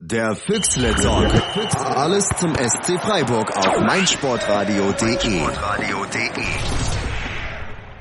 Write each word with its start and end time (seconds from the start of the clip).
Der 0.00 0.36
Füchsle 0.36 0.94
Talk. 0.94 1.28
Alles 1.74 2.28
zum 2.38 2.54
SC 2.54 3.00
Freiburg 3.00 3.56
auf 3.56 3.80
meinsportradio.de. 3.80 5.40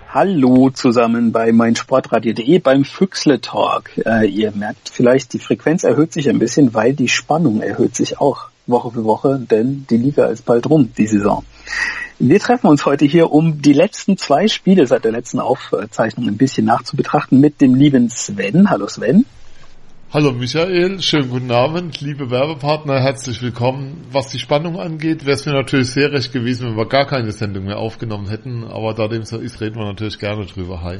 Hallo 0.08 0.70
zusammen 0.70 1.32
bei 1.32 1.52
meinsportradio.de 1.52 2.60
beim 2.60 2.86
Füchsle 2.86 3.42
Talk. 3.42 3.98
Äh, 4.06 4.28
ihr 4.28 4.52
merkt 4.52 4.90
vielleicht, 4.90 5.34
die 5.34 5.40
Frequenz 5.40 5.84
erhöht 5.84 6.14
sich 6.14 6.30
ein 6.30 6.38
bisschen, 6.38 6.76
weil 6.76 6.94
die 6.94 7.08
Spannung 7.08 7.62
erhöht 7.62 7.96
sich 7.96 8.20
auch 8.20 8.50
Woche 8.68 8.92
für 8.92 9.04
Woche, 9.04 9.40
denn 9.40 9.88
die 9.90 9.98
Liga 9.98 10.28
ist 10.28 10.46
bald 10.46 10.70
rum, 10.70 10.94
die 10.96 11.08
Saison. 11.08 11.44
Wir 12.20 12.40
treffen 12.40 12.68
uns 12.68 12.86
heute 12.86 13.06
hier, 13.06 13.32
um 13.32 13.64
die 13.64 13.74
letzten 13.74 14.18
zwei 14.18 14.48
Spiele 14.48 14.86
seit 14.86 15.04
der 15.04 15.14
letzten 15.14 15.40
Aufzeichnung 15.40 16.28
ein 16.28 16.38
bisschen 16.38 16.68
nachzubetrachten 16.68 17.40
mit 17.40 17.60
dem 17.60 17.74
lieben 17.74 18.12
Sven. 18.12 18.70
Hallo 18.70 18.88
Sven. 18.88 19.26
Hallo 20.14 20.32
Michael, 20.32 21.02
schönen 21.02 21.30
guten 21.30 21.52
Abend, 21.52 22.00
liebe 22.00 22.32
Werbepartner, 22.32 22.98
herzlich 23.02 23.42
willkommen. 23.42 24.08
Was 24.10 24.30
die 24.30 24.40
Spannung 24.40 24.80
angeht, 24.80 25.26
wäre 25.26 25.36
es 25.36 25.46
mir 25.46 25.52
natürlich 25.52 25.92
sehr 25.92 26.14
recht 26.14 26.32
gewesen, 26.32 26.70
wenn 26.70 26.78
wir 26.78 26.88
gar 26.88 27.06
keine 27.06 27.34
Sendung 27.34 27.66
mehr 27.66 27.78
aufgenommen 27.78 28.30
hätten, 28.30 28.64
aber 28.64 28.94
da 28.94 29.10
dem 29.10 29.26
so 29.26 29.38
ist, 29.38 29.60
reden 29.60 29.76
wir 29.76 29.84
natürlich 29.84 30.18
gerne 30.18 30.46
drüber. 30.46 30.82
Hi. 30.82 31.00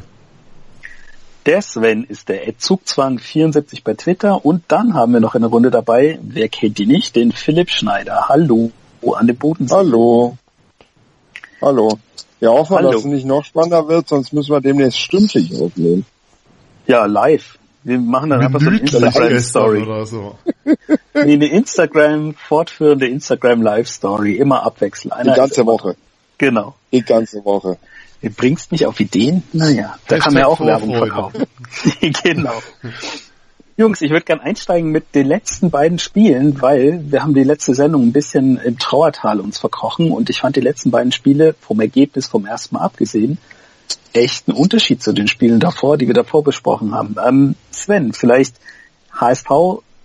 Der 1.46 1.62
Sven 1.62 2.04
ist 2.04 2.28
der 2.28 2.46
Zugzwang74 2.58 3.82
bei 3.82 3.94
Twitter 3.94 4.46
und 4.46 4.66
dann 4.68 4.94
haben 4.94 5.14
wir 5.14 5.22
noch 5.22 5.36
eine 5.36 5.46
Runde 5.46 5.72
dabei, 5.72 6.20
wer 6.22 6.50
kennt 6.50 6.78
die 6.78 6.86
nicht, 6.86 7.16
den 7.16 7.32
Philipp 7.32 7.70
Schneider. 7.70 8.28
Hallo 8.28 8.72
an 9.16 9.28
den 9.28 9.38
Bodensee. 9.38 9.74
Hallo. 9.74 10.38
Hallo. 11.62 11.98
Ja, 12.42 12.50
hoffen 12.50 12.76
wir, 12.76 12.82
dass 12.82 12.96
es 12.98 13.06
nicht 13.06 13.26
noch 13.26 13.46
spannender 13.46 13.88
wird, 13.88 14.10
sonst 14.10 14.34
müssen 14.34 14.52
wir 14.52 14.60
demnächst 14.60 15.00
stündlich 15.00 15.58
aufnehmen. 15.58 16.06
Ja, 16.88 17.06
live. 17.06 17.58
Wir 17.88 18.00
machen 18.00 18.32
dann 18.32 18.42
einfach 18.42 18.60
so 18.60 18.68
eine 18.68 18.80
Instagram-Story. 18.80 19.82
Oder 19.84 20.06
so. 20.06 20.38
nee, 20.66 20.76
eine 21.14 21.48
Instagram, 21.48 22.34
fortführende 22.34 23.08
Instagram-Live-Story, 23.08 24.36
immer 24.36 24.64
abwechselnd. 24.64 25.14
Einer 25.14 25.32
Die 25.32 25.40
ganze 25.40 25.66
Woche. 25.66 25.96
Genau. 26.38 26.76
Die 26.92 27.02
ganze 27.02 27.46
Woche. 27.46 27.78
Du 28.22 28.30
bringst 28.30 28.74
mich 28.74 28.86
auf 28.86 29.00
Ideen? 29.00 29.44
Naja, 29.54 29.98
da 30.10 30.20
kann 30.20 30.34
man 30.34 30.42
ja 30.42 30.48
auch 30.48 30.60
Werbung 30.60 30.96
verkaufen. 30.98 31.46
genau. 32.24 32.62
Jungs, 33.78 34.02
ich 34.02 34.12
würde 34.12 34.26
gern 34.26 34.42
einsteigen 34.42 34.92
mit 34.92 35.16
den 35.16 35.26
letzten 35.26 35.72
beiden 35.72 35.98
Spielen, 35.98 36.62
weil 36.62 37.10
wir 37.10 37.24
haben 37.24 37.34
die 37.34 37.44
letzte 37.44 37.74
Sendung 37.74 38.04
ein 38.04 38.12
bisschen 38.12 38.58
im 38.58 38.78
Trauertal 38.78 39.40
uns 39.40 39.60
verkrochen 39.60 40.12
und 40.12 40.30
ich 40.30 40.42
fand 40.42 40.58
die 40.58 40.62
letzten 40.62 40.92
beiden 40.92 41.14
Spiele 41.14 41.56
vom 41.62 41.80
Ergebnis 41.80 42.28
vom 42.28 42.46
ersten 42.46 42.76
Mal 42.76 42.82
abgesehen 42.82 43.38
echt 44.14 44.48
ein 44.48 44.54
Unterschied 44.54 45.02
zu 45.02 45.14
den 45.14 45.28
Spielen 45.28 45.60
davor, 45.60 45.98
die 45.98 46.08
wir 46.08 46.14
davor 46.14 46.44
besprochen 46.44 46.94
haben. 46.94 47.16
Ähm, 47.26 47.56
Sven, 47.72 48.14
vielleicht 48.14 48.56
HSV 49.12 49.50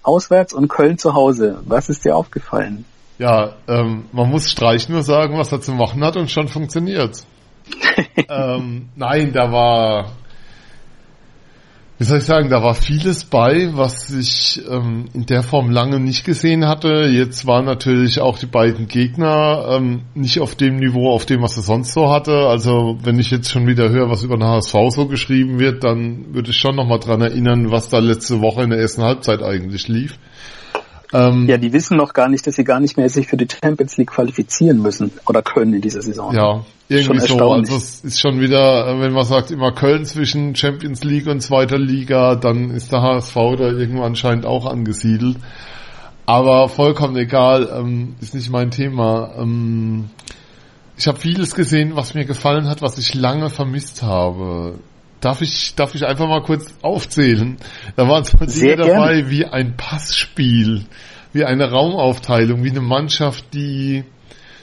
auswärts 0.02 0.52
und 0.52 0.68
Köln 0.68 0.98
zu 0.98 1.14
Hause. 1.14 1.60
Was 1.64 1.88
ist 1.88 2.04
dir 2.04 2.16
aufgefallen? 2.16 2.84
Ja, 3.18 3.54
ähm, 3.68 4.06
man 4.12 4.30
muss 4.30 4.50
Streich 4.50 4.88
nur 4.88 5.02
sagen, 5.02 5.38
was 5.38 5.52
er 5.52 5.60
zu 5.60 5.72
machen 5.72 6.04
hat 6.04 6.16
und 6.16 6.30
schon 6.30 6.48
funktioniert. 6.48 7.24
ähm, 8.28 8.88
nein, 8.96 9.32
da 9.32 9.52
war 9.52 10.12
wie 12.02 12.06
soll 12.06 12.18
ich 12.18 12.24
sagen, 12.24 12.50
da 12.50 12.64
war 12.64 12.74
vieles 12.74 13.24
bei, 13.24 13.68
was 13.74 14.10
ich 14.10 14.60
ähm, 14.68 15.04
in 15.14 15.24
der 15.24 15.44
Form 15.44 15.70
lange 15.70 16.00
nicht 16.00 16.24
gesehen 16.24 16.66
hatte. 16.66 17.08
Jetzt 17.08 17.46
waren 17.46 17.64
natürlich 17.64 18.18
auch 18.18 18.40
die 18.40 18.46
beiden 18.46 18.88
Gegner 18.88 19.68
ähm, 19.70 20.02
nicht 20.12 20.40
auf 20.40 20.56
dem 20.56 20.78
Niveau, 20.78 21.12
auf 21.12 21.26
dem 21.26 21.42
was 21.42 21.56
er 21.56 21.62
sonst 21.62 21.92
so 21.92 22.10
hatte. 22.10 22.48
Also 22.48 22.98
wenn 23.04 23.20
ich 23.20 23.30
jetzt 23.30 23.52
schon 23.52 23.68
wieder 23.68 23.88
höre, 23.88 24.10
was 24.10 24.24
über 24.24 24.36
den 24.36 24.42
HSV 24.42 24.74
so 24.88 25.06
geschrieben 25.06 25.60
wird, 25.60 25.84
dann 25.84 26.34
würde 26.34 26.50
ich 26.50 26.56
schon 26.56 26.74
nochmal 26.74 26.98
dran 26.98 27.20
erinnern, 27.20 27.70
was 27.70 27.88
da 27.88 28.00
letzte 28.00 28.40
Woche 28.40 28.64
in 28.64 28.70
der 28.70 28.80
ersten 28.80 29.04
Halbzeit 29.04 29.40
eigentlich 29.40 29.86
lief. 29.86 30.18
Ähm, 31.12 31.46
ja, 31.46 31.58
die 31.58 31.72
wissen 31.72 31.96
noch 31.96 32.14
gar 32.14 32.28
nicht, 32.28 32.46
dass 32.46 32.56
sie 32.56 32.64
gar 32.64 32.80
nicht 32.80 32.96
mehr 32.96 33.08
sich 33.08 33.26
für 33.26 33.36
die 33.36 33.46
Champions 33.46 33.96
League 33.98 34.10
qualifizieren 34.10 34.80
müssen 34.80 35.12
oder 35.26 35.42
können 35.42 35.74
in 35.74 35.80
dieser 35.82 36.00
Saison. 36.00 36.34
Ja, 36.34 36.64
irgendwie 36.88 37.26
so. 37.26 37.52
Also 37.52 37.76
es 37.76 38.02
ist 38.02 38.20
schon 38.20 38.40
wieder, 38.40 38.98
wenn 38.98 39.12
man 39.12 39.24
sagt, 39.24 39.50
immer 39.50 39.72
Köln 39.72 40.04
zwischen 40.06 40.54
Champions 40.54 41.04
League 41.04 41.26
und 41.26 41.40
zweiter 41.40 41.78
Liga, 41.78 42.34
dann 42.36 42.70
ist 42.70 42.92
der 42.92 43.02
HSV 43.02 43.34
da 43.34 43.70
irgendwo 43.70 44.02
anscheinend 44.02 44.46
auch 44.46 44.66
angesiedelt. 44.66 45.36
Aber 46.24 46.68
vollkommen 46.68 47.16
egal, 47.16 47.68
ähm, 47.74 48.14
ist 48.20 48.34
nicht 48.34 48.50
mein 48.50 48.70
Thema. 48.70 49.34
Ähm, 49.38 50.10
ich 50.96 51.06
habe 51.08 51.18
vieles 51.18 51.54
gesehen, 51.54 51.96
was 51.96 52.14
mir 52.14 52.24
gefallen 52.24 52.68
hat, 52.68 52.80
was 52.80 52.96
ich 52.96 53.14
lange 53.14 53.50
vermisst 53.50 54.02
habe. 54.02 54.78
Darf 55.22 55.40
ich, 55.40 55.76
darf 55.76 55.94
ich 55.94 56.04
einfach 56.04 56.26
mal 56.26 56.42
kurz 56.42 56.74
aufzählen? 56.82 57.56
Da 57.94 58.08
waren 58.08 58.24
zwar 58.24 58.44
Dinge 58.48 58.74
dabei 58.74 59.30
wie 59.30 59.46
ein 59.46 59.76
Passspiel, 59.76 60.84
wie 61.32 61.44
eine 61.44 61.70
Raumaufteilung, 61.70 62.64
wie 62.64 62.70
eine 62.70 62.80
Mannschaft, 62.80 63.54
die 63.54 64.02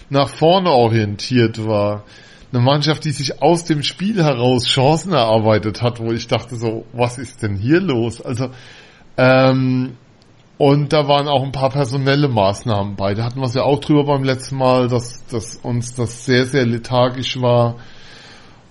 nach 0.09 0.27
vorne 0.27 0.69
orientiert 0.69 1.65
war. 1.65 2.03
Eine 2.51 2.61
Mannschaft, 2.61 3.05
die 3.05 3.11
sich 3.11 3.41
aus 3.41 3.63
dem 3.63 3.83
Spiel 3.83 4.21
heraus 4.21 4.67
Chancen 4.67 5.13
erarbeitet 5.13 5.81
hat, 5.81 6.01
wo 6.01 6.11
ich 6.11 6.27
dachte 6.27 6.57
so, 6.57 6.83
was 6.91 7.17
ist 7.17 7.41
denn 7.41 7.55
hier 7.55 7.79
los? 7.79 8.19
Also, 8.19 8.49
ähm, 9.15 9.95
und 10.57 10.91
da 10.91 11.07
waren 11.07 11.29
auch 11.29 11.43
ein 11.43 11.53
paar 11.53 11.69
personelle 11.69 12.27
Maßnahmen 12.27 12.97
bei. 12.97 13.13
Da 13.13 13.23
hatten 13.23 13.39
wir 13.39 13.45
es 13.45 13.53
ja 13.53 13.63
auch 13.63 13.79
drüber 13.79 14.03
beim 14.03 14.25
letzten 14.25 14.57
Mal, 14.57 14.89
dass, 14.89 15.25
dass 15.27 15.55
uns 15.55 15.95
das 15.95 16.25
sehr, 16.25 16.45
sehr 16.45 16.65
lethargisch 16.65 17.39
war 17.39 17.77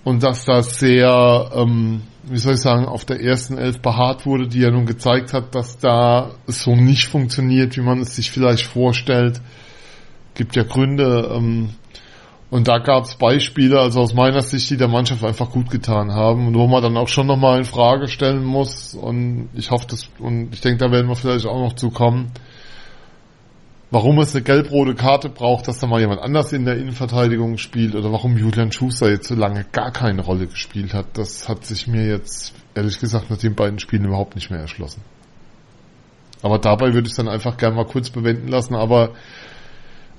und 0.03 0.23
dass 0.23 0.45
das 0.45 0.79
sehr, 0.79 1.51
ähm, 1.53 2.01
wie 2.23 2.37
soll 2.37 2.53
ich 2.53 2.61
sagen, 2.61 2.85
auf 2.85 3.05
der 3.05 3.21
ersten 3.21 3.57
Elf 3.57 3.79
beharrt 3.81 4.25
wurde, 4.25 4.47
die 4.47 4.59
ja 4.59 4.71
nun 4.71 4.85
gezeigt 4.85 5.33
hat, 5.33 5.53
dass 5.55 5.77
da 5.77 6.31
es 6.47 6.63
so 6.63 6.75
nicht 6.75 7.07
funktioniert, 7.07 7.75
wie 7.77 7.81
man 7.81 7.99
es 7.99 8.15
sich 8.15 8.31
vielleicht 8.31 8.65
vorstellt. 8.65 9.41
Gibt 10.35 10.55
ja 10.55 10.63
Gründe. 10.63 11.31
Ähm, 11.33 11.69
und 12.49 12.67
da 12.67 12.79
gab 12.79 13.03
es 13.03 13.15
Beispiele, 13.15 13.79
also 13.79 13.99
aus 13.99 14.15
meiner 14.15 14.41
Sicht, 14.41 14.69
die 14.71 14.77
der 14.77 14.87
Mannschaft 14.87 15.23
einfach 15.23 15.51
gut 15.51 15.69
getan 15.69 16.13
haben 16.13 16.47
und 16.47 16.55
wo 16.55 16.65
man 16.65 16.81
dann 16.81 16.97
auch 16.97 17.07
schon 17.07 17.27
nochmal 17.27 17.59
in 17.59 17.65
Frage 17.65 18.07
stellen 18.07 18.43
muss. 18.43 18.95
Und 18.95 19.49
ich 19.53 19.69
hoffe, 19.69 19.85
das, 19.87 20.09
und 20.17 20.53
ich 20.53 20.61
denke, 20.61 20.79
da 20.83 20.91
werden 20.91 21.07
wir 21.07 21.15
vielleicht 21.15 21.45
auch 21.45 21.59
noch 21.59 21.73
zu 21.73 21.91
kommen 21.91 22.31
warum 23.91 24.19
es 24.19 24.35
eine 24.35 24.43
gelb-rote 24.43 24.95
Karte 24.95 25.29
braucht, 25.29 25.67
dass 25.67 25.79
da 25.79 25.87
mal 25.87 25.99
jemand 25.99 26.21
anders 26.21 26.53
in 26.53 26.65
der 26.65 26.77
Innenverteidigung 26.77 27.57
spielt 27.57 27.95
oder 27.95 28.11
warum 28.11 28.37
Julian 28.37 28.71
Schuster 28.71 29.09
jetzt 29.09 29.27
so 29.27 29.35
lange 29.35 29.65
gar 29.71 29.91
keine 29.91 30.21
Rolle 30.21 30.47
gespielt 30.47 30.93
hat, 30.93 31.17
das 31.17 31.49
hat 31.49 31.65
sich 31.65 31.87
mir 31.87 32.05
jetzt 32.05 32.53
ehrlich 32.75 32.99
gesagt 32.99 33.29
nach 33.29 33.37
den 33.37 33.55
beiden 33.55 33.79
Spielen 33.79 34.05
überhaupt 34.05 34.35
nicht 34.35 34.51
mehr 34.51 34.59
erschlossen. 34.59 35.01
Aber 36.41 36.59
dabei 36.59 36.93
würde 36.93 37.07
ich 37.07 37.11
es 37.11 37.17
dann 37.17 37.27
einfach 37.27 37.57
gerne 37.57 37.75
mal 37.75 37.85
kurz 37.85 38.09
bewenden 38.09 38.47
lassen, 38.47 38.75
aber 38.75 39.11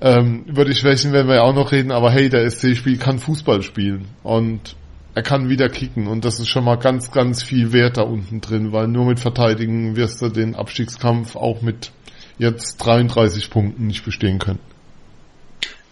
ähm, 0.00 0.44
über 0.46 0.64
die 0.64 0.74
Schwächen 0.74 1.12
werden 1.12 1.28
wir 1.28 1.36
ja 1.36 1.42
auch 1.42 1.54
noch 1.54 1.72
reden, 1.72 1.92
aber 1.92 2.10
hey, 2.10 2.28
der 2.28 2.50
SC-Spiel 2.50 2.98
kann 2.98 3.18
Fußball 3.18 3.62
spielen 3.62 4.08
und 4.22 4.76
er 5.14 5.22
kann 5.22 5.48
wieder 5.48 5.68
kicken 5.68 6.06
und 6.06 6.24
das 6.24 6.40
ist 6.40 6.48
schon 6.48 6.64
mal 6.64 6.76
ganz, 6.76 7.10
ganz 7.10 7.42
viel 7.42 7.72
Wert 7.72 7.96
da 7.96 8.02
unten 8.02 8.40
drin, 8.40 8.72
weil 8.72 8.88
nur 8.88 9.06
mit 9.06 9.20
Verteidigen 9.20 9.96
wirst 9.96 10.22
du 10.22 10.28
den 10.28 10.54
Abstiegskampf 10.54 11.36
auch 11.36 11.62
mit 11.62 11.92
jetzt 12.40 12.78
33 12.78 13.50
Punkten 13.50 13.86
nicht 13.86 14.04
bestehen 14.04 14.38
können. 14.38 14.58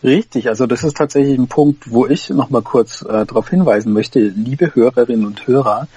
Richtig, 0.02 0.48
also 0.48 0.66
das 0.66 0.84
ist 0.84 0.96
tatsächlich 0.96 1.38
ein 1.38 1.48
Punkt, 1.48 1.90
wo 1.90 2.06
ich 2.06 2.30
nochmal 2.30 2.62
kurz 2.62 3.02
äh, 3.02 3.26
darauf 3.26 3.50
hinweisen 3.50 3.92
möchte, 3.92 4.20
liebe 4.20 4.74
Hörerinnen 4.74 5.26
und 5.26 5.46
Hörer, 5.46 5.88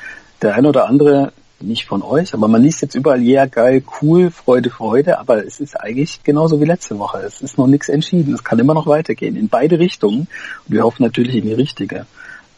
der 0.41 0.55
ein 0.55 0.65
oder 0.65 0.87
andere, 0.87 1.33
nicht 1.59 1.85
von 1.85 2.01
euch, 2.01 2.33
aber 2.33 2.47
man 2.47 2.63
liest 2.63 2.81
jetzt 2.81 2.95
überall, 2.95 3.21
ja 3.21 3.41
yeah, 3.41 3.45
geil, 3.45 3.83
cool, 4.01 4.31
Freude, 4.31 4.71
Freude, 4.71 5.19
aber 5.19 5.45
es 5.45 5.59
ist 5.59 5.79
eigentlich 5.79 6.23
genauso 6.23 6.59
wie 6.59 6.65
letzte 6.65 6.97
Woche. 6.97 7.19
Es 7.19 7.41
ist 7.41 7.59
noch 7.59 7.67
nichts 7.67 7.87
entschieden, 7.89 8.33
es 8.33 8.43
kann 8.43 8.57
immer 8.57 8.73
noch 8.73 8.87
weitergehen, 8.87 9.35
in 9.35 9.47
beide 9.47 9.77
Richtungen. 9.77 10.21
Und 10.21 10.27
wir 10.67 10.83
hoffen 10.83 11.03
natürlich 11.03 11.35
in 11.35 11.45
die 11.45 11.53
richtige. 11.53 12.07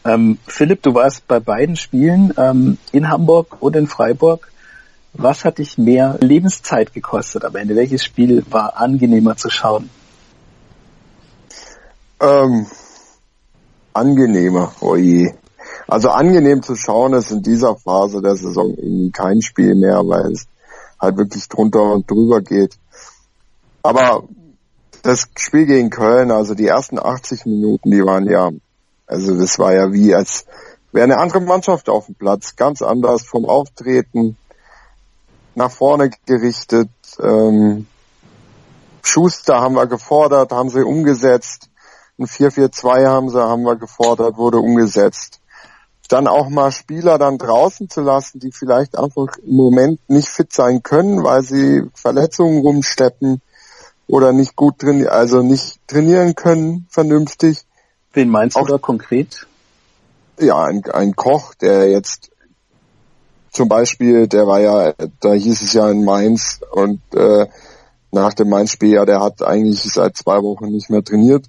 Ähm, 0.06 0.38
Philipp, 0.46 0.82
du 0.82 0.94
warst 0.94 1.28
bei 1.28 1.40
beiden 1.40 1.76
Spielen 1.76 2.32
ähm, 2.38 2.78
in 2.92 3.10
Hamburg 3.10 3.58
und 3.60 3.76
in 3.76 3.86
Freiburg. 3.86 4.50
Was 5.14 5.44
hat 5.44 5.58
dich 5.58 5.78
mehr 5.78 6.18
Lebenszeit 6.20 6.92
gekostet 6.92 7.44
am 7.44 7.54
Ende? 7.54 7.76
Welches 7.76 8.04
Spiel 8.04 8.44
war 8.50 8.76
angenehmer 8.76 9.36
zu 9.36 9.48
schauen? 9.48 9.88
Ähm, 12.20 12.66
angenehmer, 13.92 14.72
oh 14.80 14.96
je. 14.96 15.32
Also 15.86 16.10
angenehm 16.10 16.62
zu 16.62 16.74
schauen 16.74 17.12
ist 17.12 17.30
in 17.30 17.42
dieser 17.42 17.76
Phase 17.76 18.22
der 18.22 18.36
Saison 18.36 18.74
irgendwie 18.76 19.10
kein 19.12 19.40
Spiel 19.40 19.76
mehr, 19.76 19.98
weil 20.04 20.32
es 20.32 20.46
halt 21.00 21.16
wirklich 21.16 21.48
drunter 21.48 21.92
und 21.92 22.10
drüber 22.10 22.40
geht. 22.40 22.76
Aber 23.82 24.24
das 25.02 25.28
Spiel 25.36 25.66
gegen 25.66 25.90
Köln, 25.90 26.32
also 26.32 26.54
die 26.54 26.66
ersten 26.66 26.98
80 26.98 27.46
Minuten, 27.46 27.90
die 27.90 28.02
waren 28.02 28.26
ja, 28.28 28.50
also 29.06 29.38
das 29.38 29.58
war 29.58 29.74
ja 29.74 29.92
wie 29.92 30.14
als 30.14 30.46
wäre 30.92 31.04
eine 31.04 31.18
andere 31.18 31.40
Mannschaft 31.40 31.88
auf 31.88 32.06
dem 32.06 32.14
Platz, 32.14 32.56
ganz 32.56 32.80
anders 32.80 33.24
vom 33.26 33.44
Auftreten, 33.44 34.36
nach 35.54 35.70
vorne 35.70 36.10
gerichtet. 36.26 36.90
Ähm, 37.20 37.86
Schuster 39.02 39.60
haben 39.60 39.74
wir 39.74 39.86
gefordert, 39.86 40.52
haben 40.52 40.70
sie 40.70 40.84
umgesetzt. 40.84 41.68
Ein 42.18 42.26
4-4-2 42.26 43.06
haben 43.06 43.28
sie, 43.28 43.42
haben 43.42 43.62
wir 43.62 43.76
gefordert, 43.76 44.36
wurde 44.36 44.58
umgesetzt. 44.58 45.40
dann 46.08 46.26
auch 46.26 46.48
mal 46.48 46.70
Spieler 46.70 47.18
dann 47.18 47.38
draußen 47.38 47.88
zu 47.88 48.02
lassen, 48.02 48.38
die 48.38 48.52
vielleicht 48.52 48.96
einfach 48.96 49.36
im 49.38 49.56
Moment 49.56 50.00
nicht 50.08 50.28
fit 50.28 50.52
sein 50.52 50.82
können, 50.82 51.24
weil 51.24 51.42
sie 51.42 51.82
Verletzungen 51.94 52.60
rumsteppen 52.60 53.40
oder 54.06 54.32
nicht 54.32 54.54
gut 54.54 54.78
trainieren, 54.78 55.08
also 55.08 55.42
nicht 55.42 55.80
trainieren 55.88 56.34
können 56.34 56.86
vernünftig. 56.90 57.64
Wen 58.12 58.28
meinst 58.28 58.56
auch, 58.56 58.66
du 58.66 58.72
da 58.72 58.78
konkret? 58.78 59.46
Ja, 60.38 60.64
ein, 60.64 60.84
ein 60.92 61.16
Koch, 61.16 61.54
der 61.54 61.90
jetzt 61.90 62.30
zum 63.54 63.68
Beispiel, 63.68 64.26
der 64.26 64.46
war 64.46 64.60
ja, 64.60 64.92
da 65.20 65.32
hieß 65.32 65.62
es 65.62 65.72
ja 65.72 65.88
in 65.88 66.04
Mainz 66.04 66.60
und 66.72 67.00
äh, 67.14 67.46
nach 68.10 68.34
dem 68.34 68.48
Mainz-Spiel, 68.48 68.94
ja, 68.94 69.04
der 69.04 69.20
hat 69.20 69.42
eigentlich 69.42 69.80
seit 69.80 70.16
zwei 70.16 70.42
Wochen 70.42 70.66
nicht 70.66 70.90
mehr 70.90 71.04
trainiert. 71.04 71.46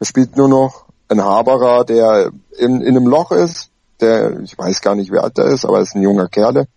Er 0.00 0.06
spielt 0.06 0.36
nur 0.36 0.48
noch 0.48 0.86
ein 1.08 1.22
Haberer, 1.22 1.84
der 1.84 2.32
in, 2.58 2.80
in 2.80 2.96
einem 2.96 3.06
Loch 3.06 3.32
ist, 3.32 3.70
der, 4.00 4.40
ich 4.40 4.56
weiß 4.56 4.80
gar 4.80 4.94
nicht, 4.94 5.12
wie 5.12 5.18
alt 5.18 5.36
er 5.38 5.46
ist, 5.46 5.66
aber 5.66 5.76
er 5.76 5.82
ist 5.82 5.94
ein 5.94 6.02
junger 6.02 6.28
Kerle, 6.28 6.68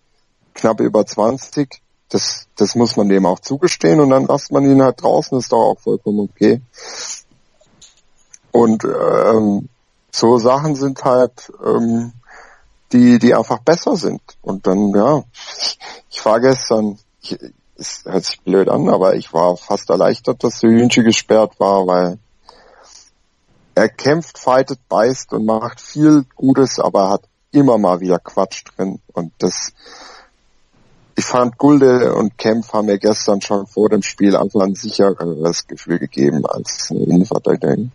knapp 0.55 0.81
über 0.81 1.05
20. 1.05 1.81
Das, 2.09 2.47
das 2.57 2.75
muss 2.75 2.97
man 2.97 3.07
dem 3.07 3.25
auch 3.25 3.39
zugestehen 3.39 4.01
und 4.01 4.09
dann 4.09 4.25
lasst 4.25 4.51
man 4.51 4.65
ihn 4.65 4.83
halt 4.83 5.01
draußen, 5.01 5.37
ist 5.37 5.53
doch 5.53 5.71
auch 5.71 5.79
vollkommen 5.79 6.29
okay. 6.29 6.61
Und 8.51 8.83
ähm, 8.83 9.69
so 10.11 10.37
Sachen 10.37 10.75
sind 10.75 11.05
halt, 11.05 11.53
ähm, 11.65 12.11
die, 12.93 13.19
die 13.19 13.35
einfach 13.35 13.59
besser 13.59 13.95
sind. 13.95 14.21
Und 14.41 14.67
dann, 14.67 14.93
ja, 14.93 15.23
ich, 16.09 16.25
war 16.25 16.39
gestern, 16.39 16.99
ich, 17.21 17.38
es 17.75 18.03
hört 18.05 18.25
sich 18.25 18.41
blöd 18.41 18.69
an, 18.69 18.89
aber 18.89 19.15
ich 19.15 19.33
war 19.33 19.57
fast 19.57 19.89
erleichtert, 19.89 20.43
dass 20.43 20.61
Hühnchen 20.61 21.03
gesperrt 21.03 21.59
war, 21.59 21.88
weil 21.88 22.19
er 23.75 23.89
kämpft, 23.89 24.38
fightet, 24.38 24.79
beißt 24.89 25.33
und 25.33 25.45
macht 25.45 25.79
viel 25.79 26.25
Gutes, 26.35 26.79
aber 26.79 27.09
hat 27.09 27.23
immer 27.51 27.77
mal 27.77 27.99
wieder 27.99 28.19
Quatsch 28.19 28.63
drin. 28.75 28.99
Und 29.13 29.33
das, 29.39 29.73
ich 31.15 31.25
fand 31.25 31.57
Gulde 31.57 32.13
und 32.13 32.38
Kempf 32.38 32.73
haben 32.73 32.88
mir 32.88 32.99
gestern 32.99 33.41
schon 33.41 33.67
vor 33.67 33.89
dem 33.89 34.03
Spiel 34.03 34.35
einfach 34.35 34.61
ein 34.61 34.75
sichereres 34.75 35.67
Gefühl 35.67 35.99
gegeben 35.99 36.45
als 36.45 36.89
eine 36.91 37.03
Innenverteidigung. 37.03 37.91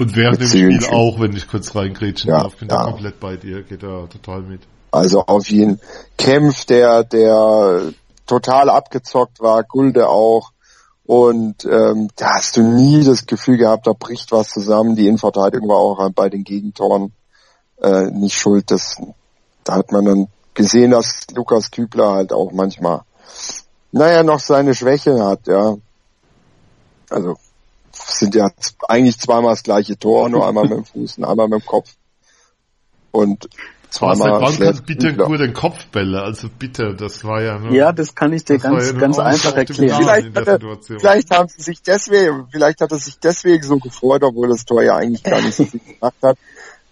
Und 0.00 0.16
während 0.16 0.40
dem 0.40 0.48
Spiel 0.48 0.86
auch, 0.86 1.20
wenn 1.20 1.36
ich 1.36 1.46
kurz 1.46 1.74
reingrätschen 1.76 2.30
ja, 2.30 2.40
darf, 2.40 2.56
bin 2.56 2.70
ja. 2.70 2.76
da 2.76 2.90
komplett 2.90 3.20
bei 3.20 3.36
dir, 3.36 3.62
geht 3.62 3.82
da 3.82 4.06
total 4.06 4.40
mit. 4.40 4.62
Also 4.90 5.26
auf 5.26 5.46
jeden 5.50 5.78
Kempf, 6.16 6.64
der, 6.64 7.04
der 7.04 7.92
total 8.26 8.70
abgezockt 8.70 9.40
war, 9.40 9.62
Gulde 9.62 10.08
auch, 10.08 10.52
und 11.04 11.66
ähm, 11.66 12.08
da 12.16 12.36
hast 12.36 12.56
du 12.56 12.62
nie 12.62 13.04
das 13.04 13.26
Gefühl 13.26 13.58
gehabt, 13.58 13.86
da 13.86 13.92
bricht 13.92 14.32
was 14.32 14.48
zusammen. 14.48 14.96
Die 14.96 15.06
Innenverteidigung 15.06 15.68
war 15.68 15.76
auch 15.76 16.08
bei 16.12 16.30
den 16.30 16.44
Gegentoren 16.44 17.12
äh, 17.82 18.10
nicht 18.10 18.38
schuld. 18.38 18.70
Das, 18.70 18.96
da 19.64 19.74
hat 19.74 19.92
man 19.92 20.06
dann 20.06 20.28
gesehen, 20.54 20.92
dass 20.92 21.26
Lukas 21.34 21.70
Kübler 21.70 22.12
halt 22.12 22.32
auch 22.32 22.52
manchmal, 22.52 23.02
naja, 23.92 24.22
noch 24.22 24.40
seine 24.40 24.74
Schwäche 24.74 25.22
hat, 25.22 25.46
ja. 25.46 25.76
Also 27.10 27.36
sind 28.18 28.34
ja 28.34 28.50
eigentlich 28.88 29.18
zweimal 29.18 29.52
das 29.52 29.62
gleiche 29.62 29.98
Tor, 29.98 30.28
nur 30.28 30.46
einmal 30.46 30.64
mit 30.64 30.78
dem 30.78 30.84
Fuß 30.84 31.18
und 31.18 31.24
einmal 31.24 31.48
mit 31.48 31.62
dem 31.62 31.66
Kopf. 31.66 31.94
Und 33.12 33.48
Zweimal 33.90 34.40
wann 34.40 34.56
kann 34.56 34.80
bitte 34.86 35.12
nur 35.12 35.36
den 35.36 35.52
Kopfbälle? 35.52 36.22
Also 36.22 36.48
bitte, 36.48 36.94
das 36.94 37.24
war 37.24 37.42
ja 37.42 37.58
nur, 37.58 37.72
Ja, 37.72 37.90
das 37.90 38.14
kann 38.14 38.32
ich 38.32 38.44
dir 38.44 38.58
ganz, 38.58 38.92
ja 38.92 38.92
ganz 38.92 39.18
einfach 39.18 39.56
erklären. 39.56 40.00
Vielleicht, 40.00 40.36
hat 40.36 40.46
er, 40.46 40.58
vielleicht 40.80 41.30
haben 41.32 41.48
sie 41.48 41.60
sich 41.60 41.82
deswegen, 41.82 42.46
vielleicht 42.52 42.80
hat 42.80 42.92
er 42.92 42.98
sich 42.98 43.18
deswegen 43.18 43.64
so 43.64 43.78
gefreut, 43.78 44.22
obwohl 44.22 44.48
das 44.48 44.64
Tor 44.64 44.82
ja 44.84 44.94
eigentlich 44.94 45.24
gar 45.24 45.42
nicht 45.42 45.56
so 45.56 45.64
viel 45.66 45.80
gemacht 45.80 46.14
hat, 46.22 46.38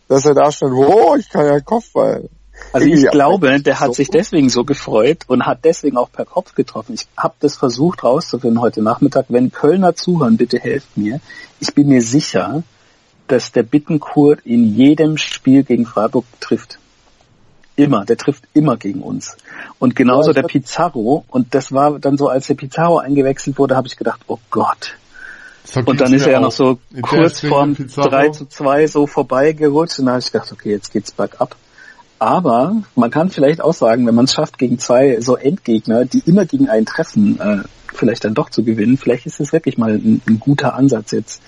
dass 0.08 0.24
er 0.26 0.34
da 0.34 0.50
stand, 0.50 0.72
oh, 0.74 1.14
ich 1.16 1.28
kann 1.28 1.46
ja 1.46 1.60
Kopfball. 1.60 2.28
Also 2.72 2.86
ich 2.86 3.10
glaube, 3.10 3.60
der 3.60 3.80
hat 3.80 3.94
sich 3.94 4.10
deswegen 4.10 4.48
so 4.48 4.64
gefreut 4.64 5.24
und 5.26 5.46
hat 5.46 5.64
deswegen 5.64 5.96
auch 5.96 6.12
per 6.12 6.24
Kopf 6.24 6.54
getroffen. 6.54 6.94
Ich 6.94 7.06
habe 7.16 7.34
das 7.40 7.56
versucht 7.56 8.04
rauszufinden 8.04 8.60
heute 8.60 8.82
Nachmittag. 8.82 9.26
Wenn 9.28 9.50
Kölner 9.50 9.94
zuhören, 9.94 10.36
bitte 10.36 10.58
helft 10.58 10.96
mir. 10.96 11.20
Ich 11.60 11.74
bin 11.74 11.88
mir 11.88 12.02
sicher, 12.02 12.62
dass 13.26 13.52
der 13.52 13.62
Bittenkurt 13.62 14.40
in 14.44 14.74
jedem 14.74 15.16
Spiel 15.16 15.62
gegen 15.62 15.86
Freiburg 15.86 16.24
trifft. 16.40 16.78
Immer, 17.76 18.04
der 18.04 18.16
trifft 18.16 18.44
immer 18.54 18.76
gegen 18.76 19.02
uns. 19.02 19.36
Und 19.78 19.94
genauso 19.94 20.30
ja, 20.30 20.34
der 20.34 20.42
Pizarro. 20.42 21.24
Und 21.28 21.54
das 21.54 21.72
war 21.72 22.00
dann 22.00 22.18
so, 22.18 22.28
als 22.28 22.48
der 22.48 22.54
Pizarro 22.54 22.98
eingewechselt 22.98 23.56
wurde, 23.58 23.76
habe 23.76 23.86
ich 23.86 23.96
gedacht, 23.96 24.20
oh 24.26 24.38
Gott. 24.50 24.96
So 25.64 25.80
und 25.80 26.00
dann 26.00 26.12
ist 26.12 26.26
er 26.26 26.32
ja 26.32 26.40
noch 26.40 26.50
so 26.50 26.78
kurz 27.02 27.40
vorm 27.40 27.76
3 27.76 28.30
zu 28.30 28.46
2 28.46 28.86
so 28.88 29.06
vorbeigerutscht. 29.06 30.00
Und 30.00 30.06
dann 30.06 30.14
habe 30.14 30.22
ich 30.24 30.32
gedacht, 30.32 30.50
okay, 30.50 30.70
jetzt 30.70 30.92
geht's 30.92 31.12
bergab. 31.12 31.54
Aber 32.18 32.82
man 32.96 33.10
kann 33.10 33.30
vielleicht 33.30 33.60
auch 33.60 33.74
sagen, 33.74 34.06
wenn 34.06 34.14
man 34.14 34.24
es 34.24 34.34
schafft, 34.34 34.58
gegen 34.58 34.78
zwei 34.78 35.20
so 35.20 35.36
Endgegner, 35.36 36.04
die 36.04 36.22
immer 36.26 36.46
gegen 36.46 36.68
einen 36.68 36.86
treffen, 36.86 37.40
äh, 37.40 37.58
vielleicht 37.94 38.24
dann 38.24 38.34
doch 38.34 38.50
zu 38.50 38.64
gewinnen, 38.64 38.98
vielleicht 38.98 39.26
ist 39.26 39.40
es 39.40 39.52
wirklich 39.52 39.78
mal 39.78 39.94
ein, 39.94 40.20
ein 40.28 40.40
guter 40.40 40.74
Ansatz 40.74 41.12
jetzt, 41.12 41.42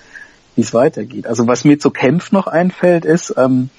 wie 0.55 0.61
es 0.61 0.73
weitergeht. 0.73 1.27
Also 1.27 1.47
was 1.47 1.65
mir 1.65 1.79
zu 1.79 1.91
Kempf 1.91 2.31
noch 2.31 2.47
einfällt, 2.47 3.05
ist, 3.05 3.33
ähm, 3.37 3.69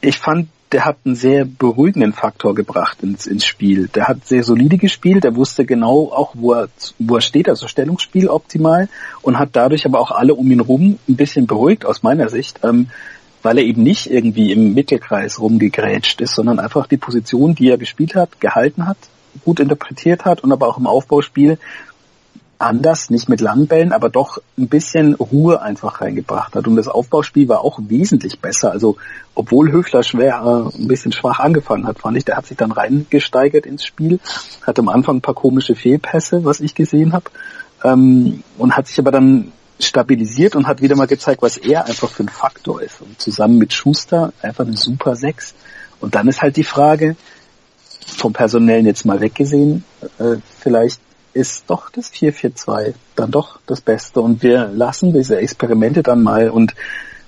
ich 0.00 0.18
fand 0.18 0.48
der 0.74 0.84
hat 0.84 0.96
einen 1.04 1.14
sehr 1.14 1.44
beruhigenden 1.44 2.12
Faktor 2.12 2.52
gebracht 2.52 2.98
ins, 3.04 3.28
ins 3.28 3.46
Spiel. 3.46 3.86
Der 3.94 4.08
hat 4.08 4.26
sehr 4.26 4.42
solide 4.42 4.76
gespielt, 4.76 5.22
der 5.22 5.36
wusste 5.36 5.64
genau 5.64 6.10
auch, 6.12 6.32
wo 6.34 6.52
er, 6.52 6.68
wo 6.98 7.14
er 7.14 7.20
steht, 7.20 7.48
also 7.48 7.68
Stellungsspiel 7.68 8.28
optimal 8.28 8.88
und 9.22 9.38
hat 9.38 9.50
dadurch 9.52 9.86
aber 9.86 10.00
auch 10.00 10.10
alle 10.10 10.34
um 10.34 10.50
ihn 10.50 10.58
rum 10.58 10.98
ein 11.08 11.14
bisschen 11.14 11.46
beruhigt 11.46 11.86
aus 11.86 12.02
meiner 12.02 12.28
Sicht, 12.28 12.58
ähm, 12.64 12.88
weil 13.44 13.58
er 13.58 13.64
eben 13.64 13.82
nicht 13.82 14.10
irgendwie 14.10 14.52
im 14.52 14.74
Mittelkreis 14.74 15.38
rumgegrätscht 15.38 16.20
ist, 16.22 16.34
sondern 16.34 16.58
einfach 16.58 16.86
die 16.86 16.96
Position, 16.96 17.54
die 17.54 17.70
er 17.70 17.78
gespielt 17.78 18.14
hat, 18.14 18.40
gehalten 18.40 18.86
hat, 18.86 18.96
gut 19.44 19.60
interpretiert 19.60 20.24
hat 20.24 20.42
und 20.42 20.50
aber 20.50 20.66
auch 20.66 20.78
im 20.78 20.86
Aufbauspiel 20.86 21.58
anders, 22.58 23.10
nicht 23.10 23.28
mit 23.28 23.42
langen 23.42 23.66
Bällen, 23.66 23.92
aber 23.92 24.08
doch 24.08 24.38
ein 24.56 24.68
bisschen 24.68 25.14
Ruhe 25.14 25.60
einfach 25.60 26.00
reingebracht 26.00 26.54
hat. 26.54 26.66
Und 26.66 26.76
das 26.76 26.88
Aufbauspiel 26.88 27.48
war 27.48 27.60
auch 27.60 27.78
wesentlich 27.82 28.40
besser. 28.40 28.70
Also 28.70 28.96
obwohl 29.34 29.70
Höfler 29.70 30.02
schwer 30.02 30.70
äh, 30.74 30.78
ein 30.78 30.88
bisschen 30.88 31.12
schwach 31.12 31.40
angefangen 31.40 31.86
hat, 31.86 31.98
fand 31.98 32.16
ich, 32.16 32.24
der 32.24 32.36
hat 32.36 32.46
sich 32.46 32.56
dann 32.56 32.72
reingesteigert 32.72 33.66
ins 33.66 33.84
Spiel, 33.84 34.20
hatte 34.62 34.80
am 34.80 34.88
Anfang 34.88 35.16
ein 35.16 35.20
paar 35.20 35.34
komische 35.34 35.74
Fehlpässe, 35.74 36.44
was 36.44 36.60
ich 36.60 36.74
gesehen 36.74 37.12
habe, 37.12 37.26
ähm, 37.82 38.42
und 38.56 38.76
hat 38.76 38.86
sich 38.86 38.98
aber 38.98 39.10
dann 39.10 39.52
stabilisiert 39.80 40.56
und 40.56 40.66
hat 40.66 40.82
wieder 40.82 40.96
mal 40.96 41.06
gezeigt, 41.06 41.42
was 41.42 41.56
er 41.56 41.86
einfach 41.86 42.10
für 42.10 42.24
ein 42.24 42.28
Faktor 42.28 42.82
ist. 42.82 43.00
Und 43.00 43.20
zusammen 43.20 43.58
mit 43.58 43.72
Schuster 43.72 44.32
einfach 44.40 44.66
eine 44.66 44.76
super 44.76 45.16
Sechs. 45.16 45.54
Und 46.00 46.14
dann 46.14 46.28
ist 46.28 46.42
halt 46.42 46.56
die 46.56 46.64
Frage, 46.64 47.16
vom 48.06 48.32
Personellen 48.32 48.86
jetzt 48.86 49.04
mal 49.04 49.20
weggesehen, 49.20 49.84
äh, 50.18 50.36
vielleicht 50.60 51.00
ist 51.32 51.64
doch 51.68 51.90
das 51.90 52.08
442 52.08 52.94
dann 53.16 53.30
doch 53.30 53.58
das 53.66 53.80
Beste 53.80 54.20
und 54.20 54.42
wir 54.42 54.68
lassen 54.68 55.12
diese 55.12 55.36
Experimente 55.38 56.02
dann 56.02 56.22
mal 56.22 56.48
und 56.48 56.74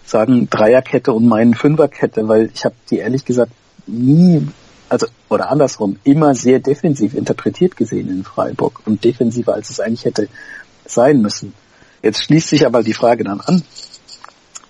sagen 0.04 0.48
Dreierkette 0.48 1.12
und 1.12 1.26
meinen 1.26 1.54
Fünferkette, 1.54 2.28
weil 2.28 2.50
ich 2.54 2.64
habe 2.64 2.76
die 2.90 2.98
ehrlich 2.98 3.24
gesagt 3.24 3.50
nie, 3.86 4.46
also 4.88 5.08
oder 5.28 5.50
andersrum, 5.50 5.98
immer 6.04 6.34
sehr 6.34 6.60
defensiv 6.60 7.14
interpretiert 7.14 7.76
gesehen 7.76 8.08
in 8.08 8.22
Freiburg 8.22 8.80
und 8.86 9.02
defensiver 9.02 9.54
als 9.54 9.70
es 9.70 9.80
eigentlich 9.80 10.04
hätte 10.04 10.28
sein 10.84 11.20
müssen. 11.20 11.52
Jetzt 12.06 12.22
schließt 12.22 12.50
sich 12.50 12.64
aber 12.64 12.84
die 12.84 12.94
Frage 12.94 13.24
dann 13.24 13.40
an, 13.40 13.62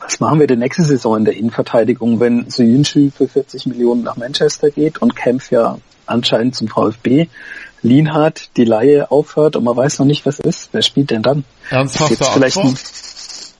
was 0.01 0.21
machen 0.21 0.41
wir 0.41 0.47
denn 0.47 0.61
nächste 0.61 0.85
Saison 0.85 1.19
in 1.19 1.27
der 1.27 1.37
Innenverteidigung, 1.37 2.19
wenn 2.19 2.49
Soyuncu 2.49 3.11
für 3.11 3.29
40 3.29 3.67
Millionen 3.67 4.05
nach 4.05 4.17
Manchester 4.17 4.71
geht 4.71 5.03
und 5.03 5.15
Kempf 5.15 5.51
ja 5.51 5.77
anscheinend 6.07 6.55
zum 6.55 6.69
VfB? 6.69 7.27
Lienhardt 7.83 8.57
die 8.57 8.65
Laie 8.65 9.11
aufhört 9.11 9.55
und 9.55 9.65
man 9.65 9.77
weiß 9.77 9.99
noch 9.99 10.07
nicht, 10.07 10.25
was 10.25 10.41
ist. 10.41 10.71
Wer 10.73 10.81
spielt 10.81 11.11
denn 11.11 11.23
dann? 11.23 11.45
Ernsthafter 11.69 12.25
vielleicht 12.25 12.57
ein, 12.57 12.75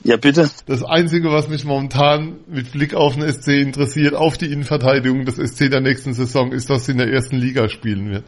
Ja, 0.05 0.17
bitte. 0.17 0.49
Das 0.65 0.83
Einzige, 0.83 1.31
was 1.31 1.49
mich 1.49 1.67
momentan 1.67 2.37
mit 2.47 2.73
Blick 2.73 2.95
auf 2.95 3.15
den 3.15 3.31
SC 3.31 3.49
interessiert, 3.61 4.15
auf 4.15 4.39
die 4.39 4.47
Innenverteidigung 4.47 5.27
des 5.27 5.37
SC 5.37 5.71
der 5.71 5.83
nächsten 5.83 6.15
Saison, 6.15 6.51
ist, 6.51 6.71
dass 6.71 6.87
sie 6.87 6.93
in 6.93 6.99
der 6.99 7.13
ersten 7.13 7.37
Liga 7.37 7.69
spielen 7.69 8.11
wird. 8.11 8.25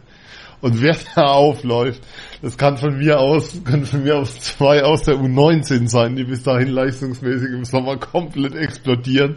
Und 0.61 0.83
wer 0.83 0.97
da 1.15 1.27
aufläuft, 1.27 2.03
das 2.43 2.57
kann 2.57 2.77
von 2.77 2.99
mir 2.99 3.21
aus, 3.21 3.61
können 3.65 3.85
von 3.85 4.03
mir 4.03 4.17
aus 4.17 4.41
zwei 4.41 4.83
aus 4.83 5.03
der 5.03 5.17
U19 5.17 5.89
sein, 5.89 6.17
die 6.17 6.25
bis 6.25 6.43
dahin 6.43 6.69
leistungsmäßig 6.69 7.51
im 7.53 7.65
Sommer 7.65 7.97
komplett 7.97 8.55
explodieren 8.55 9.37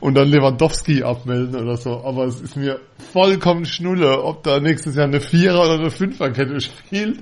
und 0.00 0.14
dann 0.14 0.28
Lewandowski 0.28 1.02
abmelden 1.02 1.60
oder 1.60 1.76
so. 1.76 2.04
Aber 2.04 2.24
es 2.24 2.40
ist 2.40 2.56
mir 2.56 2.80
vollkommen 3.12 3.64
schnulle, 3.64 4.22
ob 4.22 4.42
da 4.42 4.60
nächstes 4.60 4.94
Jahr 4.94 5.06
eine 5.06 5.20
Vierer- 5.20 5.64
oder 5.64 5.78
eine 5.80 5.90
Fünferkette 5.90 6.60
spielt, 6.60 7.18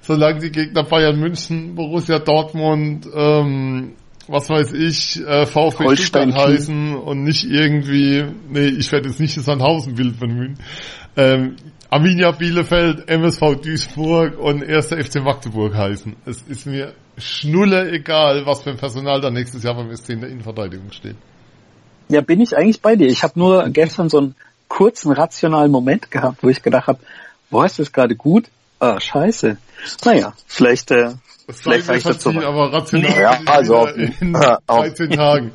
solange 0.00 0.40
die 0.40 0.50
Gegner 0.50 0.84
Bayern 0.84 1.18
München, 1.18 1.74
Borussia 1.74 2.18
Dortmund, 2.18 3.06
ähm, 3.14 3.92
was 4.28 4.50
weiß 4.50 4.74
ich, 4.74 5.24
äh, 5.26 5.46
VfB 5.46 5.96
Stuttgart 5.96 6.34
heißen 6.34 6.94
und 6.94 7.22
nicht 7.24 7.44
irgendwie, 7.44 8.24
nee, 8.48 8.66
ich 8.66 8.92
werde 8.92 9.08
jetzt 9.08 9.20
nicht 9.20 9.36
das 9.36 9.46
Sandhausen-Bild 9.46 10.20
bemühen. 10.20 10.58
Ähm, 11.16 11.56
Arminia 11.90 12.32
Bielefeld, 12.32 13.08
MSV 13.08 13.62
Duisburg 13.62 14.38
und 14.38 14.62
1. 14.62 14.88
FC 14.88 15.22
Magdeburg 15.22 15.74
heißen. 15.74 16.16
Es 16.26 16.42
ist 16.42 16.66
mir 16.66 16.92
schnulle 17.16 17.90
egal, 17.90 18.44
was 18.44 18.62
für 18.62 18.70
ein 18.70 18.76
Personal 18.76 19.22
da 19.22 19.30
nächstes 19.30 19.62
Jahr 19.62 19.74
beim 19.74 19.94
SC 19.96 20.10
in 20.10 20.20
der 20.20 20.28
Innenverteidigung 20.28 20.92
steht. 20.92 21.16
Ja, 22.10 22.20
bin 22.20 22.42
ich 22.42 22.54
eigentlich 22.54 22.82
bei 22.82 22.94
dir. 22.94 23.06
Ich 23.06 23.22
habe 23.22 23.38
nur 23.38 23.70
gestern 23.70 24.10
so 24.10 24.18
einen 24.18 24.34
kurzen 24.68 25.12
rationalen 25.12 25.70
Moment 25.70 26.10
gehabt, 26.10 26.42
wo 26.42 26.50
ich 26.50 26.62
gedacht 26.62 26.88
habe, 26.88 26.98
boah, 27.48 27.64
ist 27.64 27.78
das 27.78 27.90
gerade 27.90 28.16
gut? 28.16 28.50
Ah, 28.80 29.00
scheiße. 29.00 29.56
Naja, 30.04 30.34
vielleicht, 30.46 30.90
äh, 30.90 31.12
das 31.46 31.60
vielleicht 31.60 31.88
ich 31.88 32.02
dazu. 32.02 32.28
Aber 32.30 32.70
rational 32.70 33.18
ja, 33.18 33.40
also 33.46 33.86
in, 33.96 34.14
in 34.20 34.32
13 34.34 35.10
Tagen. 35.10 35.52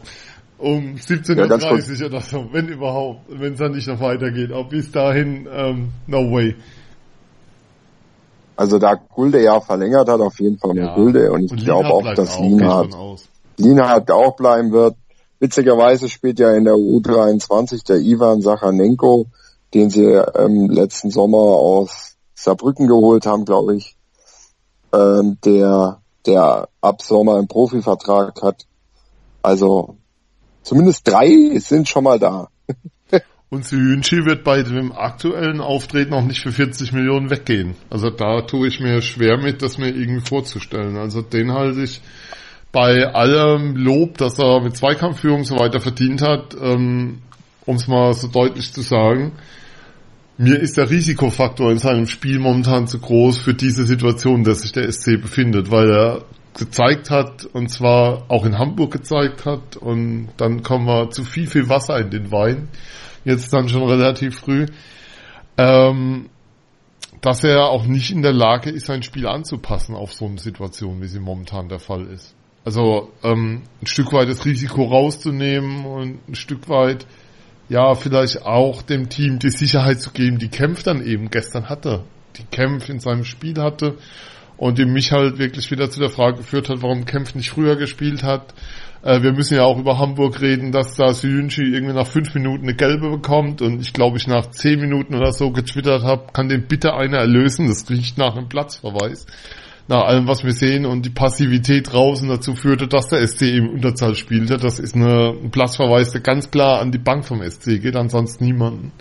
Um 0.63 0.95
17.30 0.95 2.01
Uhr 2.01 2.07
oder 2.07 2.21
so, 2.21 2.47
wenn 2.53 2.69
überhaupt, 2.69 3.25
wenn 3.27 3.53
es 3.53 3.59
dann 3.59 3.73
nicht 3.73 3.87
noch 3.89 3.99
weitergeht. 3.99 4.53
Auch 4.53 4.69
bis 4.69 4.89
dahin, 4.91 5.45
ähm, 5.51 5.89
no 6.07 6.31
way. 6.31 6.55
Also 8.55 8.79
da 8.79 8.93
Gulde 8.95 9.43
ja 9.43 9.59
verlängert 9.59 10.07
hat, 10.07 10.21
auf 10.21 10.39
jeden 10.39 10.57
Fall 10.57 10.77
ja. 10.77 10.95
Gulde 10.95 11.31
und 11.33 11.51
ich 11.51 11.65
glaube 11.65 11.89
auch, 11.89 12.13
dass 12.13 12.39
Lienhardt, 12.39 12.95
Lienhardt 13.57 14.09
auch 14.09 14.37
bleiben 14.37 14.71
wird. 14.71 14.95
Witzigerweise 15.39 16.07
spielt 16.07 16.39
ja 16.39 16.55
in 16.55 16.63
der 16.63 16.75
U23 16.75 17.85
der 17.85 17.97
Ivan 17.97 18.41
Sachanenko, 18.41 19.25
den 19.73 19.89
sie 19.89 20.05
ähm, 20.05 20.69
letzten 20.69 21.09
Sommer 21.09 21.39
aus 21.39 22.15
Saarbrücken 22.35 22.87
geholt 22.87 23.25
haben, 23.25 23.43
glaube 23.43 23.75
ich, 23.75 23.97
ähm, 24.93 25.37
der, 25.43 25.99
der 26.25 26.69
ab 26.79 27.01
Sommer 27.01 27.35
einen 27.35 27.49
Profivertrag 27.49 28.41
hat. 28.41 28.65
Also 29.41 29.97
zumindest 30.63 31.07
drei 31.07 31.57
sind 31.59 31.87
schon 31.87 32.03
mal 32.03 32.19
da. 32.19 32.49
Und 33.49 33.65
Syunchi 33.65 34.25
wird 34.25 34.43
bei 34.43 34.63
dem 34.63 34.91
aktuellen 34.91 35.61
Auftreten 35.61 36.13
auch 36.13 36.25
nicht 36.25 36.41
für 36.41 36.51
40 36.51 36.91
Millionen 36.91 37.29
weggehen. 37.29 37.75
Also 37.91 38.09
da 38.09 38.41
tue 38.41 38.67
ich 38.67 38.79
mir 38.79 39.03
schwer 39.03 39.37
mit, 39.37 39.61
das 39.61 39.77
mir 39.77 39.89
irgendwie 39.89 40.27
vorzustellen. 40.27 40.97
Also 40.97 41.21
den 41.21 41.51
halte 41.51 41.83
ich 41.83 42.01
bei 42.71 43.05
allem 43.05 43.75
Lob, 43.75 44.17
dass 44.17 44.39
er 44.39 44.59
mit 44.61 44.75
Zweikampfführung 44.75 45.43
so 45.43 45.59
weiter 45.59 45.79
verdient 45.79 46.23
hat, 46.23 46.55
ähm, 46.59 47.19
um 47.67 47.75
es 47.75 47.87
mal 47.87 48.13
so 48.13 48.27
deutlich 48.27 48.73
zu 48.73 48.81
sagen, 48.81 49.33
mir 50.37 50.59
ist 50.59 50.77
der 50.77 50.89
Risikofaktor 50.89 51.71
in 51.71 51.77
seinem 51.77 52.07
Spiel 52.07 52.39
momentan 52.39 52.87
zu 52.87 52.97
groß 52.97 53.37
für 53.37 53.53
diese 53.53 53.85
Situation, 53.85 54.43
dass 54.43 54.61
sich 54.61 54.71
der 54.71 54.91
SC 54.91 55.21
befindet, 55.21 55.69
weil 55.69 55.91
er 55.91 56.25
gezeigt 56.53 57.09
hat, 57.09 57.45
und 57.45 57.69
zwar 57.69 58.25
auch 58.29 58.45
in 58.45 58.57
Hamburg 58.57 58.91
gezeigt 58.91 59.45
hat, 59.45 59.77
und 59.77 60.29
dann 60.37 60.63
kommen 60.63 60.85
wir 60.85 61.09
zu 61.09 61.23
viel, 61.23 61.47
viel 61.47 61.69
Wasser 61.69 61.97
in 61.99 62.09
den 62.09 62.31
Wein, 62.31 62.69
jetzt 63.25 63.53
dann 63.53 63.69
schon 63.69 63.83
relativ 63.83 64.39
früh, 64.39 64.65
ähm, 65.57 66.29
dass 67.21 67.43
er 67.43 67.67
auch 67.67 67.85
nicht 67.85 68.11
in 68.11 68.21
der 68.21 68.33
Lage 68.33 68.69
ist, 68.69 68.87
sein 68.87 69.03
Spiel 69.03 69.27
anzupassen 69.27 69.95
auf 69.95 70.13
so 70.13 70.25
eine 70.25 70.37
Situation, 70.37 71.01
wie 71.01 71.07
sie 71.07 71.19
momentan 71.19 71.69
der 71.69 71.79
Fall 71.79 72.05
ist. 72.07 72.35
Also 72.65 73.11
ähm, 73.23 73.63
ein 73.81 73.87
Stück 73.87 74.13
weit 74.13 74.29
das 74.29 74.45
Risiko 74.45 74.83
rauszunehmen 74.83 75.85
und 75.85 76.27
ein 76.27 76.35
Stück 76.35 76.69
weit 76.69 77.05
ja 77.69 77.95
vielleicht 77.95 78.43
auch 78.43 78.81
dem 78.81 79.09
Team 79.09 79.39
die 79.39 79.49
Sicherheit 79.49 80.01
zu 80.01 80.11
geben, 80.11 80.37
die 80.37 80.49
Kempf 80.49 80.83
dann 80.83 81.05
eben 81.05 81.29
gestern 81.29 81.69
hatte, 81.69 82.03
die 82.37 82.45
Kempf 82.45 82.89
in 82.89 82.99
seinem 82.99 83.23
Spiel 83.23 83.61
hatte 83.61 83.97
und 84.57 84.77
die 84.77 84.85
mich 84.85 85.11
halt 85.11 85.39
wirklich 85.39 85.71
wieder 85.71 85.89
zu 85.89 85.99
der 85.99 86.09
Frage 86.09 86.37
geführt 86.37 86.69
hat, 86.69 86.81
warum 86.81 87.05
Kempf 87.05 87.35
nicht 87.35 87.49
früher 87.49 87.75
gespielt 87.75 88.23
hat. 88.23 88.53
Äh, 89.01 89.21
wir 89.21 89.33
müssen 89.33 89.55
ja 89.55 89.63
auch 89.63 89.79
über 89.79 89.99
Hamburg 89.99 90.41
reden, 90.41 90.71
dass 90.71 90.95
da 90.95 91.13
Syunchi 91.13 91.63
irgendwie 91.63 91.93
nach 91.93 92.07
fünf 92.07 92.33
Minuten 92.33 92.63
eine 92.63 92.75
gelbe 92.75 93.09
bekommt 93.09 93.61
und 93.61 93.81
ich 93.81 93.93
glaube 93.93 94.17
ich 94.17 94.27
nach 94.27 94.49
zehn 94.51 94.79
Minuten 94.79 95.15
oder 95.15 95.31
so 95.31 95.51
getwittert 95.51 96.03
habe, 96.03 96.27
kann 96.33 96.49
den 96.49 96.67
bitte 96.67 96.93
einer 96.93 97.17
erlösen, 97.17 97.67
das 97.67 97.89
riecht 97.89 98.17
nach 98.17 98.35
einem 98.35 98.49
Platzverweis 98.49 99.25
nach 99.87 100.03
allem, 100.03 100.27
was 100.27 100.43
wir 100.43 100.53
sehen 100.53 100.85
und 100.85 101.05
die 101.05 101.09
Passivität 101.09 101.91
draußen 101.91 102.27
dazu 102.29 102.55
führte, 102.55 102.87
dass 102.87 103.07
der 103.07 103.25
SC 103.27 103.41
im 103.41 103.69
Unterzahl 103.69 104.15
spielte. 104.15 104.57
Das 104.57 104.79
ist 104.79 104.95
eine, 104.95 105.31
ein 105.31 105.51
Platzverweis, 105.51 106.11
der 106.11 106.21
ganz 106.21 106.51
klar 106.51 106.79
an 106.79 106.91
die 106.91 106.99
Bank 106.99 107.25
vom 107.25 107.41
SC 107.43 107.81
geht, 107.81 107.95
ansonsten 107.95 108.45
niemanden. 108.45 108.91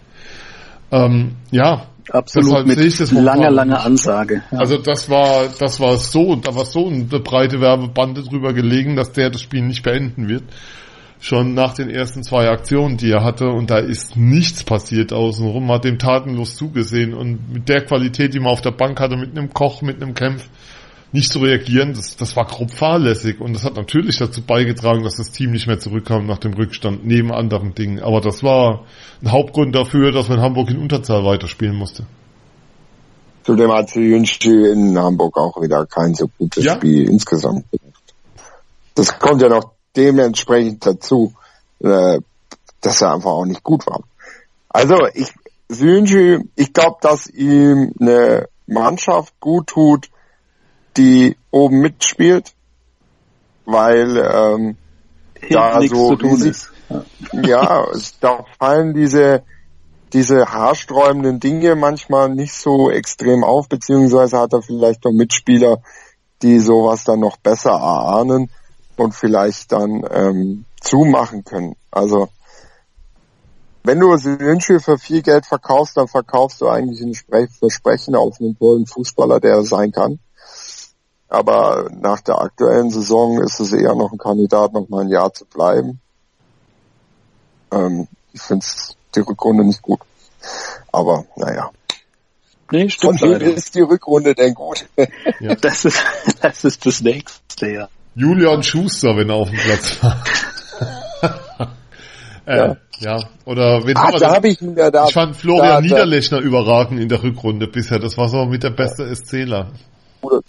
Ähm, 0.91 1.37
ja, 1.51 1.87
absolut 2.11 2.55
halt 2.55 2.67
mit 2.67 2.79
ich 2.79 3.11
langer, 3.11 3.51
langer 3.51 3.85
Ansage. 3.85 4.43
Ja. 4.51 4.59
Also 4.59 4.79
das 4.79 5.09
war, 5.09 5.49
das 5.59 5.81
war 5.81 5.97
so, 5.97 6.37
da 6.37 6.55
war 6.55 6.65
so 6.65 6.89
eine 6.89 7.05
breite 7.05 7.61
Werbebande 7.61 8.23
drüber 8.23 8.53
gelegen, 8.53 8.97
dass 8.97 9.13
der 9.13 9.31
das 9.31 9.41
Spiel 9.41 9.63
nicht 9.63 9.83
beenden 9.83 10.29
wird. 10.29 10.45
Schon 11.21 11.55
nach 11.55 11.75
den 11.75 11.89
ersten 11.89 12.25
zwei 12.25 12.49
Aktionen, 12.49 12.97
die 12.97 13.13
er 13.13 13.23
hatte, 13.23 13.47
und 13.47 13.71
da 13.71 13.79
ist 13.79 14.17
nichts 14.17 14.65
passiert 14.65 15.13
außenrum, 15.13 15.71
hat 15.71 15.85
dem 15.85 16.01
tatenlos 16.01 16.57
zugesehen 16.57 17.15
und 17.15 17.53
mit 17.53 17.69
der 17.69 17.85
Qualität, 17.85 18.35
die 18.35 18.41
man 18.41 18.53
auf 18.53 18.61
der 18.61 18.73
Bank 18.73 18.99
hatte, 18.99 19.17
mit 19.17 19.31
einem 19.31 19.53
Koch, 19.53 19.83
mit 19.83 20.03
einem 20.03 20.15
Kämpf, 20.15 20.49
nicht 21.13 21.31
zu 21.31 21.41
reagieren, 21.41 21.93
das, 21.93 22.17
das 22.17 22.37
war 22.37 22.47
grob 22.47 22.71
fahrlässig 22.71 23.41
und 23.41 23.53
das 23.53 23.65
hat 23.65 23.77
natürlich 23.77 24.17
dazu 24.17 24.43
beigetragen, 24.43 25.05
dass 25.05 25.17
das 25.17 25.31
Team 25.31 25.53
nicht 25.53 25.67
mehr 25.67 25.79
zurückkam 25.79 26.27
nach 26.27 26.39
dem 26.39 26.55
Rückstand, 26.55 27.05
neben 27.05 27.31
anderen 27.31 27.75
Dingen. 27.75 28.01
Aber 28.01 28.21
das 28.21 28.43
war 28.43 28.85
ein 29.23 29.31
Hauptgrund 29.31 29.75
dafür, 29.75 30.11
dass 30.11 30.29
man 30.29 30.41
Hamburg 30.41 30.71
in 30.71 30.79
Unterzahl 30.79 31.25
weiterspielen 31.25 31.77
musste. 31.77 32.07
Zudem 33.45 33.73
hat 33.73 33.95
Jünschi 33.95 34.71
in 34.71 34.99
Hamburg 34.99 35.37
auch 35.37 35.61
wieder 35.61 35.85
kein 35.87 36.15
so 36.15 36.29
gutes 36.39 36.65
ja. 36.65 36.77
Spiel 36.77 37.09
insgesamt 37.09 37.65
gemacht. 37.71 38.15
Das 38.95 39.19
kommt 39.19 39.43
ja 39.43 39.49
noch 39.49 39.73
dementsprechend 39.97 40.87
dazu, 40.87 41.35
äh, 41.81 42.21
dass 42.81 43.03
er 43.03 43.15
einfach 43.15 43.31
auch 43.31 43.45
nicht 43.45 43.63
gut 43.63 43.87
war. 43.87 44.03
Also 44.69 44.97
ich, 45.13 45.29
Synji, 45.69 46.39
ich 46.57 46.73
glaube, 46.73 46.97
dass 47.01 47.27
ihm 47.27 47.93
eine 48.01 48.49
Mannschaft 48.67 49.35
gut 49.41 49.67
tut, 49.67 50.09
die 50.97 51.37
oben 51.51 51.81
mitspielt, 51.81 52.53
weil 53.65 54.17
ähm, 54.17 54.77
da 55.51 55.81
so 55.83 56.09
riesig, 56.15 56.57
ja, 57.33 57.87
da 58.21 58.45
fallen 58.59 58.95
diese 58.95 59.43
diese 60.13 60.53
haarsträubenden 60.53 61.41
Dinge 61.41 61.75
manchmal 61.75 62.29
nicht 62.29 62.53
so 62.53 62.91
extrem 62.91 63.45
auf, 63.45 63.69
beziehungsweise 63.69 64.39
hat 64.39 64.53
er 64.53 64.63
vielleicht 64.63 65.05
noch 65.05 65.13
Mitspieler, 65.13 65.83
die 66.43 66.59
sowas 66.59 67.05
dann 67.05 67.21
noch 67.21 67.39
besser 67.39 67.71
erahnen 67.71 68.51
und 68.97 69.15
vielleicht 69.15 69.73
dann 69.73 70.05
ähm, 70.11 70.65
zumachen 70.81 71.45
können. 71.45 71.77
Also 71.91 72.29
wenn 73.85 73.99
du 73.99 74.09
Wünsche 74.09 74.81
für 74.81 74.99
viel 74.99 75.23
Geld 75.23 75.47
verkaufst, 75.47 75.97
dann 75.97 76.09
verkaufst 76.09 76.61
du 76.61 76.69
eigentlich 76.69 77.01
ein 77.01 77.49
Versprechen 77.49 78.15
auf 78.15 78.39
einen 78.41 78.57
tollen 78.57 78.87
Fußballer, 78.87 79.41
der 79.41 79.55
er 79.55 79.65
sein 79.65 79.93
kann. 79.93 80.21
Aber 81.33 81.89
nach 81.99 82.21
der 82.21 82.39
aktuellen 82.43 82.91
Saison 82.91 83.41
ist 83.41 83.59
es 83.59 83.73
eher 83.73 83.95
noch 83.95 84.13
ein 84.13 84.19
Kandidat, 84.19 84.75
noch 84.75 84.91
mal 84.91 85.01
ein 85.01 85.09
Jahr 85.09 85.33
zu 85.33 85.47
bleiben. 85.47 85.99
Ähm, 87.73 88.07
ich 88.35 88.43
finde 88.43 88.67
die 89.15 89.21
Rückrunde 89.21 89.65
nicht 89.65 89.81
gut. 89.81 90.01
Aber 90.93 91.25
naja. 91.37 91.71
Nee, 92.71 92.91
stimmt. 92.91 93.21
Von 93.21 93.41
wem 93.41 93.55
ist 93.55 93.75
die 93.75 93.81
Rückrunde 93.81 94.35
denn 94.35 94.53
gut? 94.53 94.85
Ja. 95.41 95.55
Das, 95.63 95.87
ist, 95.87 96.05
das 96.43 96.65
ist 96.65 96.85
das 96.85 97.01
nächste, 97.01 97.67
ja. 97.67 97.89
Julian 98.15 98.63
Schuster, 98.63 99.17
wenn 99.17 99.31
er 99.31 99.37
auf 99.37 99.49
dem 99.49 99.59
Platz 99.59 100.03
war. 100.03 100.23
äh, 102.45 102.57
ja. 102.59 102.77
ja. 102.99 103.29
Oder 103.47 103.87
wenn 103.87 103.97
Ach, 103.97 104.11
da 104.19 104.35
hab 104.35 104.45
ich, 104.45 104.61
ja, 104.61 104.91
da, 104.91 105.07
ich 105.07 105.15
fand 105.15 105.35
Florian 105.35 105.77
da, 105.77 105.81
Niederlechner 105.81 106.41
da. 106.41 106.45
überragend 106.45 107.01
in 107.01 107.09
der 107.09 107.23
Rückrunde 107.23 107.69
bisher. 107.69 107.99
Das 107.99 108.19
war 108.19 108.29
so 108.29 108.45
mit 108.45 108.63
der 108.63 108.71
beste 108.71 109.05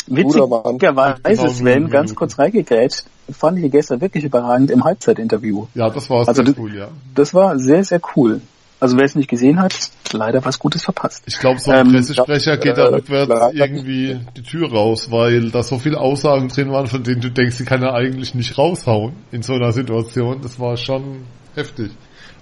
Witzigerweise, 0.08 1.50
Sven, 1.50 1.89
ganz 1.89 2.13
kurz 2.15 2.38
reingegrätscht, 2.38 3.06
fand 3.32 3.60
ich 3.60 3.72
gestern 3.72 4.01
wirklich 4.01 4.24
überragend 4.24 4.72
im 4.72 4.84
Halbzeitinterview. 4.84 5.68
Ja, 5.74 5.89
das 5.89 6.10
war 6.10 6.27
also 6.27 6.44
sehr 6.44 6.53
cool, 6.58 6.75
ja. 6.75 6.89
Das 7.15 7.34
war 7.34 7.58
sehr, 7.58 7.84
sehr 7.84 8.01
cool. 8.15 8.42
Also 8.80 8.98
wer 8.98 9.06
es 9.06 9.15
nicht 9.15 9.30
gesehen 9.30 9.62
hat, 9.62 9.74
leider 10.12 10.44
was 10.44 10.60
Gutes 10.60 10.84
verpasst. 10.84 11.24
Ich 11.25 11.39
glaube, 11.39 11.58
so 11.58 11.72
ein 11.72 11.88
ähm, 11.88 11.94
Pressesprecher 11.94 12.58
geht 12.58 12.77
da 12.77 12.89
rückwärts 12.89 13.53
irgendwie 13.53 14.20
die 14.36 14.44
Tür 14.44 14.70
raus, 14.70 15.10
weil 15.10 15.51
da 15.51 15.63
so 15.63 15.80
viele 15.80 16.01
Aussagen 16.01 16.50
drin 16.50 16.70
waren, 16.70 16.88
von 16.88 17.01
denen 17.01 17.22
du 17.22 17.32
denkst, 17.32 17.60
die 17.60 17.63
kann 17.63 17.82
er 17.82 17.94
eigentlich 17.94 18.36
nicht 18.36 18.58
raushauen 18.58 19.13
in 19.32 19.42
so 19.42 19.53
einer 19.53 19.72
Situation. 19.72 20.42
Das 20.42 20.60
war 20.60 20.75
schon 20.75 21.24
heftig. 21.56 21.92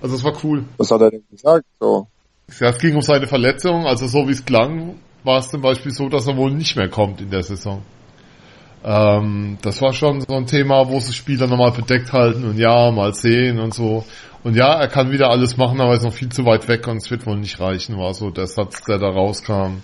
Also 0.01 0.15
es 0.15 0.23
war 0.23 0.33
cool. 0.43 0.65
Was 0.77 0.89
hat 0.89 1.01
er 1.01 1.11
denn 1.11 1.23
gesagt? 1.29 1.65
So. 1.79 2.07
Ja, 2.59 2.69
es 2.69 2.79
ging 2.79 2.95
um 2.95 3.03
seine 3.03 3.27
Verletzung, 3.27 3.85
also 3.85 4.07
so 4.07 4.27
wie 4.27 4.31
es 4.31 4.43
klang, 4.43 4.95
war 5.23 5.39
es 5.39 5.49
zum 5.49 5.61
Beispiel 5.61 5.91
so, 5.91 6.09
dass 6.09 6.27
er 6.27 6.37
wohl 6.37 6.51
nicht 6.51 6.75
mehr 6.75 6.89
kommt 6.89 7.21
in 7.21 7.29
der 7.29 7.43
Saison. 7.43 7.81
Ähm, 8.83 9.57
das 9.61 9.81
war 9.81 9.93
schon 9.93 10.21
so 10.21 10.33
ein 10.33 10.47
Thema, 10.47 10.89
wo 10.89 10.99
sich 10.99 11.15
Spieler 11.15 11.47
nochmal 11.47 11.71
bedeckt 11.71 12.13
halten 12.13 12.45
und 12.45 12.57
ja, 12.57 12.91
mal 12.91 13.13
sehen 13.13 13.59
und 13.59 13.73
so. 13.73 14.03
Und 14.43 14.55
ja, 14.55 14.73
er 14.73 14.87
kann 14.87 15.11
wieder 15.11 15.29
alles 15.29 15.55
machen, 15.55 15.79
aber 15.79 15.91
er 15.91 15.97
ist 15.97 16.03
noch 16.03 16.13
viel 16.13 16.29
zu 16.29 16.45
weit 16.45 16.67
weg 16.67 16.87
und 16.87 16.97
es 16.97 17.11
wird 17.11 17.27
wohl 17.27 17.37
nicht 17.37 17.59
reichen, 17.59 17.97
war 17.97 18.13
so 18.15 18.31
der 18.31 18.47
Satz, 18.47 18.83
der 18.85 18.97
da 18.97 19.07
rauskam. 19.07 19.83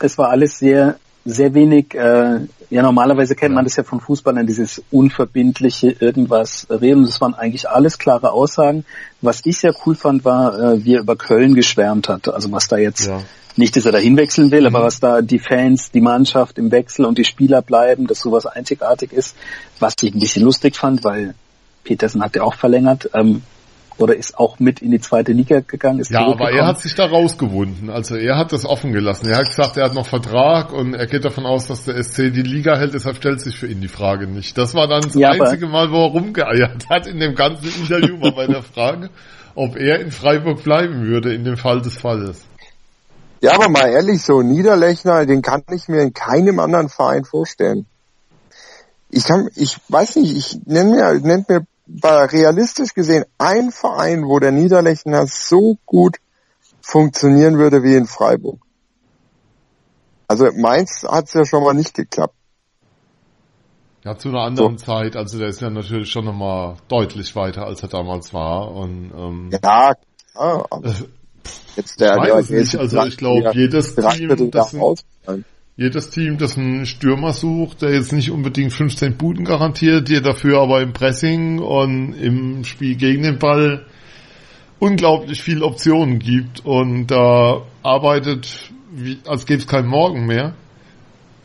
Es 0.00 0.16
war 0.16 0.30
alles 0.30 0.58
sehr, 0.58 0.96
sehr 1.26 1.52
wenig, 1.52 1.94
äh, 1.94 2.40
ja 2.70 2.82
normalerweise 2.82 3.34
kennt 3.34 3.50
ja. 3.52 3.56
man 3.56 3.64
das 3.64 3.76
ja 3.76 3.82
von 3.82 4.00
Fußballern, 4.00 4.46
dieses 4.46 4.82
unverbindliche 4.90 5.90
irgendwas 6.00 6.66
reden. 6.70 7.02
Das 7.02 7.20
waren 7.20 7.34
eigentlich 7.34 7.68
alles 7.68 7.98
klare 7.98 8.32
Aussagen. 8.32 8.86
Was 9.20 9.44
ich 9.44 9.58
sehr 9.58 9.74
cool 9.84 9.94
fand, 9.94 10.24
war, 10.24 10.58
äh, 10.58 10.84
wie 10.84 10.94
er 10.94 11.00
über 11.00 11.16
Köln 11.16 11.54
geschwärmt 11.54 12.08
hat. 12.08 12.28
Also 12.28 12.50
was 12.50 12.68
da 12.68 12.78
jetzt 12.78 13.08
ja 13.08 13.20
nicht, 13.58 13.76
dass 13.76 13.86
er 13.86 13.92
dahin 13.92 14.16
wechseln 14.16 14.50
will, 14.50 14.60
mhm. 14.60 14.74
aber 14.74 14.84
was 14.84 15.00
da 15.00 15.20
die 15.20 15.38
Fans, 15.38 15.90
die 15.90 16.00
Mannschaft 16.00 16.58
im 16.58 16.70
Wechsel 16.70 17.04
und 17.04 17.18
die 17.18 17.24
Spieler 17.24 17.62
bleiben, 17.62 18.06
dass 18.06 18.20
sowas 18.20 18.46
einzigartig 18.46 19.12
ist, 19.12 19.36
was 19.78 19.94
ich 20.02 20.14
ein 20.14 20.20
bisschen 20.20 20.44
lustig 20.44 20.76
fand, 20.76 21.04
weil 21.04 21.34
Petersen 21.84 22.22
hat 22.22 22.36
ja 22.36 22.42
auch 22.42 22.54
verlängert. 22.54 23.10
Ähm, 23.14 23.42
oder 23.98 24.14
ist 24.14 24.38
auch 24.38 24.60
mit 24.60 24.80
in 24.80 24.92
die 24.92 25.00
zweite 25.00 25.32
Liga 25.32 25.60
gegangen. 25.60 25.98
Ist 25.98 26.12
ja, 26.12 26.20
aber 26.20 26.52
er 26.52 26.66
hat 26.66 26.80
sich 26.80 26.94
da 26.94 27.06
rausgewunden. 27.06 27.90
Also 27.90 28.14
er 28.14 28.38
hat 28.38 28.52
das 28.52 28.64
offen 28.64 28.92
gelassen. 28.92 29.28
Er 29.28 29.38
hat 29.38 29.48
gesagt, 29.48 29.76
er 29.76 29.86
hat 29.86 29.94
noch 29.94 30.06
Vertrag 30.06 30.72
und 30.72 30.94
er 30.94 31.06
geht 31.06 31.24
davon 31.24 31.44
aus, 31.46 31.66
dass 31.66 31.84
der 31.84 32.00
SC 32.02 32.32
die 32.32 32.42
Liga 32.42 32.78
hält. 32.78 32.94
Deshalb 32.94 33.16
stellt 33.16 33.40
sich 33.40 33.56
für 33.56 33.66
ihn 33.66 33.80
die 33.80 33.88
Frage 33.88 34.28
nicht. 34.28 34.56
Das 34.56 34.74
war 34.74 34.86
dann 34.86 35.02
das 35.02 35.14
ja, 35.14 35.30
einzige 35.30 35.66
Mal, 35.66 35.90
wo 35.90 36.04
er 36.04 36.12
rumgeeiert 36.12 36.88
hat 36.88 37.08
in 37.08 37.18
dem 37.18 37.34
ganzen 37.34 37.68
Interview 37.82 38.16
mal 38.18 38.32
bei 38.32 38.46
der 38.46 38.62
Frage, 38.74 39.10
ob 39.56 39.76
er 39.76 39.98
in 40.00 40.12
Freiburg 40.12 40.62
bleiben 40.62 41.04
würde 41.04 41.34
in 41.34 41.42
dem 41.42 41.56
Fall 41.56 41.80
des 41.80 41.98
Falles. 41.98 42.46
Ja, 43.40 43.54
aber 43.54 43.68
mal 43.68 43.88
ehrlich, 43.88 44.22
so 44.22 44.42
Niederlechner, 44.42 45.24
den 45.26 45.42
kann 45.42 45.62
ich 45.70 45.88
mir 45.88 46.02
in 46.02 46.12
keinem 46.12 46.58
anderen 46.58 46.88
Verein 46.88 47.24
vorstellen. 47.24 47.86
Ich 49.10 49.24
kann, 49.24 49.48
ich 49.54 49.78
weiß 49.88 50.16
nicht, 50.16 50.36
ich 50.36 50.60
nenne 50.66 50.90
mir, 50.90 51.20
nenne 51.20 51.44
mir 51.48 51.66
realistisch 52.04 52.94
gesehen 52.94 53.24
ein 53.38 53.70
Verein, 53.70 54.24
wo 54.26 54.38
der 54.38 54.52
Niederlechner 54.52 55.26
so 55.26 55.78
gut 55.86 56.16
funktionieren 56.80 57.58
würde 57.58 57.82
wie 57.82 57.94
in 57.94 58.06
Freiburg. 58.06 58.60
Also 60.26 60.46
Mainz 60.54 61.04
hat 61.08 61.26
es 61.26 61.34
ja 61.34 61.46
schon 61.46 61.62
mal 61.64 61.74
nicht 61.74 61.94
geklappt. 61.94 62.34
Ja, 64.04 64.16
zu 64.16 64.28
einer 64.28 64.42
anderen 64.42 64.78
so. 64.78 64.84
Zeit. 64.84 65.16
Also 65.16 65.38
der 65.38 65.48
ist 65.48 65.60
ja 65.60 65.70
natürlich 65.70 66.10
schon 66.10 66.24
nochmal 66.24 66.76
deutlich 66.88 67.34
weiter, 67.34 67.64
als 67.64 67.82
er 67.82 67.88
damals 67.88 68.32
war. 68.34 68.70
Und, 68.72 69.12
ähm, 69.16 69.48
ja, 69.50 69.58
klar. 69.58 69.96
Jetzt 71.76 72.00
der, 72.00 72.16
ich 72.16 72.32
weiß 72.32 72.48
der, 72.48 72.60
nicht. 72.60 72.76
Also 72.76 73.04
ich 73.04 73.16
glaube, 73.16 73.50
jedes 73.54 73.94
Team, 73.94 74.50
das 74.50 74.74
ein, 74.74 75.44
jedes 75.76 76.10
Team, 76.10 76.38
das 76.38 76.58
einen 76.58 76.86
Stürmer 76.86 77.32
sucht, 77.32 77.82
der 77.82 77.92
jetzt 77.92 78.12
nicht 78.12 78.30
unbedingt 78.30 78.72
15 78.72 79.16
Buden 79.16 79.44
garantiert, 79.44 80.08
dir 80.08 80.20
dafür 80.20 80.60
aber 80.60 80.80
im 80.82 80.92
Pressing 80.92 81.60
und 81.60 82.14
im 82.14 82.64
Spiel 82.64 82.96
gegen 82.96 83.22
den 83.22 83.38
Ball 83.38 83.86
unglaublich 84.80 85.42
viele 85.42 85.64
Optionen 85.64 86.18
gibt 86.18 86.64
und 86.64 87.08
da 87.08 87.62
arbeitet, 87.82 88.70
wie, 88.92 89.18
als 89.26 89.46
gäbe 89.46 89.60
es 89.60 89.66
keinen 89.66 89.88
Morgen 89.88 90.26
mehr. 90.26 90.54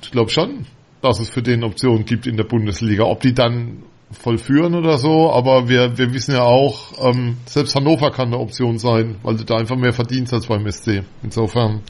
Ich 0.01 0.11
glaube 0.11 0.29
schon, 0.29 0.65
dass 1.01 1.19
es 1.19 1.29
für 1.29 1.41
den 1.41 1.63
Optionen 1.63 2.05
gibt 2.05 2.27
in 2.27 2.37
der 2.37 2.43
Bundesliga. 2.43 3.03
Ob 3.03 3.21
die 3.21 3.33
dann 3.33 3.83
vollführen 4.13 4.75
oder 4.75 4.97
so, 4.97 5.31
aber 5.31 5.67
wir, 5.67 5.97
wir 5.97 6.13
wissen 6.13 6.33
ja 6.33 6.43
auch, 6.43 6.93
ähm, 7.01 7.37
selbst 7.45 7.75
Hannover 7.75 8.11
kann 8.11 8.27
eine 8.27 8.39
Option 8.39 8.77
sein, 8.77 9.17
weil 9.23 9.35
du 9.35 9.43
da 9.43 9.57
einfach 9.57 9.75
mehr 9.75 9.93
verdienst 9.93 10.33
als 10.33 10.47
beim 10.47 10.69
SC. 10.69 11.03
Insofern. 11.21 11.81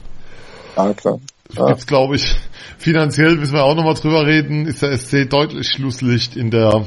Ja, 0.76 0.92
klar. 0.92 1.18
Ja. 1.52 1.66
Gibt's, 1.66 1.86
glaube 1.86 2.16
ich, 2.16 2.36
finanziell 2.78 3.36
müssen 3.36 3.54
wir 3.54 3.64
auch 3.64 3.74
nochmal 3.74 3.94
drüber 3.94 4.26
reden, 4.26 4.66
ist 4.66 4.82
der 4.82 4.96
SC 4.96 5.28
deutlich 5.28 5.68
Schlusslicht 5.68 6.36
in 6.36 6.50
der 6.50 6.84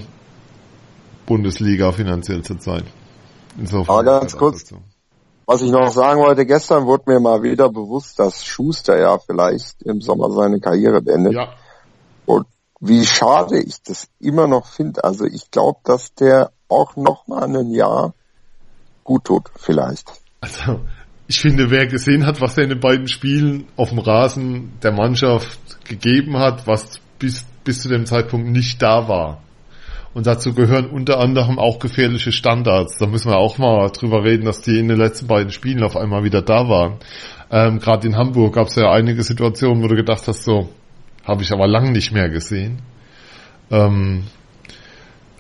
Bundesliga 1.25 1.91
finanziell 1.91 2.41
zurzeit. 2.41 2.85
Insofern. 3.57 3.95
Aber 3.95 4.03
ganz 4.03 4.35
kurz, 4.35 4.63
dazu. 4.63 4.81
was 5.45 5.61
ich 5.61 5.71
noch 5.71 5.91
sagen 5.91 6.19
wollte, 6.21 6.45
gestern 6.45 6.85
wurde 6.85 7.03
mir 7.07 7.19
mal 7.19 7.43
wieder 7.43 7.69
bewusst, 7.69 8.19
dass 8.19 8.43
Schuster 8.45 8.99
ja 8.99 9.17
vielleicht 9.19 9.81
im 9.83 10.01
Sommer 10.01 10.31
seine 10.31 10.59
Karriere 10.59 11.01
beendet. 11.01 11.33
Ja. 11.33 11.53
Wie 12.79 13.05
schade 13.05 13.59
ich 13.61 13.81
das 13.83 14.07
immer 14.19 14.47
noch 14.47 14.67
finde. 14.67 15.03
Also 15.03 15.25
ich 15.25 15.49
glaube, 15.51 15.79
dass 15.83 16.13
der 16.13 16.51
auch 16.69 16.95
noch 16.95 17.27
mal 17.27 17.43
ein 17.43 17.71
Jahr 17.71 18.13
gut 19.03 19.25
tut, 19.25 19.49
vielleicht. 19.55 20.11
Also 20.41 20.81
ich 21.27 21.39
finde, 21.39 21.71
wer 21.71 21.87
gesehen 21.87 22.25
hat, 22.25 22.39
was 22.39 22.57
er 22.57 22.65
in 22.65 22.69
den 22.69 22.79
beiden 22.79 23.07
Spielen 23.07 23.67
auf 23.75 23.89
dem 23.89 23.99
Rasen 23.99 24.73
der 24.83 24.91
Mannschaft 24.91 25.85
gegeben 25.85 26.37
hat, 26.37 26.67
was 26.67 26.99
bis, 27.19 27.43
bis 27.63 27.81
zu 27.81 27.89
dem 27.89 28.05
Zeitpunkt 28.05 28.47
nicht 28.47 28.81
da 28.81 29.07
war. 29.07 29.41
Und 30.13 30.25
dazu 30.25 30.53
gehören 30.53 30.89
unter 30.89 31.19
anderem 31.19 31.59
auch 31.59 31.79
gefährliche 31.79 32.31
Standards. 32.31 32.97
Da 32.97 33.07
müssen 33.07 33.29
wir 33.29 33.37
auch 33.37 33.57
mal 33.57 33.89
drüber 33.89 34.23
reden, 34.23 34.45
dass 34.45 34.61
die 34.61 34.79
in 34.79 34.87
den 34.87 34.97
letzten 34.97 35.27
beiden 35.27 35.51
Spielen 35.51 35.83
auf 35.83 35.95
einmal 35.95 36.23
wieder 36.23 36.41
da 36.41 36.67
waren. 36.69 36.95
Ähm, 37.51 37.79
Gerade 37.79 38.07
in 38.07 38.15
Hamburg 38.15 38.55
gab 38.55 38.67
es 38.67 38.75
ja 38.75 38.91
einige 38.91 39.21
Situationen, 39.21 39.83
wo 39.83 39.87
du 39.87 39.95
gedacht 39.95 40.27
hast, 40.27 40.43
so, 40.43 40.69
habe 41.27 41.43
ich 41.43 41.51
aber 41.51 41.67
lang 41.67 41.91
nicht 41.91 42.11
mehr 42.11 42.29
gesehen. 42.29 42.79
Ähm, 43.69 44.23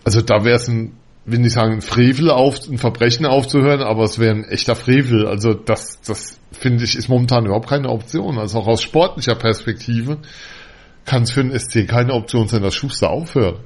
also 0.03 0.21
da 0.21 0.43
wäre 0.43 0.57
es 0.57 0.67
ein 0.67 0.93
will 1.27 1.39
nicht 1.39 1.53
sagen, 1.53 1.73
ein 1.73 1.81
Frevel 1.81 2.31
auf, 2.31 2.67
ein 2.69 2.77
Verbrechen 2.77 3.25
aufzuhören, 3.25 3.81
aber 3.81 4.03
es 4.03 4.17
wäre 4.17 4.33
ein 4.33 4.43
echter 4.45 4.75
Frevel. 4.75 5.27
Also 5.27 5.53
das, 5.53 5.99
das 6.01 6.39
finde 6.53 6.85
ich, 6.85 6.95
ist 6.95 7.09
momentan 7.09 7.45
überhaupt 7.45 7.67
keine 7.67 7.89
Option. 7.89 8.39
Also 8.39 8.59
auch 8.59 8.67
aus 8.67 8.81
sportlicher 8.81 9.35
Perspektive 9.35 10.19
kann 11.05 11.23
es 11.23 11.31
für 11.31 11.43
den 11.43 11.57
SC 11.57 11.85
keine 11.85 12.13
Option 12.13 12.47
sein, 12.47 12.61
dass 12.61 12.75
Schuster 12.75 13.09
aufhört. 13.09 13.59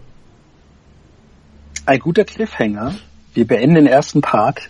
Ein 1.85 1.99
guter 1.99 2.25
Cliffhanger. 2.25 2.95
Wir 3.35 3.45
beenden 3.45 3.75
den 3.75 3.87
ersten 3.87 4.21
Part, 4.21 4.69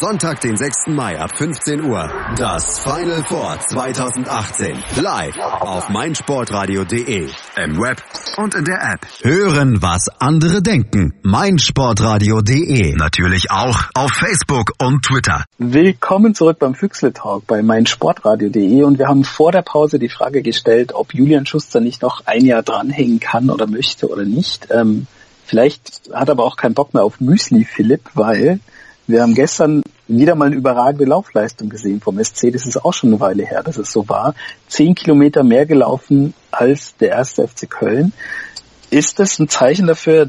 Sonntag, 0.00 0.40
den 0.40 0.56
6. 0.56 0.88
Mai 0.88 1.18
ab 1.20 1.36
15 1.36 1.84
Uhr. 1.84 2.10
Das 2.36 2.80
Final 2.80 3.22
Four 3.24 3.58
2018. 3.60 4.76
Live 5.00 5.38
auf 5.38 5.88
meinsportradio.de. 5.90 7.28
Im 7.56 7.78
Web 7.78 8.02
und 8.36 8.54
in 8.54 8.64
der 8.64 8.80
App. 8.94 9.06
Hören, 9.22 9.82
was 9.82 10.08
andere 10.18 10.62
denken. 10.62 11.12
meinsportradio.de. 11.22 12.94
Natürlich 12.96 13.50
auch 13.50 13.84
auf 13.94 14.12
Facebook 14.12 14.72
und 14.80 15.04
Twitter. 15.04 15.44
Willkommen 15.58 16.34
zurück 16.34 16.58
beim 16.58 16.74
Füchsle 16.74 17.12
Talk 17.12 17.46
bei 17.46 17.62
meinsportradio.de 17.62 18.82
und 18.84 18.98
wir 18.98 19.08
haben 19.08 19.24
vor 19.24 19.52
der 19.52 19.62
Pause 19.62 19.98
die 19.98 20.08
Frage 20.08 20.42
gestellt, 20.42 20.92
ob 20.94 21.14
Julian 21.14 21.46
Schuster 21.46 21.80
nicht 21.80 22.02
noch 22.02 22.26
ein 22.26 22.44
Jahr 22.44 22.62
dranhängen 22.62 23.20
kann 23.20 23.50
oder 23.50 23.66
möchte 23.66 24.08
oder 24.08 24.24
nicht. 24.24 24.68
Ähm, 24.70 25.06
vielleicht 25.44 26.10
hat 26.12 26.28
er 26.28 26.32
aber 26.32 26.44
auch 26.44 26.56
keinen 26.56 26.74
Bock 26.74 26.94
mehr 26.94 27.04
auf 27.04 27.20
Müsli 27.20 27.64
Philipp, 27.64 28.02
weil 28.14 28.60
wir 29.06 29.22
haben 29.22 29.34
gestern 29.34 29.82
wieder 30.08 30.34
mal 30.34 30.46
eine 30.46 30.56
überragende 30.56 31.04
Laufleistung 31.04 31.68
gesehen 31.68 32.00
vom 32.00 32.22
SC. 32.22 32.52
Das 32.52 32.66
ist 32.66 32.84
auch 32.84 32.92
schon 32.92 33.10
eine 33.10 33.20
Weile 33.20 33.44
her, 33.44 33.62
dass 33.62 33.76
es 33.76 33.92
so 33.92 34.08
war. 34.08 34.34
Zehn 34.68 34.94
Kilometer 34.94 35.42
mehr 35.42 35.66
gelaufen 35.66 36.34
als 36.50 36.96
der 36.96 37.10
erste 37.10 37.46
FC 37.46 37.68
Köln. 37.68 38.12
Ist 38.90 39.18
das 39.18 39.38
ein 39.38 39.48
Zeichen 39.48 39.86
dafür, 39.86 40.28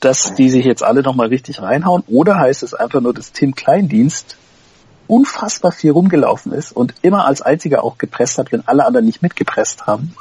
dass 0.00 0.34
die 0.34 0.50
sich 0.50 0.64
jetzt 0.64 0.82
alle 0.82 1.02
nochmal 1.02 1.28
richtig 1.28 1.60
reinhauen? 1.60 2.02
Oder 2.06 2.38
heißt 2.38 2.62
es 2.62 2.74
einfach 2.74 3.00
nur, 3.00 3.14
dass 3.14 3.32
Tim 3.32 3.54
Kleindienst 3.54 4.36
unfassbar 5.06 5.72
viel 5.72 5.92
rumgelaufen 5.92 6.52
ist 6.52 6.72
und 6.72 6.94
immer 7.02 7.26
als 7.26 7.42
einziger 7.42 7.84
auch 7.84 7.98
gepresst 7.98 8.38
hat, 8.38 8.50
wenn 8.50 8.66
alle 8.66 8.86
anderen 8.86 9.06
nicht 9.06 9.22
mitgepresst 9.22 9.86
haben? 9.86 10.14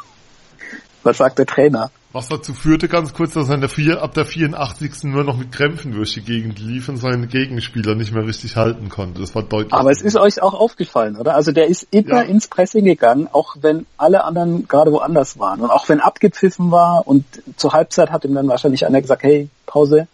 Was 1.03 1.17
sagt 1.17 1.39
der 1.39 1.45
Trainer? 1.45 1.91
Was 2.13 2.27
dazu 2.27 2.53
führte 2.53 2.89
ganz 2.89 3.13
kurz, 3.13 3.35
dass 3.35 3.47
er 3.47 3.57
der 3.57 3.69
vier, 3.69 4.01
ab 4.01 4.13
der 4.13 4.25
84. 4.25 5.03
nur 5.03 5.23
noch 5.23 5.37
mit 5.37 5.53
Krämpfen 5.53 5.93
durch 5.93 6.13
die 6.13 6.21
Gegend 6.21 6.59
lief 6.59 6.89
und 6.89 6.97
seinen 6.97 7.29
Gegenspieler 7.29 7.95
nicht 7.95 8.11
mehr 8.11 8.27
richtig 8.27 8.57
halten 8.57 8.89
konnte. 8.89 9.21
Das 9.21 9.33
war 9.33 9.43
deutlich. 9.43 9.71
Aber 9.71 9.91
es 9.91 10.01
ist 10.01 10.17
euch 10.17 10.41
auch 10.41 10.53
aufgefallen, 10.53 11.15
oder? 11.15 11.35
Also 11.35 11.53
der 11.53 11.67
ist 11.67 11.87
immer 11.91 12.23
ja. 12.23 12.25
ins 12.29 12.49
Pressing 12.49 12.83
gegangen, 12.83 13.29
auch 13.31 13.55
wenn 13.61 13.85
alle 13.95 14.25
anderen 14.25 14.67
gerade 14.67 14.91
woanders 14.91 15.39
waren. 15.39 15.61
Und 15.61 15.69
auch 15.69 15.87
wenn 15.87 16.01
abgepfiffen 16.01 16.69
war 16.69 17.07
und 17.07 17.23
zur 17.55 17.71
Halbzeit 17.71 18.11
hat 18.11 18.25
ihm 18.25 18.35
dann 18.35 18.49
wahrscheinlich 18.49 18.85
einer 18.85 19.01
gesagt, 19.01 19.23
hey, 19.23 19.47
Pause, 19.65 20.09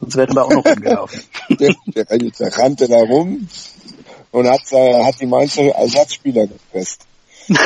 sonst 0.00 0.16
werden 0.16 0.36
wir 0.36 0.44
auch 0.44 0.52
noch 0.52 0.64
rumgelaufen. 0.64 1.22
der, 1.58 1.74
der, 1.86 2.04
der 2.04 2.56
rannte 2.56 2.86
da 2.86 2.98
rum 2.98 3.48
und 4.30 4.48
hat, 4.48 4.60
äh, 4.70 5.04
hat 5.04 5.20
die 5.20 5.26
Mainzer 5.26 5.74
Ersatzspieler 5.74 6.46
gepresst. 6.46 7.04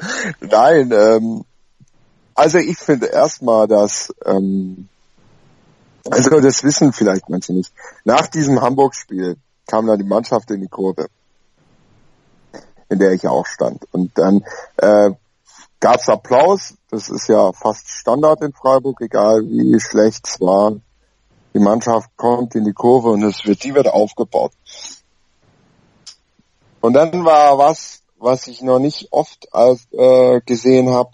Nein, 0.40 0.92
ähm, 0.92 1.44
also 2.34 2.58
ich 2.58 2.78
finde 2.78 3.06
erstmal, 3.06 3.68
dass, 3.68 4.14
ähm, 4.24 4.88
also 6.10 6.40
das 6.40 6.64
wissen 6.64 6.92
vielleicht 6.92 7.28
manche 7.28 7.52
nicht. 7.52 7.72
Nach 8.04 8.26
diesem 8.26 8.60
Hamburg-Spiel 8.60 9.36
kam 9.66 9.86
dann 9.86 9.98
die 9.98 10.04
Mannschaft 10.04 10.50
in 10.50 10.60
die 10.60 10.68
Kurve, 10.68 11.08
in 12.88 12.98
der 12.98 13.12
ich 13.12 13.26
auch 13.26 13.46
stand. 13.46 13.86
Und 13.92 14.16
dann 14.16 14.44
äh, 14.78 15.10
gab's 15.80 16.08
Applaus. 16.08 16.74
Das 16.90 17.08
ist 17.08 17.28
ja 17.28 17.52
fast 17.52 17.88
Standard 17.88 18.42
in 18.42 18.52
Freiburg, 18.52 19.00
egal 19.00 19.42
wie 19.42 19.78
schlecht 19.80 20.26
es 20.26 20.40
war. 20.40 20.76
Die 21.52 21.58
Mannschaft 21.58 22.10
kommt 22.16 22.54
in 22.54 22.64
die 22.64 22.72
Kurve 22.72 23.10
und 23.10 23.22
es 23.24 23.44
wird, 23.44 23.64
die 23.64 23.74
wird 23.74 23.88
aufgebaut. 23.88 24.52
Und 26.80 26.94
dann 26.94 27.24
war 27.24 27.58
was, 27.58 27.99
was 28.20 28.46
ich 28.46 28.60
noch 28.60 28.78
nicht 28.78 29.08
oft 29.10 29.52
als, 29.52 29.88
äh, 29.92 30.40
gesehen 30.44 30.90
habe. 30.90 31.10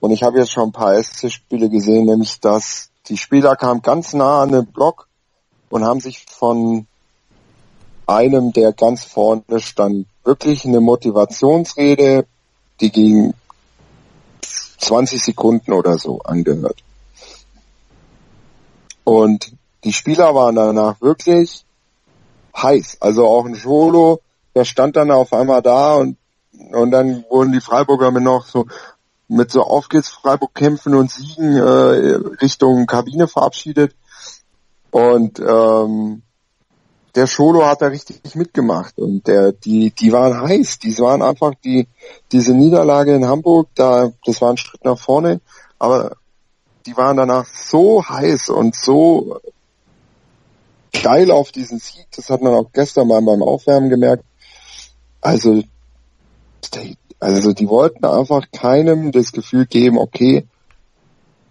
Und 0.00 0.12
ich 0.12 0.22
habe 0.22 0.38
jetzt 0.38 0.52
schon 0.52 0.68
ein 0.68 0.72
paar 0.72 0.94
SC-Spiele 0.94 1.68
gesehen, 1.68 2.06
nämlich 2.06 2.40
dass 2.40 2.90
die 3.08 3.16
Spieler 3.16 3.56
kamen 3.56 3.82
ganz 3.82 4.14
nah 4.14 4.40
an 4.40 4.52
den 4.52 4.66
Block 4.66 5.08
und 5.70 5.84
haben 5.84 6.00
sich 6.00 6.24
von 6.26 6.86
einem, 8.06 8.52
der 8.52 8.72
ganz 8.72 9.04
vorne 9.04 9.58
stand, 9.58 10.06
wirklich 10.22 10.64
eine 10.64 10.80
Motivationsrede, 10.80 12.26
die 12.80 12.90
ging 12.90 13.34
20 14.78 15.22
Sekunden 15.22 15.72
oder 15.72 15.98
so 15.98 16.20
angehört. 16.20 16.82
Und 19.02 19.52
die 19.82 19.92
Spieler 19.92 20.34
waren 20.34 20.54
danach 20.54 21.00
wirklich 21.00 21.64
heiß. 22.56 22.98
Also 23.00 23.26
auch 23.26 23.44
ein 23.46 23.56
Scholo, 23.56 24.20
der 24.54 24.64
stand 24.64 24.96
dann 24.96 25.10
auf 25.10 25.32
einmal 25.32 25.62
da 25.62 25.94
und, 25.94 26.16
und 26.72 26.90
dann 26.90 27.24
wurden 27.28 27.52
die 27.52 27.60
Freiburger 27.60 28.10
mit 28.10 28.22
noch 28.22 28.46
so 28.46 28.66
mit 29.28 29.50
so 29.50 29.62
auf 29.62 29.88
geht's 29.88 30.10
Freiburg 30.10 30.54
kämpfen 30.54 30.94
und 30.94 31.10
siegen 31.10 31.56
äh, 31.56 32.18
Richtung 32.42 32.86
Kabine 32.86 33.26
verabschiedet. 33.26 33.94
Und 34.90 35.40
ähm, 35.40 36.22
der 37.14 37.26
Scholo 37.26 37.64
hat 37.66 37.82
da 37.82 37.86
richtig 37.86 38.34
mitgemacht 38.34 38.98
und 38.98 39.26
der, 39.26 39.52
die, 39.52 39.90
die 39.90 40.12
waren 40.12 40.40
heiß, 40.40 40.78
die 40.80 40.98
waren 40.98 41.22
einfach 41.22 41.52
die, 41.64 41.88
diese 42.32 42.54
Niederlage 42.54 43.14
in 43.14 43.26
Hamburg, 43.26 43.68
da, 43.74 44.10
das 44.24 44.40
war 44.40 44.50
ein 44.50 44.56
Schritt 44.56 44.84
nach 44.84 44.98
vorne, 44.98 45.40
aber 45.78 46.16
die 46.86 46.96
waren 46.96 47.16
danach 47.16 47.46
so 47.46 48.04
heiß 48.04 48.50
und 48.50 48.74
so 48.74 49.40
geil 51.02 51.30
auf 51.30 51.52
diesen 51.52 51.78
Sieg, 51.78 52.06
das 52.16 52.30
hat 52.30 52.42
man 52.42 52.54
auch 52.54 52.70
gestern 52.72 53.08
mal 53.08 53.22
beim 53.22 53.42
Aufwärmen 53.42 53.90
gemerkt. 53.90 54.24
Also, 55.24 55.62
also 57.18 57.52
die 57.54 57.68
wollten 57.68 58.04
einfach 58.04 58.44
keinem 58.52 59.10
das 59.10 59.32
Gefühl 59.32 59.64
geben, 59.64 59.96
okay, 59.96 60.46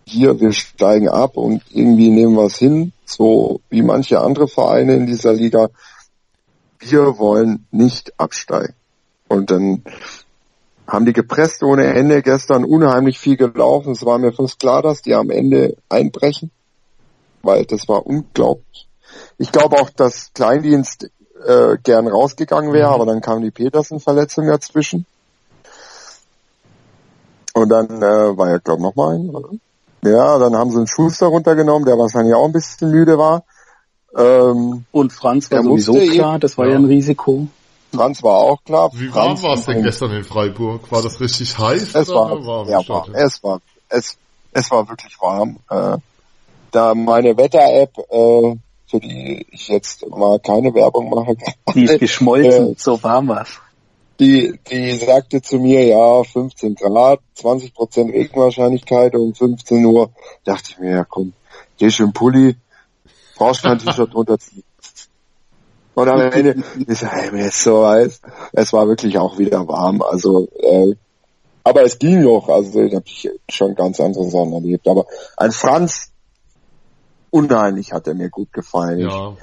hier, 0.06 0.40
wir 0.40 0.52
steigen 0.52 1.10
ab 1.10 1.38
und 1.38 1.64
irgendwie 1.72 2.12
nehmen 2.12 2.36
wir 2.36 2.46
es 2.46 2.58
hin, 2.58 2.94
so 3.04 3.62
wie 3.72 3.82
manche 3.82 4.22
andere 4.22 4.48
Vereine 4.48 4.94
in 4.94 5.08
dieser 5.08 5.34
Liga. 5.34 5.70
Wir 6.78 7.18
wollen 7.18 7.66
nicht 7.72 8.14
absteigen. 8.20 8.76
Und 9.28 9.50
dann 9.50 9.84
haben 10.86 11.06
die 11.08 11.14
gepresst 11.14 11.64
ohne 11.64 11.86
Ende, 11.86 12.22
gestern 12.22 12.66
unheimlich 12.66 13.18
viel 13.18 13.38
gelaufen. 13.38 13.94
Es 13.94 14.06
war 14.06 14.20
mir 14.20 14.34
fast 14.34 14.60
klar, 14.60 14.84
dass 14.84 15.02
die 15.02 15.16
am 15.16 15.32
Ende 15.32 15.78
einbrechen, 15.90 16.52
weil 17.42 17.66
das 17.66 17.88
war 17.88 18.06
unglaublich. 18.06 18.88
Ich 19.40 19.52
glaube 19.52 19.78
auch, 19.78 19.90
dass 19.90 20.32
Kleindienst 20.34 21.10
äh, 21.46 21.78
gern 21.84 22.08
rausgegangen 22.08 22.74
wäre, 22.74 22.90
mhm. 22.90 22.94
aber 22.94 23.06
dann 23.06 23.22
kam 23.22 23.42
die 23.42 23.52
Petersen-Verletzung 23.52 24.48
dazwischen. 24.48 25.06
Und 27.54 27.70
dann 27.70 28.02
äh, 28.02 28.38
war 28.38 28.50
ja, 28.50 28.58
glaube 28.58 28.80
ich, 28.80 28.84
nochmal 28.84 29.16
ein, 29.16 29.30
oder? 29.30 29.50
Ja, 30.04 30.38
dann 30.38 30.56
haben 30.56 30.72
sie 30.72 30.78
einen 30.78 30.88
Schuster 30.88 31.28
runtergenommen, 31.28 31.86
der 31.86 31.98
wahrscheinlich 31.98 32.34
auch 32.34 32.46
ein 32.46 32.52
bisschen 32.52 32.92
müde 32.92 33.18
war. 33.18 33.44
Ähm, 34.16 34.86
und 34.92 35.14
Franz 35.14 35.50
war 35.50 35.64
sowieso 35.64 35.94
klar, 35.94 36.40
das 36.40 36.58
war 36.58 36.66
ja. 36.66 36.74
ja 36.74 36.78
ein 36.78 36.86
Risiko. 36.86 37.48
Franz 37.94 38.24
war 38.24 38.38
auch 38.38 38.64
klar. 38.64 38.90
Wie 38.94 39.14
warm 39.14 39.42
war 39.42 39.54
es 39.54 39.66
denn 39.66 39.84
gestern 39.84 40.12
in 40.12 40.24
Freiburg? 40.24 40.92
War 40.92 41.02
das 41.02 41.20
richtig 41.20 41.58
heiß? 41.58 41.96
Es 41.96 42.10
war, 42.10 42.46
war 42.46 42.68
ja, 42.68 42.88
war, 42.88 43.08
es 43.14 43.44
war, 43.44 43.62
es, 43.90 44.18
es 44.52 44.72
war 44.72 44.90
wirklich 44.90 45.16
warm. 45.22 45.58
Äh, 45.70 45.98
da 46.72 46.96
meine 46.96 47.38
Wetter-App, 47.38 47.98
äh, 48.10 48.56
für 48.94 49.00
die 49.00 49.46
ich 49.52 49.68
jetzt 49.68 50.08
mal 50.08 50.40
keine 50.40 50.74
Werbung 50.74 51.10
mache. 51.10 51.36
Die 51.74 51.86
ist 51.86 52.00
geschmolzen, 52.00 52.74
äh, 52.74 52.76
so 52.78 53.02
warm 53.02 53.28
war's 53.30 53.60
die, 54.20 54.60
die 54.70 54.96
sagte 54.98 55.42
zu 55.42 55.58
mir, 55.58 55.86
ja, 55.86 56.24
15 56.24 56.76
Grad, 56.76 57.20
20 57.36 57.74
Prozent 57.74 58.14
Regenwahrscheinlichkeit 58.14 59.16
um 59.16 59.34
15 59.34 59.84
Uhr. 59.86 60.12
Dachte 60.44 60.70
ich 60.70 60.80
mir, 60.80 60.92
ja 60.92 61.04
komm, 61.04 61.34
geh 61.78 61.90
schön 61.90 62.14
Pulli, 62.14 62.56
brauchst 63.36 63.64
kein 63.64 63.80
T-Shirt 63.80 64.14
drunter 64.14 64.38
ziehen. 64.40 64.64
Und 65.96 66.10
am 66.10 66.22
Ende, 66.22 66.64
ich 66.88 66.98
sag, 66.98 67.12
hey, 67.12 67.32
mir 67.32 67.48
ist 67.48 67.64
so 67.64 67.86
heiß. 67.86 68.22
Es 68.54 68.74
war 68.74 68.88
wirklich 68.88 69.18
auch 69.18 69.38
wieder 69.38 69.68
warm, 69.68 70.02
also, 70.02 70.48
äh, 70.60 70.96
aber 71.64 71.84
es 71.84 72.00
ging 72.00 72.22
noch, 72.22 72.50
also 72.50 72.88
da 72.88 72.96
habe 72.96 73.06
ich 73.06 73.30
schon 73.50 73.76
ganz 73.76 74.00
andere 74.00 74.26
Sachen 74.30 74.54
erlebt. 74.54 74.88
Aber 74.88 75.06
ein 75.38 75.52
Franz, 75.52 76.13
unheimlich 77.34 77.92
hat 77.92 78.08
er 78.08 78.14
mir 78.14 78.30
gut 78.30 78.54
gefallen. 78.54 79.00
Ja. 79.00 79.36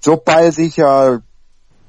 So 0.00 0.16
ballsicher, 0.16 1.22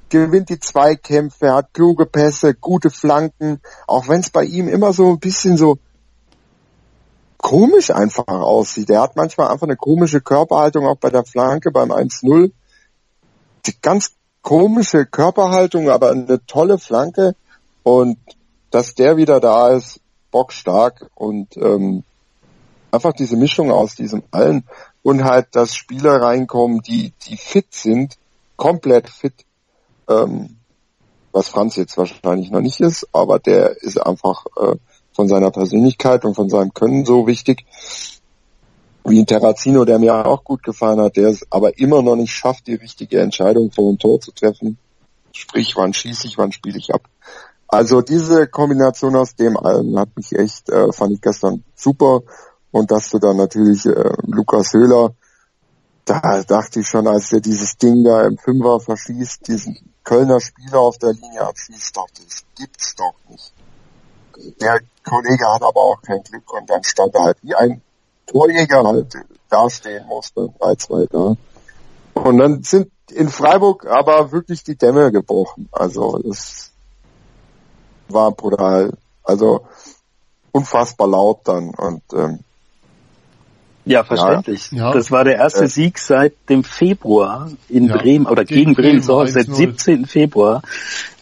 gewinnt 0.09 0.49
die 0.49 0.59
Zweikämpfe, 0.59 1.53
hat 1.53 1.73
kluge 1.73 2.05
Pässe, 2.05 2.53
gute 2.53 2.89
Flanken, 2.89 3.61
auch 3.87 4.09
wenn 4.09 4.19
es 4.19 4.29
bei 4.29 4.43
ihm 4.43 4.67
immer 4.67 4.91
so 4.91 5.09
ein 5.09 5.19
bisschen 5.19 5.55
so 5.55 5.77
komisch 7.37 7.91
einfach 7.91 8.27
aussieht. 8.27 8.89
Er 8.89 9.01
hat 9.01 9.15
manchmal 9.15 9.47
einfach 9.47 9.67
eine 9.67 9.77
komische 9.77 10.19
Körperhaltung, 10.19 10.85
auch 10.85 10.97
bei 10.97 11.09
der 11.09 11.23
Flanke 11.23 11.71
beim 11.71 11.91
1-0. 11.91 12.51
Die 13.65 13.81
ganz 13.81 14.11
komische 14.41 15.05
Körperhaltung, 15.05 15.89
aber 15.89 16.11
eine 16.11 16.45
tolle 16.45 16.77
Flanke 16.77 17.35
und 17.83 18.17
dass 18.69 18.95
der 18.95 19.15
wieder 19.15 19.39
da 19.39 19.69
ist, 19.69 20.01
bockstark 20.31 21.09
und 21.15 21.55
ähm, 21.55 22.03
einfach 22.91 23.13
diese 23.13 23.37
Mischung 23.37 23.71
aus 23.71 23.95
diesem 23.95 24.23
allen 24.31 24.65
und 25.03 25.23
halt, 25.23 25.47
dass 25.51 25.75
Spieler 25.75 26.21
reinkommen, 26.21 26.81
die, 26.81 27.13
die 27.27 27.37
fit 27.37 27.73
sind, 27.73 28.17
komplett 28.55 29.09
fit 29.09 29.33
ähm, 30.07 30.57
was 31.31 31.47
Franz 31.47 31.75
jetzt 31.75 31.97
wahrscheinlich 31.97 32.51
noch 32.51 32.61
nicht 32.61 32.79
ist, 32.81 33.07
aber 33.13 33.39
der 33.39 33.81
ist 33.81 33.97
einfach 33.97 34.45
äh, 34.57 34.75
von 35.13 35.27
seiner 35.27 35.51
Persönlichkeit 35.51 36.25
und 36.25 36.35
von 36.35 36.49
seinem 36.49 36.73
Können 36.73 37.05
so 37.05 37.27
wichtig. 37.27 37.65
Wie 39.03 39.19
ein 39.19 39.25
Terrazino, 39.25 39.83
der 39.83 39.97
mir 39.97 40.25
auch 40.25 40.43
gut 40.43 40.61
gefallen 40.61 41.01
hat, 41.01 41.17
der 41.17 41.29
es 41.29 41.45
aber 41.49 41.77
immer 41.79 42.01
noch 42.01 42.15
nicht 42.15 42.31
schafft, 42.31 42.67
die 42.67 42.75
richtige 42.75 43.19
Entscheidung 43.19 43.71
vor 43.71 43.89
dem 43.89 43.97
Tor 43.97 44.19
zu 44.19 44.31
treffen. 44.31 44.77
Sprich, 45.33 45.73
wann 45.75 45.93
schieße 45.93 46.27
ich, 46.27 46.37
wann 46.37 46.51
spiele 46.51 46.77
ich 46.77 46.93
ab. 46.93 47.01
Also 47.67 48.01
diese 48.01 48.47
Kombination 48.47 49.15
aus 49.15 49.35
dem 49.35 49.57
allen 49.57 49.97
hat 49.97 50.09
mich 50.15 50.33
echt, 50.33 50.69
äh, 50.69 50.91
fand 50.91 51.13
ich 51.13 51.21
gestern 51.21 51.63
super. 51.73 52.21
Und 52.71 52.91
dass 52.91 53.09
du 53.09 53.19
dann 53.19 53.37
natürlich 53.37 53.85
äh, 53.85 54.11
Lukas 54.27 54.73
Höhler, 54.73 55.13
da 56.05 56.41
dachte 56.43 56.79
ich 56.79 56.87
schon, 56.87 57.07
als 57.07 57.31
er 57.31 57.41
dieses 57.41 57.77
Ding 57.77 58.03
da 58.03 58.25
im 58.25 58.37
Fünfer 58.37 58.79
verschießt, 58.79 59.47
diesen 59.47 59.77
Kölner 60.03 60.39
Spieler 60.39 60.79
auf 60.79 60.97
der 60.97 61.13
Linie 61.13 61.41
abschießt, 61.41 61.95
dachte 61.95 62.23
das 62.25 62.43
gibt's 62.57 62.95
doch 62.95 63.13
nicht. 63.29 63.53
Der 64.59 64.79
Kollege 65.03 65.45
hat 65.53 65.61
aber 65.61 65.79
auch 65.79 66.01
kein 66.01 66.23
Glück 66.23 66.51
und 66.53 66.69
dann 66.69 66.83
stand 66.83 67.13
er 67.13 67.23
halt 67.23 67.37
wie 67.43 67.53
ein 67.53 67.81
Torjäger 68.25 68.83
halt 68.83 69.13
dastehen 69.49 70.07
musste, 70.07 70.41
3-2 70.59 71.07
da. 71.11 72.21
Und 72.21 72.37
dann 72.37 72.63
sind 72.63 72.91
in 73.11 73.29
Freiburg 73.29 73.85
aber 73.85 74.31
wirklich 74.31 74.63
die 74.63 74.75
Dämme 74.75 75.11
gebrochen. 75.11 75.69
Also 75.71 76.17
es 76.29 76.71
war 78.07 78.31
brutal. 78.31 78.93
Also 79.23 79.65
unfassbar 80.51 81.07
laut 81.07 81.41
dann 81.43 81.69
und 81.75 82.01
ähm, 82.13 82.39
ja, 83.85 84.03
verständlich. 84.03 84.71
Ja. 84.71 84.91
Das 84.91 85.11
war 85.11 85.23
der 85.23 85.37
erste 85.37 85.67
Sieg 85.67 85.97
seit 85.97 86.33
dem 86.49 86.63
Februar 86.63 87.49
in 87.69 87.87
ja. 87.87 87.97
Bremen 87.97 88.25
oder 88.25 88.45
gegen, 88.45 88.73
gegen 88.73 88.75
Bremen, 88.75 89.01
so, 89.01 89.25
seit 89.25 89.53
17. 89.53 90.05
Februar. 90.05 90.61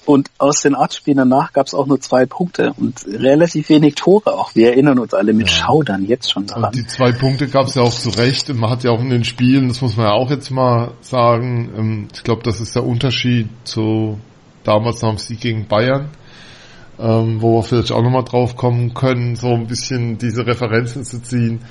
Und 0.09 0.31
aus 0.39 0.61
den 0.61 0.73
Artspielen 0.73 1.19
danach 1.19 1.53
gab 1.53 1.67
es 1.67 1.75
auch 1.75 1.85
nur 1.85 2.01
zwei 2.01 2.25
Punkte 2.25 2.73
und 2.77 3.05
relativ 3.07 3.69
wenig 3.69 3.93
Tore 3.93 4.33
auch. 4.33 4.55
Wir 4.55 4.71
erinnern 4.71 4.97
uns 4.97 5.13
alle 5.13 5.33
mit 5.33 5.51
ja. 5.51 5.53
Schaudern 5.53 6.03
jetzt 6.03 6.31
schon 6.31 6.47
daran. 6.47 6.63
Und 6.63 6.75
die 6.75 6.87
zwei 6.87 7.11
Punkte 7.11 7.47
gab 7.47 7.67
es 7.67 7.75
ja 7.75 7.83
auch 7.83 7.93
zu 7.93 8.09
Recht. 8.09 8.51
Man 8.51 8.71
hat 8.71 8.83
ja 8.83 8.89
auch 8.89 9.01
in 9.01 9.11
den 9.11 9.23
Spielen, 9.23 9.67
das 9.67 9.81
muss 9.81 9.97
man 9.97 10.07
ja 10.07 10.13
auch 10.13 10.31
jetzt 10.31 10.49
mal 10.49 10.93
sagen, 11.01 11.69
ähm, 11.77 12.07
ich 12.11 12.23
glaube, 12.23 12.41
das 12.41 12.59
ist 12.59 12.75
der 12.75 12.85
Unterschied 12.85 13.49
zu 13.65 14.17
damals 14.63 15.03
nach 15.03 15.09
dem 15.09 15.19
Sieg 15.19 15.41
gegen 15.41 15.67
Bayern. 15.67 16.09
Ähm, 16.97 17.39
wo 17.39 17.57
wir 17.57 17.63
vielleicht 17.63 17.91
auch 17.91 18.01
nochmal 18.01 18.25
drauf 18.25 18.55
kommen 18.57 18.93
können, 18.93 19.35
so 19.35 19.53
ein 19.53 19.67
bisschen 19.67 20.17
diese 20.17 20.45
Referenzen 20.45 21.05
zu 21.05 21.21
ziehen. 21.21 21.61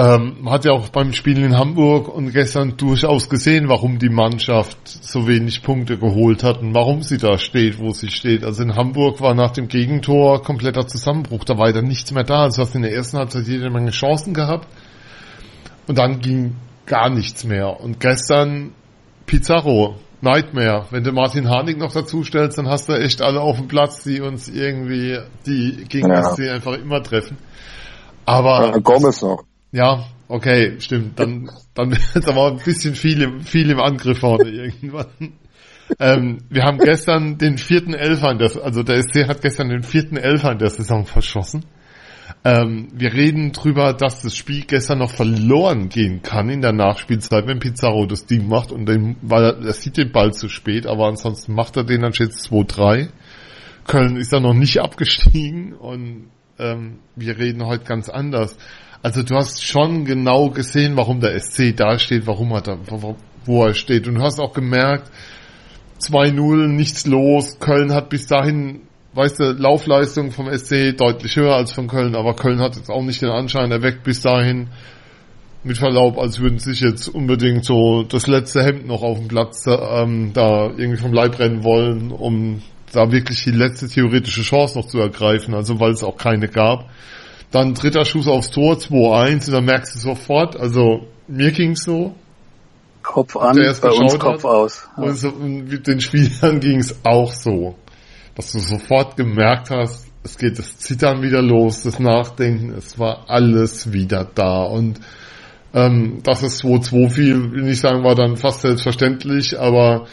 Ähm, 0.00 0.36
man 0.40 0.54
hat 0.54 0.64
ja 0.64 0.72
auch 0.72 0.88
beim 0.88 1.12
Spiel 1.12 1.44
in 1.44 1.58
Hamburg 1.58 2.08
und 2.08 2.32
gestern 2.32 2.78
durchaus 2.78 3.28
gesehen, 3.28 3.68
warum 3.68 3.98
die 3.98 4.08
Mannschaft 4.08 4.78
so 4.88 5.28
wenig 5.28 5.62
Punkte 5.62 5.98
geholt 5.98 6.42
hat 6.42 6.62
und 6.62 6.72
warum 6.72 7.02
sie 7.02 7.18
da 7.18 7.36
steht, 7.36 7.78
wo 7.78 7.90
sie 7.90 8.08
steht. 8.08 8.42
Also 8.42 8.62
in 8.62 8.76
Hamburg 8.76 9.20
war 9.20 9.34
nach 9.34 9.50
dem 9.50 9.68
Gegentor 9.68 10.42
kompletter 10.42 10.86
Zusammenbruch. 10.86 11.44
Da 11.44 11.58
war 11.58 11.70
dann 11.74 11.84
nichts 11.84 12.12
mehr 12.12 12.24
da. 12.24 12.44
Also 12.44 12.62
hast 12.62 12.74
in 12.74 12.80
der 12.80 12.94
ersten 12.94 13.18
Halbzeit 13.18 13.46
jede 13.46 13.68
Menge 13.68 13.90
Chancen 13.90 14.32
gehabt 14.32 14.68
und 15.86 15.98
dann 15.98 16.20
ging 16.20 16.56
gar 16.86 17.10
nichts 17.10 17.44
mehr. 17.44 17.78
Und 17.78 18.00
gestern 18.00 18.72
Pizarro, 19.26 19.96
Nightmare. 20.22 20.86
Wenn 20.88 21.04
du 21.04 21.12
Martin 21.12 21.50
Harnik 21.50 21.76
noch 21.76 21.92
dazu 21.92 22.24
stellst, 22.24 22.56
dann 22.56 22.68
hast 22.68 22.88
du 22.88 22.94
echt 22.94 23.20
alle 23.20 23.42
auf 23.42 23.58
dem 23.58 23.68
Platz, 23.68 24.02
die 24.02 24.22
uns 24.22 24.48
irgendwie, 24.48 25.18
die 25.44 25.84
gegen 25.90 26.08
ja. 26.10 26.22
SC 26.22 26.48
einfach 26.48 26.72
immer 26.78 27.02
treffen. 27.02 27.36
Aber. 28.24 28.70
Ja, 28.72 28.78
Gomez 28.78 29.20
noch. 29.20 29.49
Ja, 29.72 30.06
okay, 30.28 30.80
stimmt. 30.80 31.18
Dann, 31.18 31.50
dann 31.74 31.90
wird 32.14 32.28
aber 32.28 32.52
ein 32.52 32.64
bisschen 32.64 32.94
viel 32.94 33.40
viel 33.40 33.70
im 33.70 33.80
Angriff 33.80 34.18
vorne 34.18 34.48
irgendwann. 34.50 35.34
ähm, 35.98 36.38
wir 36.48 36.64
haben 36.64 36.78
gestern 36.78 37.38
den 37.38 37.58
vierten 37.58 37.94
Elfer 37.94 38.30
in 38.30 38.38
der, 38.38 38.50
also 38.62 38.82
der 38.82 39.02
SC 39.02 39.28
hat 39.28 39.42
gestern 39.42 39.68
den 39.68 39.82
vierten 39.82 40.16
Elfer 40.16 40.52
in 40.52 40.58
der 40.58 40.70
Saison 40.70 41.04
verschossen. 41.06 41.64
Ähm, 42.42 42.88
wir 42.94 43.12
reden 43.12 43.52
drüber, 43.52 43.92
dass 43.92 44.22
das 44.22 44.34
Spiel 44.34 44.64
gestern 44.66 44.98
noch 44.98 45.10
verloren 45.10 45.88
gehen 45.90 46.22
kann 46.22 46.48
in 46.48 46.62
der 46.62 46.72
Nachspielzeit, 46.72 47.46
wenn 47.46 47.58
Pizarro 47.58 48.06
das 48.06 48.24
Ding 48.24 48.48
macht 48.48 48.72
und 48.72 48.86
den, 48.86 49.16
weil 49.20 49.44
er, 49.44 49.58
er 49.58 49.72
sieht 49.74 49.98
den 49.98 50.10
Ball 50.10 50.32
zu 50.32 50.48
spät, 50.48 50.86
aber 50.86 51.06
ansonsten 51.06 51.54
macht 51.54 51.76
er 51.76 51.84
den, 51.84 52.00
dann 52.00 52.12
es 52.12 52.48
2-3. 52.50 53.08
Köln 53.86 54.16
ist 54.16 54.32
da 54.32 54.40
noch 54.40 54.54
nicht 54.54 54.78
abgestiegen 54.78 55.74
und 55.74 56.30
ähm, 56.58 57.00
wir 57.16 57.38
reden 57.38 57.66
heute 57.66 57.84
ganz 57.84 58.08
anders. 58.08 58.56
Also 59.02 59.22
du 59.22 59.34
hast 59.34 59.64
schon 59.64 60.04
genau 60.04 60.50
gesehen, 60.50 60.96
warum 60.96 61.20
der 61.20 61.38
SC 61.38 61.74
da 61.74 61.98
steht, 61.98 62.26
warum 62.26 62.52
er 62.52 62.60
da, 62.60 62.78
wo 63.44 63.64
er 63.64 63.74
steht. 63.74 64.06
Und 64.06 64.16
du 64.16 64.22
hast 64.22 64.38
auch 64.38 64.52
gemerkt, 64.52 65.10
2-0, 66.00 66.66
nichts 66.68 67.06
los. 67.06 67.58
Köln 67.58 67.92
hat 67.92 68.10
bis 68.10 68.26
dahin 68.26 68.82
weißt 69.12 69.40
du, 69.40 69.52
Laufleistung 69.52 70.30
vom 70.30 70.46
SC 70.56 70.96
deutlich 70.96 71.36
höher 71.36 71.54
als 71.54 71.72
von 71.72 71.88
Köln, 71.88 72.14
aber 72.14 72.34
Köln 72.34 72.60
hat 72.60 72.76
jetzt 72.76 72.90
auch 72.90 73.02
nicht 73.02 73.22
den 73.22 73.30
Anschein 73.30 73.72
erweckt 73.72 74.04
bis 74.04 74.20
dahin, 74.20 74.68
mit 75.62 75.76
Verlaub, 75.76 76.18
als 76.18 76.40
würden 76.40 76.58
sich 76.58 76.80
jetzt 76.80 77.08
unbedingt 77.08 77.66
so 77.66 78.02
das 78.02 78.26
letzte 78.26 78.64
Hemd 78.64 78.86
noch 78.86 79.02
auf 79.02 79.18
dem 79.18 79.28
Platz 79.28 79.66
ähm, 79.66 80.32
da 80.32 80.68
irgendwie 80.68 80.96
vom 80.96 81.12
Leib 81.12 81.38
rennen 81.38 81.64
wollen, 81.64 82.12
um 82.12 82.62
da 82.92 83.12
wirklich 83.12 83.44
die 83.44 83.50
letzte 83.50 83.86
theoretische 83.86 84.40
Chance 84.40 84.78
noch 84.78 84.86
zu 84.86 84.98
ergreifen, 84.98 85.54
also 85.54 85.78
weil 85.78 85.90
es 85.90 86.02
auch 86.02 86.16
keine 86.16 86.48
gab. 86.48 86.88
Dann 87.50 87.74
dritter 87.74 88.04
Schuss 88.04 88.28
aufs 88.28 88.50
Tor, 88.50 88.74
2-1, 88.76 89.46
und 89.46 89.52
dann 89.52 89.64
merkst 89.64 89.96
du 89.96 89.98
sofort, 89.98 90.56
also 90.56 91.06
mir 91.26 91.50
ging's 91.52 91.84
so. 91.84 92.14
Kopf 93.02 93.36
an, 93.36 93.56
bei 93.56 93.90
uns 93.90 94.18
Kopf 94.18 94.44
aus. 94.44 94.88
Ja. 94.96 95.02
Und, 95.02 95.14
so, 95.16 95.28
und 95.30 95.68
mit 95.68 95.86
den 95.86 96.00
Spielern 96.00 96.60
ging's 96.60 96.94
auch 97.02 97.32
so 97.32 97.74
dass 98.40 98.52
du 98.52 98.58
sofort 98.58 99.16
gemerkt 99.16 99.70
hast, 99.70 100.06
es 100.22 100.38
geht 100.38 100.58
das 100.58 100.78
Zittern 100.78 101.22
wieder 101.22 101.42
los, 101.42 101.82
das 101.82 101.98
Nachdenken, 101.98 102.74
es 102.76 102.98
war 102.98 103.24
alles 103.28 103.92
wieder 103.92 104.26
da 104.34 104.62
und 104.62 105.00
ähm, 105.74 106.20
dass 106.22 106.42
es 106.42 106.62
2-2 106.62 107.10
fiel, 107.10 107.52
will 107.52 107.62
nicht 107.62 107.80
sagen, 107.80 108.02
war 108.02 108.14
dann 108.14 108.36
fast 108.36 108.62
selbstverständlich, 108.62 109.58
aber 109.58 110.06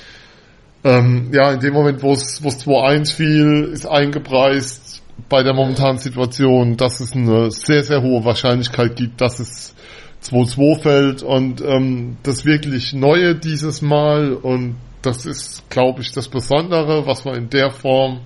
ähm, 0.84 1.32
ja, 1.34 1.54
in 1.54 1.60
dem 1.60 1.73
Moment, 1.73 2.04
wo 2.04 2.12
es 2.12 2.41
2-1 2.41 3.15
fiel, 3.15 3.69
ist 3.71 3.86
eingepreist 3.86 4.87
bei 5.30 5.43
der 5.43 5.53
momentanen 5.53 5.97
Situation, 5.97 6.77
dass 6.77 6.99
es 6.99 7.13
eine 7.13 7.51
sehr, 7.51 7.84
sehr 7.84 8.01
hohe 8.01 8.23
Wahrscheinlichkeit 8.23 8.95
gibt, 8.95 9.21
dass 9.21 9.39
es 9.39 9.75
2-2 10.23 10.80
fällt 10.80 11.23
und 11.23 11.62
ähm, 11.62 12.17
das 12.23 12.45
wirklich 12.45 12.93
Neue 12.93 13.36
dieses 13.36 13.82
Mal 13.82 14.34
und 14.34 14.75
das 15.01 15.25
ist, 15.25 15.69
glaube 15.69 16.01
ich, 16.01 16.12
das 16.12 16.27
Besondere, 16.27 17.06
was 17.06 17.23
wir 17.23 17.36
in 17.36 17.49
der 17.49 17.71
Form 17.71 18.21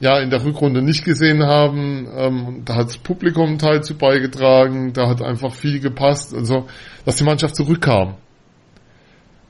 ja 0.00 0.18
in 0.20 0.30
der 0.30 0.44
Rückrunde 0.44 0.82
nicht 0.82 1.04
gesehen 1.04 1.42
haben. 1.42 2.08
Ähm, 2.16 2.62
da 2.64 2.76
hat 2.76 2.88
das 2.88 2.98
Publikum 2.98 3.48
einen 3.48 3.58
Teil 3.58 3.82
zu 3.82 3.96
beigetragen, 3.96 4.92
da 4.92 5.08
hat 5.08 5.22
einfach 5.22 5.52
viel 5.52 5.80
gepasst, 5.80 6.34
also 6.34 6.66
dass 7.04 7.16
die 7.16 7.24
Mannschaft 7.24 7.56
zurückkam. 7.56 8.16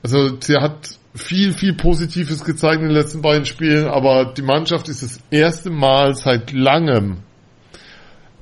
Also 0.01 0.39
sie 0.39 0.55
hat 0.55 0.98
viel, 1.15 1.53
viel 1.53 1.73
Positives 1.73 2.43
gezeigt 2.43 2.81
in 2.81 2.89
den 2.89 2.95
letzten 2.95 3.21
beiden 3.21 3.45
Spielen, 3.45 3.87
aber 3.87 4.33
die 4.33 4.41
Mannschaft 4.41 4.89
ist 4.89 5.03
das 5.03 5.19
erste 5.31 5.69
Mal 5.69 6.15
seit 6.15 6.51
langem 6.51 7.23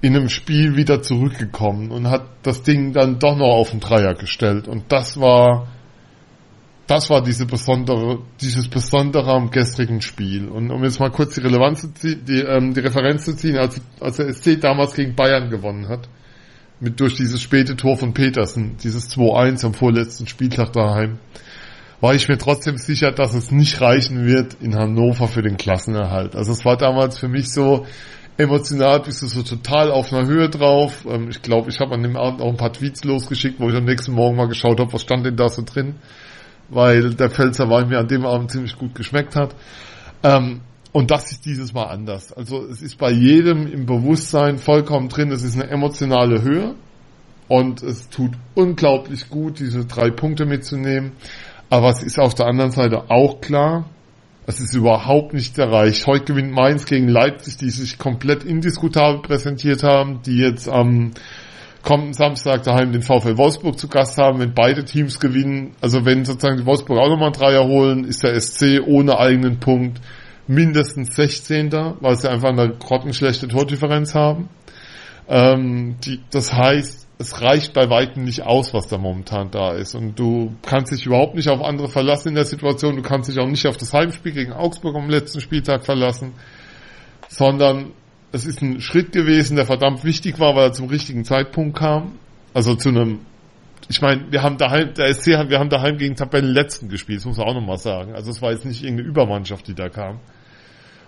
in 0.01 0.15
einem 0.15 0.29
Spiel 0.29 0.75
wieder 0.75 1.01
zurückgekommen 1.01 1.91
und 1.91 2.09
hat 2.09 2.25
das 2.43 2.63
Ding 2.63 2.93
dann 2.93 3.19
doch 3.19 3.35
noch 3.35 3.55
auf 3.55 3.71
den 3.71 3.79
Dreier 3.79 4.13
gestellt. 4.13 4.67
Und 4.67 4.91
das 4.91 5.19
war 5.19 5.67
das 6.87 7.09
war 7.09 7.21
diese 7.21 7.45
besondere, 7.45 8.19
dieses 8.39 8.69
Besondere 8.69 9.33
am 9.33 9.51
gestrigen 9.51 10.01
Spiel. 10.01 10.47
Und 10.47 10.71
um 10.71 10.83
jetzt 10.85 11.01
mal 11.01 11.11
kurz 11.11 11.35
die 11.35 11.41
Relevanz 11.41 11.81
zu 11.81 11.93
ziehen, 11.93 12.23
die, 12.25 12.39
ähm, 12.39 12.73
die 12.73 12.79
Referenz 12.79 13.25
zu 13.25 13.35
ziehen, 13.35 13.57
als, 13.57 13.81
als 13.99 14.17
der 14.17 14.33
SC 14.33 14.59
damals 14.59 14.93
gegen 14.93 15.13
Bayern 15.13 15.49
gewonnen 15.49 15.89
hat, 15.89 16.07
mit 16.79 16.99
durch 16.99 17.15
dieses 17.15 17.41
späte 17.41 17.75
Tor 17.75 17.97
von 17.97 18.13
Petersen, 18.13 18.77
dieses 18.81 19.09
2-1 19.09 19.65
am 19.65 19.73
vorletzten 19.73 20.27
Spieltag 20.27 20.71
daheim, 20.71 21.19
war 21.99 22.13
ich 22.13 22.27
mir 22.27 22.37
trotzdem 22.37 22.77
sicher, 22.77 23.11
dass 23.11 23.33
es 23.33 23.51
nicht 23.51 23.81
reichen 23.81 24.25
wird 24.25 24.55
in 24.61 24.75
Hannover 24.75 25.27
für 25.27 25.41
den 25.41 25.57
Klassenerhalt. 25.57 26.35
Also 26.35 26.51
es 26.51 26.63
war 26.63 26.77
damals 26.77 27.17
für 27.17 27.27
mich 27.27 27.51
so, 27.51 27.85
emotional 28.37 28.99
bist 29.01 29.23
du 29.23 29.27
so 29.27 29.41
total 29.41 29.91
auf 29.91 30.13
einer 30.13 30.27
Höhe 30.27 30.49
drauf. 30.49 31.05
Ähm, 31.09 31.29
ich 31.29 31.41
glaube, 31.41 31.69
ich 31.69 31.79
habe 31.79 31.95
an 31.95 32.03
dem 32.03 32.15
Abend 32.15 32.41
auch 32.41 32.49
ein 32.49 32.57
paar 32.57 32.73
Tweets 32.73 33.03
losgeschickt, 33.03 33.59
wo 33.59 33.69
ich 33.69 33.75
am 33.75 33.85
nächsten 33.85 34.13
Morgen 34.13 34.35
mal 34.35 34.47
geschaut 34.47 34.79
habe, 34.79 34.93
was 34.93 35.01
stand 35.01 35.25
denn 35.25 35.35
da 35.35 35.49
so 35.49 35.63
drin 35.63 35.95
weil 36.69 37.13
der 37.13 37.29
Pfälzer 37.29 37.69
Wein 37.69 37.89
mir 37.89 37.99
an 37.99 38.07
dem 38.07 38.25
Abend 38.25 38.51
ziemlich 38.51 38.77
gut 38.77 38.95
geschmeckt 38.95 39.35
hat. 39.35 39.55
Ähm, 40.23 40.61
und 40.91 41.11
das 41.11 41.31
ist 41.31 41.45
dieses 41.45 41.73
Mal 41.73 41.85
anders. 41.85 42.33
Also 42.33 42.65
es 42.65 42.81
ist 42.81 42.97
bei 42.97 43.11
jedem 43.11 43.67
im 43.67 43.85
Bewusstsein 43.85 44.57
vollkommen 44.57 45.09
drin, 45.09 45.31
es 45.31 45.43
ist 45.43 45.55
eine 45.55 45.69
emotionale 45.69 46.41
Höhe 46.41 46.75
und 47.47 47.83
es 47.83 48.09
tut 48.09 48.31
unglaublich 48.55 49.29
gut, 49.29 49.59
diese 49.59 49.85
drei 49.85 50.09
Punkte 50.09 50.45
mitzunehmen. 50.45 51.11
Aber 51.69 51.89
es 51.89 52.01
ist 52.01 52.19
auf 52.19 52.33
der 52.33 52.47
anderen 52.47 52.71
Seite 52.71 53.09
auch 53.09 53.41
klar, 53.41 53.85
es 54.45 54.61
ist 54.61 54.73
überhaupt 54.73 55.33
nicht 55.33 55.57
erreicht. 55.57 56.07
Heute 56.07 56.33
gewinnt 56.33 56.53
Mainz 56.53 56.85
gegen 56.85 57.09
Leipzig, 57.09 57.57
die 57.57 57.69
sich 57.69 57.97
komplett 57.97 58.45
indiskutabel 58.45 59.21
präsentiert 59.21 59.83
haben, 59.83 60.21
die 60.25 60.37
jetzt 60.37 60.69
am 60.69 61.11
kommenden 61.83 62.13
Samstag 62.13 62.63
daheim 62.63 62.93
den 62.93 63.01
VfL 63.01 63.37
Wolfsburg 63.37 63.77
zu 63.77 63.89
Gast 63.89 64.17
haben, 64.17 64.39
wenn 64.39 64.53
beide 64.53 64.85
Teams 64.85 65.19
gewinnen, 65.19 65.75
also 65.81 66.05
wenn 66.05 66.23
sozusagen 66.23 66.57
die 66.57 66.65
Wolfsburg 66.65 66.97
auch 66.97 67.09
nochmal 67.09 67.27
einen 67.27 67.33
Dreier 67.33 67.65
holen, 67.65 68.05
ist 68.05 68.23
der 68.23 68.39
SC 68.39 68.81
ohne 68.85 69.19
eigenen 69.19 69.59
Punkt 69.59 69.99
mindestens 70.47 71.15
16. 71.15 71.71
weil 71.99 72.15
sie 72.15 72.29
einfach 72.29 72.49
eine 72.49 72.69
grottenschlechte 72.69 73.49
Tordifferenz 73.49 74.15
haben. 74.15 74.49
Ähm, 75.27 75.97
die, 76.05 76.21
das 76.31 76.53
heißt, 76.53 77.06
es 77.19 77.41
reicht 77.41 77.73
bei 77.73 77.89
weitem 77.89 78.23
nicht 78.23 78.43
aus, 78.43 78.73
was 78.73 78.87
da 78.87 78.97
momentan 78.97 79.49
da 79.49 79.73
ist. 79.73 79.95
Und 79.95 80.19
du 80.19 80.55
kannst 80.61 80.91
dich 80.91 81.05
überhaupt 81.05 81.35
nicht 81.35 81.49
auf 81.49 81.61
andere 81.61 81.89
verlassen 81.89 82.29
in 82.29 82.35
der 82.35 82.45
Situation. 82.45 82.95
Du 82.95 83.01
kannst 83.01 83.29
dich 83.29 83.39
auch 83.39 83.47
nicht 83.47 83.65
auf 83.65 83.77
das 83.77 83.91
Heimspiel 83.93 84.33
gegen 84.33 84.53
Augsburg 84.53 84.95
am 84.95 85.09
letzten 85.09 85.41
Spieltag 85.41 85.83
verlassen, 85.83 86.33
sondern 87.27 87.91
es 88.31 88.45
ist 88.45 88.61
ein 88.61 88.81
Schritt 88.81 89.11
gewesen, 89.13 89.55
der 89.55 89.65
verdammt 89.65 90.03
wichtig 90.03 90.39
war, 90.39 90.55
weil 90.55 90.65
er 90.65 90.73
zum 90.73 90.89
richtigen 90.89 91.23
Zeitpunkt 91.23 91.77
kam. 91.77 92.19
Also 92.53 92.75
zu 92.75 92.89
einem, 92.89 93.21
ich 93.89 94.01
meine, 94.01 94.31
wir 94.31 94.43
haben 94.43 94.57
daheim, 94.57 94.93
der 94.93 95.11
SC, 95.11 95.27
wir 95.49 95.59
haben 95.59 95.69
daheim 95.69 95.97
gegen 95.97 96.15
Tabellenletzten 96.15 96.87
gespielt, 96.87 97.19
das 97.19 97.25
muss 97.25 97.37
man 97.37 97.47
auch 97.47 97.53
nochmal 97.55 97.77
sagen. 97.77 98.13
Also 98.13 98.29
es 98.29 98.43
war 98.43 98.51
jetzt 98.51 98.65
nicht 98.65 98.83
irgendeine 98.83 99.09
Übermannschaft, 99.09 99.67
die 99.67 99.73
da 99.73 99.89
kam. 99.89 100.19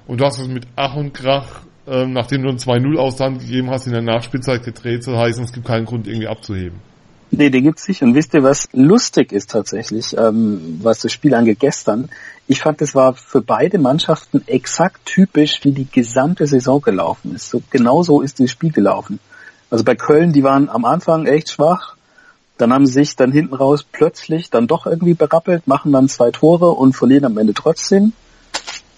Und 0.07 0.21
du 0.21 0.25
hast 0.25 0.39
es 0.39 0.47
mit 0.47 0.65
Ach 0.75 0.95
und 0.95 1.13
Krach, 1.13 1.61
äh, 1.89 2.05
nachdem 2.05 2.43
du 2.43 2.49
ein 2.49 2.57
2-0 2.57 2.97
Ausland 2.97 3.39
gegeben 3.39 3.69
hast, 3.69 3.87
in 3.87 3.93
der 3.93 4.01
Nachspielzeit 4.01 4.63
gedreht, 4.63 5.03
zu 5.03 5.17
heißen, 5.17 5.43
es 5.43 5.53
gibt 5.53 5.65
keinen 5.65 5.85
Grund 5.85 6.07
irgendwie 6.07 6.27
abzuheben. 6.27 6.79
Nee, 7.31 7.49
den 7.49 7.63
gibt's 7.63 7.87
nicht. 7.87 8.01
Und 8.01 8.15
wisst 8.15 8.33
ihr, 8.33 8.43
was 8.43 8.67
lustig 8.73 9.31
ist 9.31 9.51
tatsächlich, 9.51 10.17
ähm, 10.17 10.79
was 10.81 10.99
das 11.01 11.11
Spiel 11.11 11.35
angeht 11.35 11.59
gestern? 11.59 12.09
Ich 12.47 12.61
fand, 12.61 12.81
es 12.81 12.95
war 12.95 13.13
für 13.13 13.41
beide 13.41 13.77
Mannschaften 13.77 14.43
exakt 14.47 15.05
typisch, 15.05 15.59
wie 15.63 15.71
die 15.71 15.87
gesamte 15.89 16.47
Saison 16.47 16.81
gelaufen 16.81 17.35
ist. 17.35 17.49
So, 17.49 17.61
genau 17.69 18.01
so 18.01 18.21
ist 18.21 18.39
das 18.39 18.49
Spiel 18.49 18.71
gelaufen. 18.71 19.19
Also 19.69 19.83
bei 19.83 19.93
Köln, 19.95 20.33
die 20.33 20.43
waren 20.43 20.69
am 20.69 20.85
Anfang 20.85 21.27
echt 21.27 21.51
schwach. 21.51 21.95
Dann 22.57 22.73
haben 22.73 22.87
sie 22.87 22.93
sich 22.93 23.15
dann 23.15 23.31
hinten 23.31 23.53
raus 23.53 23.85
plötzlich 23.89 24.49
dann 24.49 24.67
doch 24.67 24.87
irgendwie 24.87 25.13
berappelt, 25.13 25.67
machen 25.67 25.91
dann 25.91 26.09
zwei 26.09 26.31
Tore 26.31 26.71
und 26.71 26.93
verlieren 26.93 27.25
am 27.25 27.37
Ende 27.37 27.53
trotzdem. 27.53 28.13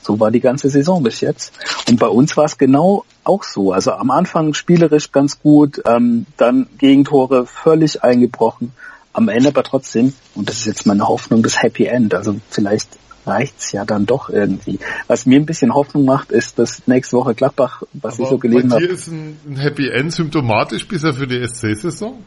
So 0.01 0.19
war 0.19 0.31
die 0.31 0.39
ganze 0.39 0.69
Saison 0.69 1.03
bis 1.03 1.21
jetzt. 1.21 1.53
Und 1.87 1.99
bei 1.99 2.07
uns 2.07 2.35
war 2.37 2.45
es 2.45 2.57
genau 2.57 3.05
auch 3.23 3.43
so. 3.43 3.71
Also 3.71 3.91
am 3.91 4.11
Anfang 4.11 4.53
spielerisch 4.53 5.11
ganz 5.11 5.39
gut, 5.39 5.81
ähm, 5.85 6.25
dann 6.37 6.67
Gegentore 6.77 7.45
völlig 7.45 8.03
eingebrochen. 8.03 8.73
Am 9.13 9.27
Ende 9.27 9.49
aber 9.49 9.63
trotzdem, 9.63 10.13
und 10.35 10.49
das 10.49 10.57
ist 10.57 10.65
jetzt 10.65 10.85
meine 10.85 11.07
Hoffnung, 11.07 11.43
das 11.43 11.61
Happy 11.61 11.85
End. 11.85 12.13
Also 12.13 12.37
vielleicht 12.49 12.97
reicht's 13.25 13.71
ja 13.71 13.85
dann 13.85 14.05
doch 14.05 14.29
irgendwie. 14.29 14.79
Was 15.07 15.25
mir 15.25 15.39
ein 15.39 15.45
bisschen 15.45 15.73
Hoffnung 15.73 16.05
macht, 16.05 16.31
ist, 16.31 16.57
dass 16.59 16.87
nächste 16.87 17.17
Woche 17.17 17.35
Gladbach, 17.35 17.83
was 17.93 18.15
aber 18.15 18.23
ich 18.23 18.29
so 18.29 18.37
gelesen 18.37 18.71
habe. 18.71 18.81
Hier 18.81 18.91
ist 18.91 19.07
ein, 19.07 19.37
ein 19.47 19.57
Happy 19.57 19.89
End 19.89 20.11
symptomatisch 20.13 20.87
bisher 20.87 21.13
für 21.13 21.27
die 21.27 21.45
SC-Saison? 21.45 22.23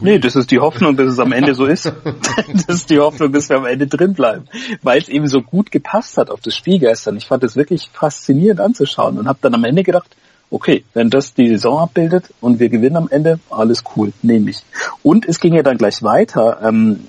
Nee, 0.00 0.18
das 0.18 0.36
ist 0.36 0.50
die 0.50 0.60
Hoffnung, 0.60 0.96
dass 0.96 1.08
es 1.08 1.18
am 1.18 1.32
Ende 1.32 1.54
so 1.54 1.66
ist. 1.66 1.86
das 2.66 2.76
ist 2.76 2.90
die 2.90 2.98
Hoffnung, 2.98 3.32
dass 3.32 3.48
wir 3.48 3.56
am 3.56 3.66
Ende 3.66 3.86
drin 3.86 4.14
bleiben. 4.14 4.44
Weil 4.82 5.00
es 5.00 5.08
eben 5.08 5.26
so 5.26 5.42
gut 5.42 5.72
gepasst 5.72 6.16
hat 6.16 6.30
auf 6.30 6.40
das 6.40 6.54
Spiel 6.54 6.78
gestern. 6.78 7.16
Ich 7.16 7.26
fand 7.26 7.42
es 7.42 7.56
wirklich 7.56 7.90
faszinierend 7.92 8.60
anzuschauen 8.60 9.18
und 9.18 9.26
habe 9.26 9.38
dann 9.42 9.54
am 9.54 9.64
Ende 9.64 9.82
gedacht, 9.82 10.16
okay, 10.50 10.84
wenn 10.94 11.10
das 11.10 11.34
die 11.34 11.48
Saison 11.48 11.80
abbildet 11.80 12.32
und 12.40 12.60
wir 12.60 12.68
gewinnen 12.68 12.96
am 12.96 13.08
Ende, 13.08 13.40
alles 13.50 13.84
cool, 13.96 14.12
nehme 14.22 14.50
ich. 14.50 14.62
Und 15.02 15.26
es 15.26 15.40
ging 15.40 15.54
ja 15.54 15.62
dann 15.62 15.78
gleich 15.78 16.02
weiter, 16.02 16.60
ähm, 16.62 17.06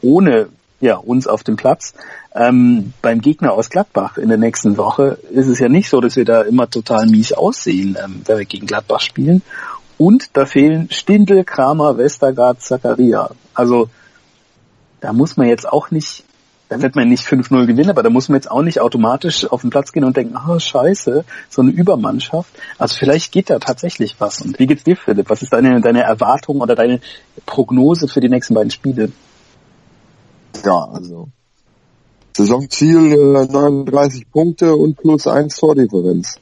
ohne 0.00 0.48
ja, 0.82 0.96
uns 0.96 1.28
auf 1.28 1.44
dem 1.44 1.56
Platz. 1.56 1.94
Ähm, 2.34 2.92
beim 3.02 3.20
Gegner 3.20 3.52
aus 3.52 3.70
Gladbach 3.70 4.18
in 4.18 4.28
der 4.28 4.38
nächsten 4.38 4.76
Woche 4.76 5.18
ist 5.30 5.46
es 5.46 5.60
ja 5.60 5.68
nicht 5.68 5.88
so, 5.88 6.00
dass 6.00 6.16
wir 6.16 6.24
da 6.24 6.42
immer 6.42 6.68
total 6.68 7.06
mies 7.06 7.32
aussehen, 7.32 7.96
ähm, 8.02 8.22
wenn 8.24 8.38
wir 8.38 8.44
gegen 8.44 8.66
Gladbach 8.66 9.00
spielen. 9.00 9.42
Und 10.02 10.36
da 10.36 10.46
fehlen 10.46 10.90
Stindl, 10.90 11.44
Kramer, 11.44 11.96
Westergaard, 11.96 12.60
Zakaria. 12.60 13.30
Also 13.54 13.88
da 14.98 15.12
muss 15.12 15.36
man 15.36 15.46
jetzt 15.46 15.64
auch 15.64 15.92
nicht 15.92 16.24
Da 16.68 16.82
wird 16.82 16.96
man 16.96 17.08
nicht 17.08 17.24
5-0 17.24 17.66
gewinnen, 17.66 17.90
aber 17.90 18.02
da 18.02 18.10
muss 18.10 18.28
man 18.28 18.34
jetzt 18.34 18.50
auch 18.50 18.62
nicht 18.62 18.80
automatisch 18.80 19.46
auf 19.46 19.60
den 19.60 19.70
Platz 19.70 19.92
gehen 19.92 20.02
und 20.02 20.16
denken, 20.16 20.34
ah, 20.36 20.54
oh, 20.56 20.58
scheiße, 20.58 21.24
so 21.48 21.62
eine 21.62 21.70
Übermannschaft. 21.70 22.52
Also 22.78 22.96
vielleicht 22.98 23.30
geht 23.30 23.48
da 23.48 23.60
tatsächlich 23.60 24.16
was. 24.18 24.40
Und 24.40 24.58
wie 24.58 24.66
geht's 24.66 24.82
dir, 24.82 24.96
Philipp? 24.96 25.30
Was 25.30 25.42
ist 25.42 25.52
deine, 25.52 25.80
deine 25.80 26.02
Erwartung 26.02 26.62
oder 26.62 26.74
deine 26.74 27.00
Prognose 27.46 28.08
für 28.08 28.18
die 28.18 28.28
nächsten 28.28 28.54
beiden 28.54 28.72
Spiele? 28.72 29.12
Ja, 30.64 30.88
also 30.92 31.28
Saisonziel 32.36 33.12
äh, 33.12 33.52
39 33.52 34.32
Punkte 34.32 34.74
und 34.74 34.96
plus 34.96 35.28
1 35.28 35.54
Tordifferenz. 35.54 36.40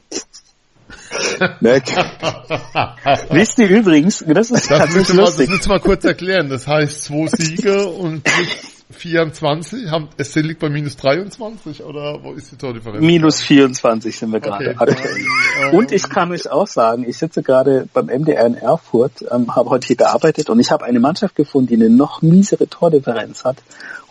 Wisst 3.29 3.59
ihr 3.59 3.69
übrigens, 3.69 4.23
das 4.27 4.51
ist 4.51 4.69
das 4.69 4.93
müssen, 4.93 5.17
wir, 5.17 5.25
das 5.25 5.37
müssen 5.37 5.69
wir 5.69 5.79
kurz 5.79 6.05
erklären. 6.05 6.49
Das 6.49 6.67
heißt 6.67 7.05
zwei 7.05 7.27
Siege 7.27 7.87
und 7.87 8.27
24, 9.01 9.89
haben, 9.89 10.09
es 10.17 10.35
liegt 10.35 10.59
bei 10.59 10.69
minus 10.69 10.95
23 10.95 11.83
oder 11.83 12.19
wo 12.21 12.33
ist 12.33 12.51
die 12.51 12.55
Tordifferenz? 12.55 13.03
Minus 13.03 13.41
24 13.41 14.15
sind 14.15 14.31
wir 14.31 14.39
gerade 14.39 14.69
okay, 14.69 14.75
aktuell. 14.77 15.25
Dann, 15.59 15.75
und 15.75 15.91
ich 15.91 16.07
kann 16.07 16.31
euch 16.31 16.49
auch 16.51 16.67
sagen, 16.67 17.03
ich 17.07 17.17
sitze 17.17 17.41
gerade 17.41 17.87
beim 17.93 18.05
MDR 18.05 18.45
in 18.45 18.53
Erfurt, 18.53 19.25
ähm, 19.31 19.55
habe 19.55 19.71
heute 19.71 19.87
hier 19.87 19.95
gearbeitet 19.95 20.51
und 20.51 20.59
ich 20.59 20.69
habe 20.69 20.85
eine 20.85 20.99
Mannschaft 20.99 21.35
gefunden, 21.35 21.69
die 21.69 21.75
eine 21.75 21.89
noch 21.89 22.21
miesere 22.21 22.67
Tordifferenz 22.67 23.43
hat. 23.43 23.57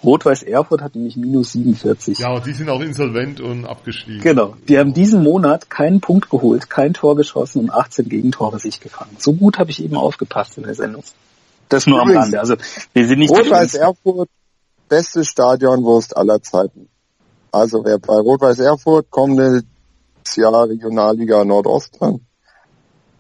Rot-Weiß 0.03 0.43
Erfurt 0.43 0.83
hat 0.83 0.97
nämlich 0.97 1.17
minus 1.17 1.53
47. 1.53 2.19
Ja, 2.19 2.29
aber 2.29 2.41
die 2.41 2.53
sind 2.53 2.69
auch 2.69 2.81
insolvent 2.81 3.41
und 3.41 3.67
abgestiegen. 3.67 4.23
Genau. 4.23 4.57
Die 4.69 4.77
haben 4.77 4.93
diesen 4.93 5.23
Monat 5.23 5.71
keinen 5.71 6.01
Punkt 6.01 6.31
geholt, 6.31 6.69
kein 6.69 6.95
Tor 6.95 7.15
geschossen 7.15 7.61
und 7.61 7.71
18 7.71 8.09
Gegentore 8.09 8.59
sich 8.59 8.81
gefangen. 8.81 9.17
So 9.19 9.35
gut 9.35 9.59
habe 9.59 9.71
ich 9.71 9.85
eben 9.85 9.95
aufgepasst 9.95 10.59
in 10.59 10.65
der 10.65 10.75
Sendung. 10.75 11.05
Das 11.69 11.87
nur 11.87 12.01
Übrigens, 12.01 12.17
am 12.17 12.23
Rande. 12.23 12.41
Also 12.41 12.57
wir 12.93 13.07
sind 13.07 13.21
nicht 13.21 13.31
Rot-Weiß 13.31 13.75
Erfurt 13.75 14.29
beste 14.91 15.25
Stadionwurst 15.25 16.15
aller 16.15 16.43
Zeiten. 16.43 16.91
Also 17.53 17.83
wer 17.85 17.99
bei 17.99 18.15
Rot-Weiß 18.15 18.59
Erfurt 18.59 19.11
kommendes 19.11 19.65
Jahr 20.37 20.69
Regionalliga 20.69 21.45
Nordost 21.45 21.99
dran, 21.99 22.21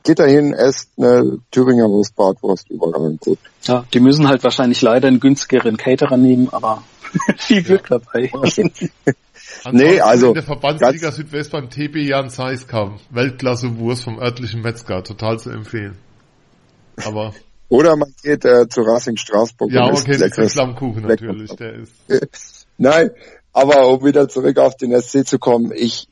geht 0.04 0.18
dahin, 0.18 0.52
esst 0.52 0.90
eine 0.98 1.38
Thüringer 1.50 1.88
Wurstbratwurst 1.88 2.70
überall 2.70 3.16
gut. 3.18 3.38
Ja, 3.62 3.84
die 3.92 4.00
müssen 4.00 4.28
halt 4.28 4.44
wahrscheinlich 4.44 4.82
leider 4.82 5.08
einen 5.08 5.20
günstigeren 5.20 5.76
Caterer 5.76 6.16
nehmen, 6.16 6.48
aber 6.50 6.82
viel 7.38 7.62
Glück 7.62 7.88
ja. 7.90 7.98
dabei. 7.98 8.30
nee, 9.72 10.00
also 10.00 10.28
in 10.28 10.34
der 10.34 10.42
Verbandsliga 10.42 11.12
Südwest 11.12 11.50
beim 11.52 11.70
TB 11.70 11.96
Jan 12.08 12.30
Zeiss 12.30 12.66
kam. 12.66 12.98
Weltklasse 13.10 13.78
Wurst 13.78 14.04
vom 14.04 14.18
örtlichen 14.18 14.62
Metzger, 14.62 15.02
total 15.02 15.38
zu 15.38 15.50
empfehlen. 15.50 15.96
Aber 17.04 17.32
oder 17.70 17.96
man 17.96 18.12
geht 18.22 18.44
äh, 18.44 18.68
zu 18.68 18.82
Racing 18.82 19.16
Straßburg. 19.16 19.72
Ja, 19.72 19.86
okay, 19.86 20.18
das 20.18 20.36
ist 20.36 20.52
Flammkuchen 20.52 21.04
natürlich, 21.04 21.54
der 21.54 21.74
ist. 21.74 21.94
Nein, 22.78 23.10
aber 23.52 23.88
um 23.88 24.04
wieder 24.04 24.28
zurück 24.28 24.58
auf 24.58 24.76
den 24.76 25.00
SC 25.00 25.26
zu 25.26 25.38
kommen, 25.38 25.72
ich, 25.74 26.08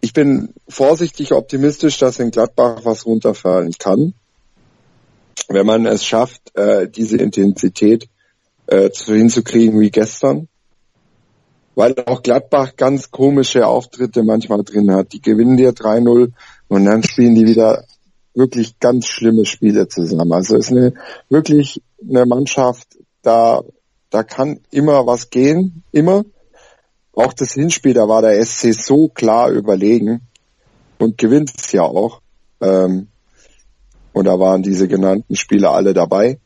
ich 0.00 0.12
bin 0.12 0.52
vorsichtig 0.68 1.32
optimistisch, 1.32 1.98
dass 1.98 2.20
in 2.20 2.30
Gladbach 2.30 2.80
was 2.84 3.06
runterfallen 3.06 3.72
kann. 3.78 4.12
Wenn 5.48 5.66
man 5.66 5.86
es 5.86 6.04
schafft, 6.04 6.54
äh, 6.54 6.88
diese 6.88 7.16
Intensität 7.16 8.08
äh, 8.66 8.90
hinzukriegen 8.90 9.80
wie 9.80 9.90
gestern. 9.90 10.48
Weil 11.74 11.94
auch 12.06 12.22
Gladbach 12.22 12.76
ganz 12.76 13.10
komische 13.10 13.66
Auftritte 13.66 14.22
manchmal 14.22 14.64
drin 14.64 14.92
hat. 14.92 15.12
Die 15.12 15.20
gewinnen 15.20 15.56
dir 15.56 15.72
3-0 15.72 16.32
und 16.68 16.84
dann 16.84 17.02
spielen 17.02 17.34
die 17.34 17.46
wieder 17.46 17.84
wirklich 18.36 18.78
ganz 18.78 19.06
schlimme 19.06 19.46
Spiele 19.46 19.88
zusammen. 19.88 20.32
Also 20.32 20.56
es 20.56 20.66
ist 20.66 20.72
eine, 20.72 20.94
wirklich 21.30 21.82
eine 22.08 22.26
Mannschaft, 22.26 22.98
da, 23.22 23.62
da 24.10 24.22
kann 24.22 24.60
immer 24.70 25.06
was 25.06 25.30
gehen, 25.30 25.82
immer. 25.90 26.24
Auch 27.14 27.32
das 27.32 27.54
Hinspiel, 27.54 27.94
da 27.94 28.08
war 28.08 28.20
der 28.20 28.44
SC 28.44 28.74
so 28.74 29.08
klar 29.08 29.50
überlegen 29.50 30.20
und 30.98 31.16
gewinnt 31.16 31.50
es 31.56 31.72
ja 31.72 31.82
auch. 31.82 32.20
Ähm, 32.60 33.08
und 34.12 34.26
da 34.26 34.38
waren 34.38 34.62
diese 34.62 34.86
genannten 34.86 35.34
Spiele 35.34 35.70
alle 35.70 35.94
dabei. 35.94 36.38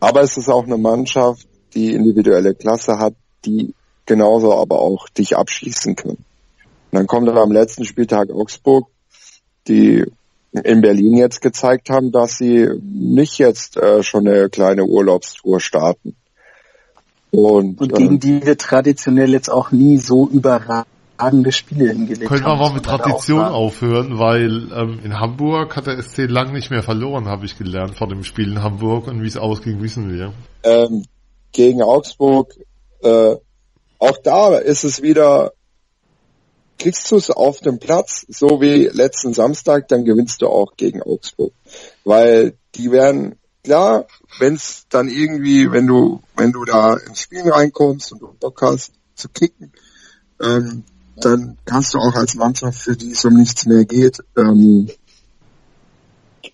Aber 0.00 0.20
es 0.20 0.36
ist 0.36 0.50
auch 0.50 0.64
eine 0.64 0.76
Mannschaft, 0.76 1.48
die 1.74 1.94
individuelle 1.94 2.54
Klasse 2.54 2.98
hat, 2.98 3.14
die 3.46 3.74
genauso 4.04 4.54
aber 4.54 4.80
auch 4.80 5.08
dich 5.08 5.36
abschießen 5.36 5.96
können. 5.96 6.24
Und 6.90 6.98
dann 6.98 7.06
kommt 7.06 7.28
dann 7.28 7.38
am 7.38 7.52
letzten 7.52 7.84
Spieltag 7.84 8.30
Augsburg, 8.30 8.88
die 9.66 10.04
in 10.52 10.80
Berlin 10.82 11.16
jetzt 11.16 11.40
gezeigt 11.40 11.88
haben, 11.90 12.12
dass 12.12 12.36
sie 12.36 12.68
nicht 12.82 13.38
jetzt 13.38 13.76
äh, 13.76 14.02
schon 14.02 14.28
eine 14.28 14.50
kleine 14.50 14.84
Urlaubstour 14.84 15.60
starten. 15.60 16.16
Und, 17.30 17.80
und 17.80 17.94
gegen 17.94 18.14
ähm, 18.14 18.20
die 18.20 18.44
wir 18.44 18.58
traditionell 18.58 19.30
jetzt 19.30 19.50
auch 19.50 19.72
nie 19.72 19.96
so 19.96 20.28
überragende 20.28 21.50
Spiele 21.52 21.88
hingelegt 21.88 22.28
Können 22.28 22.44
haben. 22.44 22.58
Können 22.58 22.60
wir 22.60 22.68
mal 22.68 22.74
mit 22.74 22.84
Tradition 22.84 23.44
aufhören, 23.44 24.18
weil 24.18 24.70
ähm, 24.72 25.00
in 25.02 25.18
Hamburg 25.18 25.74
hat 25.74 25.86
der 25.86 26.02
SC 26.02 26.28
lang 26.28 26.52
nicht 26.52 26.70
mehr 26.70 26.82
verloren, 26.82 27.28
habe 27.28 27.46
ich 27.46 27.56
gelernt 27.56 27.96
vor 27.96 28.08
dem 28.08 28.22
Spiel 28.22 28.52
in 28.52 28.62
Hamburg 28.62 29.08
und 29.08 29.22
wie 29.22 29.28
es 29.28 29.38
ausging, 29.38 29.80
wissen 29.82 30.12
wir. 30.12 30.34
Ähm, 30.64 31.04
gegen 31.52 31.82
Augsburg, 31.82 32.54
äh, 33.02 33.36
auch 33.98 34.18
da 34.22 34.56
ist 34.58 34.84
es 34.84 35.00
wieder 35.00 35.52
kriegst 36.82 37.08
du 37.12 37.16
es 37.16 37.30
auf 37.30 37.60
dem 37.60 37.78
Platz, 37.78 38.26
so 38.28 38.60
wie 38.60 38.88
letzten 38.92 39.32
Samstag, 39.32 39.86
dann 39.86 40.04
gewinnst 40.04 40.42
du 40.42 40.48
auch 40.48 40.76
gegen 40.76 41.00
Augsburg. 41.00 41.52
Weil 42.04 42.54
die 42.74 42.90
werden, 42.90 43.36
klar, 43.62 44.06
wenn 44.40 44.54
es 44.54 44.86
dann 44.90 45.08
irgendwie, 45.08 45.70
wenn 45.70 45.86
du, 45.86 46.20
wenn 46.34 46.50
du 46.50 46.64
da 46.64 46.94
ins 46.96 47.20
Spiel 47.20 47.48
reinkommst 47.48 48.12
und 48.12 48.22
du 48.22 48.34
Bock 48.40 48.60
hast 48.62 48.92
zu 49.14 49.28
kicken, 49.28 49.72
ähm, 50.42 50.82
dann 51.14 51.56
kannst 51.64 51.94
du 51.94 51.98
auch 51.98 52.16
als 52.16 52.34
Mannschaft, 52.34 52.80
für 52.80 52.96
die 52.96 53.12
es 53.12 53.24
um 53.24 53.34
nichts 53.34 53.64
mehr 53.66 53.84
geht, 53.84 54.18
ähm, 54.36 54.90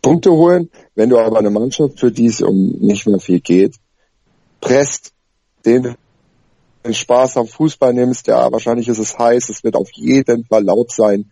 Punkte 0.02 0.30
holen. 0.30 0.68
Wenn 0.94 1.08
du 1.08 1.18
aber 1.18 1.38
eine 1.38 1.50
Mannschaft, 1.50 2.00
für 2.00 2.12
die 2.12 2.26
es 2.26 2.42
um 2.42 2.72
nicht 2.80 3.06
mehr 3.06 3.18
viel 3.18 3.40
geht, 3.40 3.76
presst, 4.60 5.12
den 5.64 5.96
den 6.88 6.94
Spaß 6.94 7.36
am 7.36 7.46
Fußball 7.46 7.92
nimmst, 7.92 8.26
ja, 8.26 8.50
wahrscheinlich 8.50 8.88
ist 8.88 8.98
es 8.98 9.18
heiß, 9.18 9.48
es 9.48 9.62
wird 9.62 9.76
auf 9.76 9.90
jeden 9.92 10.44
Fall 10.46 10.64
laut 10.64 10.90
sein, 10.90 11.30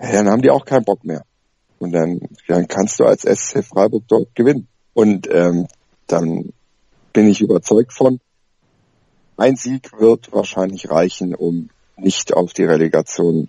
ja, 0.00 0.12
dann 0.12 0.28
haben 0.28 0.42
die 0.42 0.50
auch 0.50 0.64
keinen 0.64 0.84
Bock 0.84 1.04
mehr. 1.04 1.24
Und 1.78 1.92
dann, 1.92 2.20
dann 2.48 2.66
kannst 2.68 2.98
du 2.98 3.04
als 3.04 3.22
SC 3.22 3.64
Freiburg 3.64 4.04
dort 4.08 4.34
gewinnen. 4.34 4.68
Und 4.92 5.28
ähm, 5.30 5.66
dann 6.06 6.52
bin 7.12 7.28
ich 7.28 7.40
überzeugt 7.40 7.92
von, 7.92 8.20
ein 9.36 9.56
Sieg 9.56 9.90
wird 9.98 10.32
wahrscheinlich 10.32 10.90
reichen, 10.90 11.34
um 11.34 11.70
nicht 11.96 12.34
auf 12.34 12.52
die 12.52 12.64
Relegation 12.64 13.48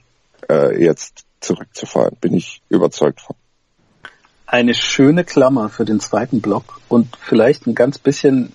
äh, 0.49 0.81
jetzt 0.83 1.25
zurückzufallen. 1.39 2.17
Bin 2.19 2.33
ich 2.33 2.61
überzeugt 2.69 3.21
von. 3.21 3.35
Eine 4.47 4.73
schöne 4.73 5.23
Klammer 5.23 5.69
für 5.69 5.85
den 5.85 5.99
zweiten 5.99 6.41
Block 6.41 6.81
und 6.89 7.15
vielleicht 7.17 7.67
ein 7.67 7.75
ganz 7.75 7.97
bisschen 7.97 8.53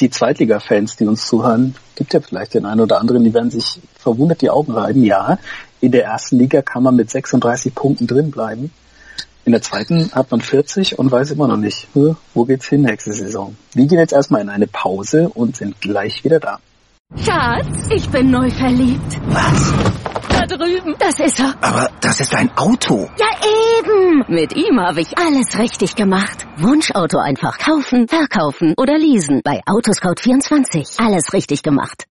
die 0.00 0.10
Zweitliga-Fans, 0.10 0.96
die 0.96 1.06
uns 1.06 1.26
zuhören, 1.26 1.74
gibt 1.94 2.12
ja 2.12 2.20
vielleicht 2.20 2.54
den 2.54 2.66
einen 2.66 2.80
oder 2.80 3.00
anderen, 3.00 3.24
die 3.24 3.32
werden 3.32 3.50
sich 3.50 3.80
verwundert 3.96 4.42
die 4.42 4.50
Augen 4.50 4.72
reiben. 4.72 5.04
Ja, 5.04 5.38
in 5.80 5.92
der 5.92 6.04
ersten 6.04 6.38
Liga 6.38 6.62
kann 6.62 6.82
man 6.82 6.96
mit 6.96 7.10
36 7.10 7.74
Punkten 7.74 8.06
drin 8.06 8.30
bleiben. 8.30 8.72
In 9.44 9.52
der 9.52 9.62
zweiten 9.62 10.12
hat 10.12 10.30
man 10.30 10.40
40 10.40 10.98
und 10.98 11.10
weiß 11.10 11.30
immer 11.30 11.48
noch 11.48 11.56
nicht, 11.56 11.88
wo 11.94 12.44
geht's 12.44 12.66
hin 12.66 12.82
nächste 12.82 13.12
Saison. 13.12 13.56
Wir 13.74 13.86
gehen 13.86 13.98
jetzt 13.98 14.12
erstmal 14.12 14.42
in 14.42 14.50
eine 14.50 14.66
Pause 14.66 15.28
und 15.28 15.56
sind 15.56 15.80
gleich 15.80 16.24
wieder 16.24 16.40
da. 16.40 16.58
Schatz, 17.16 17.66
ich 17.90 18.08
bin 18.10 18.30
neu 18.30 18.50
verliebt. 18.50 19.18
Was? 19.28 19.72
Da 20.28 20.46
drüben. 20.46 20.94
Das 20.98 21.18
ist 21.20 21.40
er. 21.40 21.54
Aber 21.60 21.90
das 22.00 22.20
ist 22.20 22.34
ein 22.34 22.50
Auto. 22.56 23.08
Ja, 23.18 23.26
eben. 23.78 24.24
Mit 24.28 24.54
ihm 24.56 24.80
habe 24.80 25.00
ich 25.00 25.16
alles 25.18 25.58
richtig 25.58 25.94
gemacht. 25.96 26.46
Wunschauto 26.56 27.18
einfach 27.18 27.58
kaufen, 27.58 28.08
verkaufen 28.08 28.74
oder 28.76 28.98
leasen. 28.98 29.40
Bei 29.44 29.60
Autoscout24. 29.66 31.04
Alles 31.04 31.32
richtig 31.32 31.62
gemacht. 31.62 32.06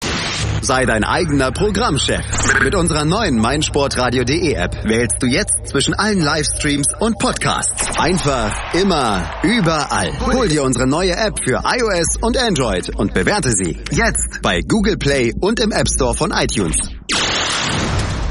Sei 0.63 0.85
dein 0.85 1.05
eigener 1.05 1.53
Programmchef. 1.53 2.25
Mit 2.63 2.75
unserer 2.75 3.05
neuen 3.05 3.39
meinsportradio.de 3.39 4.55
App 4.55 4.75
wählst 4.85 5.17
du 5.21 5.27
jetzt 5.27 5.69
zwischen 5.69 5.95
allen 5.95 6.21
Livestreams 6.21 6.89
und 6.99 7.19
Podcasts. 7.19 7.97
Einfach, 7.99 8.75
immer, 8.75 9.31
überall. 9.43 10.11
Hol 10.33 10.49
dir 10.49 10.65
unsere 10.65 10.89
neue 10.89 11.13
App 11.13 11.39
für 11.47 11.63
iOS 11.65 12.17
und 12.21 12.37
Android 12.37 12.91
und 12.97 13.15
bewerte 13.15 13.53
sie 13.53 13.79
jetzt 13.93 14.41
bei 14.43 14.61
Google 14.67 14.97
Play 14.97 15.33
und 15.41 15.61
im 15.61 15.71
App 15.71 15.89
Store 15.89 16.15
von 16.15 16.33
iTunes. 16.33 16.96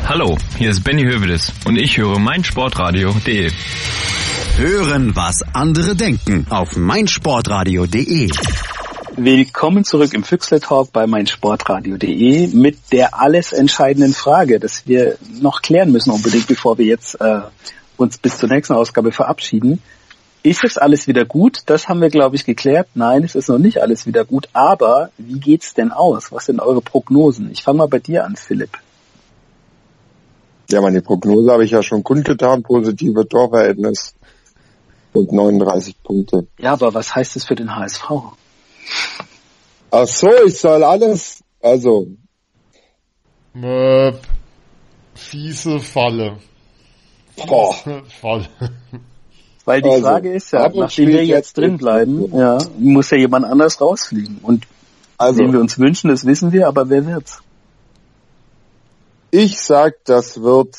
Hallo, 0.08 0.38
hier 0.60 0.70
ist 0.70 0.84
Benny 0.84 1.01
Hövedes 1.01 1.51
und 1.66 1.78
ich 1.78 1.97
höre 1.97 2.20
meinsportradio.de. 2.20 3.49
Hören, 4.56 5.16
was 5.16 5.41
andere 5.51 5.95
denken 5.95 6.45
auf 6.51 6.78
meinsportradio.de. 6.78 8.30
Willkommen 9.18 9.84
zurück 9.84 10.14
im 10.14 10.24
Füchsle 10.24 10.60
Talk 10.60 10.93
bei 10.93 11.08
meinsportradio.de 11.08 12.49
mit 12.49 12.78
der 12.91 13.20
alles 13.20 13.51
entscheidenden 13.51 14.14
Frage, 14.14 14.60
dass 14.60 14.86
wir 14.86 15.18
noch 15.41 15.64
klären 15.64 15.91
müssen 15.91 16.12
unbedingt, 16.12 16.45
bevor 16.45 16.78
wir 16.78 16.86
jetzt 16.86 17.20
äh, 17.20 17.41
uns 17.97 18.20
bis 18.20 18.38
zur 18.38 18.49
nächsten 18.49 18.76
Ausgabe 18.76 19.12
verabschieden. 19.12 19.82
Ist 20.43 20.62
jetzt 20.62 20.80
alles 20.80 21.08
wieder 21.08 21.26
gut? 21.26 21.64
Das 21.66 21.89
haben 21.89 22.01
wir, 22.01 22.10
glaube 22.10 22.36
ich, 22.36 22.45
geklärt. 22.45 22.89
Nein, 22.93 23.24
es 23.24 23.34
ist 23.34 23.49
noch 23.49 23.58
nicht 23.58 23.82
alles 23.82 24.06
wieder 24.06 24.24
gut. 24.24 24.49
Aber 24.53 25.10
wie 25.18 25.39
geht's 25.39 25.74
denn 25.74 25.91
aus? 25.91 26.32
Was 26.32 26.45
sind 26.45 26.60
eure 26.60 26.82
Prognosen? 26.82 27.49
Ich 27.49 27.64
fange 27.64 27.80
mal 27.80 27.88
bei 27.88 27.97
dir 27.97 28.24
an, 28.24 28.36
Philipp. 28.36 28.78
Ja, 30.76 30.82
meine 30.82 31.01
Prognose 31.01 31.53
habe 31.53 31.63
ich 31.63 31.71
ja 31.71 31.82
schon 31.82 32.03
kundgetan. 32.03 32.61
Positive 32.61 33.26
Torverhältnis 33.30 34.13
und 35.13 35.32
39 35.32 36.03
Punkte. 36.03 36.47
Ja, 36.59 36.73
aber 36.73 36.93
was 36.93 37.15
heißt 37.15 37.38
das 37.38 37.45
für 37.45 37.55
den 37.55 37.73
HSV? 37.73 38.03
Ach 39.91 40.05
so, 40.05 40.30
ich 40.45 40.59
soll 40.59 40.84
alles, 40.84 41.41
also. 41.61 42.07
Möp. 43.53 44.19
Fiese 45.13 45.80
Falle. 45.80 46.39
Boah. 47.38 47.73
Falle. 48.19 48.49
Weil 49.63 49.82
die 49.82 49.89
also, 49.91 50.01
Frage 50.01 50.34
ist 50.34 50.51
ja, 50.51 50.67
nachdem 50.67 51.07
wir 51.07 51.26
jetzt 51.26 51.57
drin 51.57 51.78
bleiben, 51.78 52.38
ja, 52.38 52.57
muss 52.78 53.11
ja 53.11 53.17
jemand 53.17 53.45
anders 53.45 53.80
rausfliegen. 53.80 54.39
Und 54.41 54.67
also, 55.17 55.39
den 55.39 55.53
wir 55.53 55.61
uns 55.61 55.80
wünschen, 55.80 56.09
das 56.09 56.26
wissen 56.26 56.51
wir, 56.51 56.67
aber 56.67 56.89
wer 56.89 57.05
wird's? 57.07 57.41
Ich 59.38 59.59
sag, 59.59 60.05
das 60.05 60.41
wird 60.41 60.77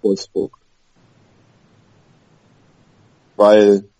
Wolfsburg. 0.00 0.56
Weil 3.36 3.90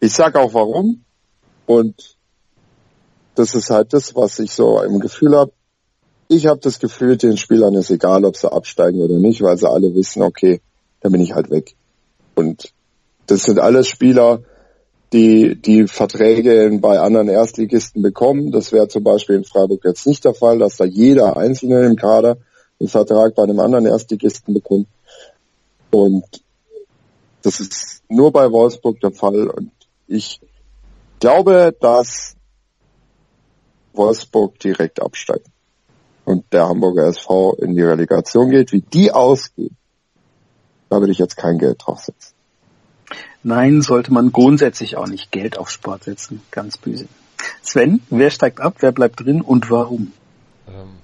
ich 0.00 0.12
sag 0.12 0.34
auch 0.34 0.52
warum. 0.54 1.04
Und 1.66 2.18
das 3.36 3.54
ist 3.54 3.70
halt 3.70 3.92
das, 3.92 4.16
was 4.16 4.40
ich 4.40 4.50
so 4.50 4.82
im 4.82 4.98
Gefühl 4.98 5.36
habe. 5.36 5.52
Ich 6.26 6.48
habe 6.48 6.58
das 6.58 6.80
Gefühl, 6.80 7.16
den 7.16 7.36
Spielern 7.36 7.74
ist 7.74 7.90
egal, 7.90 8.24
ob 8.24 8.36
sie 8.36 8.50
absteigen 8.50 9.00
oder 9.00 9.20
nicht, 9.20 9.40
weil 9.42 9.56
sie 9.56 9.70
alle 9.70 9.94
wissen, 9.94 10.22
okay, 10.22 10.60
dann 10.98 11.12
bin 11.12 11.20
ich 11.20 11.32
halt 11.32 11.48
weg. 11.48 11.76
Und 12.34 12.74
das 13.28 13.44
sind 13.44 13.60
alles 13.60 13.86
Spieler, 13.86 14.42
die 15.12 15.56
die 15.56 15.86
Verträge 15.86 16.76
bei 16.80 16.98
anderen 17.00 17.28
Erstligisten 17.28 18.02
bekommen. 18.02 18.52
Das 18.52 18.72
wäre 18.72 18.88
zum 18.88 19.04
Beispiel 19.04 19.36
in 19.36 19.44
Freiburg 19.44 19.84
jetzt 19.84 20.06
nicht 20.06 20.24
der 20.24 20.34
Fall, 20.34 20.58
dass 20.58 20.76
da 20.76 20.84
jeder 20.84 21.36
Einzelne 21.36 21.86
im 21.86 21.96
Kader 21.96 22.38
einen 22.78 22.88
Vertrag 22.88 23.34
bei 23.34 23.42
einem 23.42 23.60
anderen 23.60 23.86
Erstligisten 23.86 24.54
bekommt. 24.54 24.88
Und 25.90 26.24
das 27.42 27.60
ist 27.60 28.02
nur 28.08 28.32
bei 28.32 28.50
Wolfsburg 28.50 29.00
der 29.00 29.12
Fall. 29.12 29.48
Und 29.48 29.70
ich 30.06 30.40
glaube, 31.20 31.74
dass 31.80 32.36
Wolfsburg 33.94 34.58
direkt 34.58 35.00
absteigt 35.00 35.46
und 36.24 36.44
der 36.52 36.68
Hamburger 36.68 37.06
SV 37.06 37.54
in 37.54 37.74
die 37.74 37.82
Relegation 37.82 38.50
geht, 38.50 38.72
wie 38.72 38.82
die 38.82 39.10
ausgeht, 39.12 39.72
da 40.90 41.00
würde 41.00 41.12
ich 41.12 41.18
jetzt 41.18 41.36
kein 41.36 41.58
Geld 41.58 41.82
draufsetzen. 41.84 42.37
Nein, 43.42 43.82
sollte 43.82 44.12
man 44.12 44.32
grundsätzlich 44.32 44.96
auch 44.96 45.06
nicht 45.06 45.30
Geld 45.30 45.58
auf 45.58 45.70
Sport 45.70 46.04
setzen. 46.04 46.42
Ganz 46.50 46.76
böse. 46.76 47.06
Sven, 47.62 48.00
wer 48.10 48.30
steigt 48.30 48.60
ab, 48.60 48.76
wer 48.80 48.92
bleibt 48.92 49.20
drin 49.20 49.40
und 49.40 49.70
warum? 49.70 50.12
Ähm, 50.66 50.98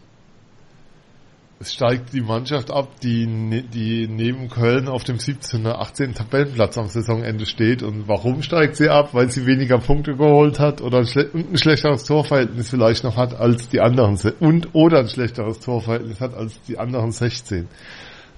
es 1.60 1.72
steigt 1.72 2.12
die 2.12 2.20
Mannschaft 2.20 2.70
ab, 2.70 3.00
die, 3.00 3.26
ne, 3.26 3.62
die 3.62 4.08
neben 4.08 4.50
Köln 4.50 4.88
auf 4.88 5.04
dem 5.04 5.18
17. 5.18 5.60
oder 5.60 5.80
18. 5.80 6.14
Tabellenplatz 6.14 6.76
am 6.76 6.88
Saisonende 6.88 7.46
steht. 7.46 7.82
Und 7.82 8.08
warum 8.08 8.42
steigt 8.42 8.76
sie 8.76 8.90
ab? 8.90 9.14
Weil 9.14 9.30
sie 9.30 9.46
weniger 9.46 9.78
Punkte 9.78 10.14
geholt 10.16 10.58
hat 10.58 10.82
oder 10.82 10.98
ein, 10.98 11.06
schle 11.06 11.30
ein 11.32 11.56
schlechteres 11.56 12.04
Torverhältnis 12.04 12.68
vielleicht 12.68 13.04
noch 13.04 13.16
hat 13.16 13.34
als 13.34 13.68
die 13.68 13.80
anderen 13.80 14.18
und 14.40 14.74
oder 14.74 14.98
ein 14.98 15.08
schlechteres 15.08 15.60
Torverhältnis 15.60 16.20
hat 16.20 16.34
als 16.34 16.60
die 16.62 16.78
anderen 16.78 17.12
16. 17.12 17.68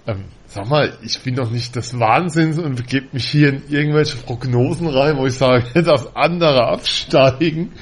Ähm, 0.09 0.26
sag 0.46 0.68
mal, 0.68 0.96
ich 1.02 1.20
bin 1.20 1.34
doch 1.34 1.50
nicht 1.50 1.74
des 1.74 1.98
Wahnsinns 1.98 2.59
und 2.59 2.76
begebe 2.76 3.09
mich 3.12 3.28
hier 3.28 3.48
in 3.48 3.62
irgendwelche 3.68 4.16
Prognosen 4.18 4.86
rein, 4.86 5.16
wo 5.16 5.26
ich 5.26 5.34
sage, 5.34 5.64
dass 5.82 6.14
andere 6.14 6.68
absteigen. 6.68 7.72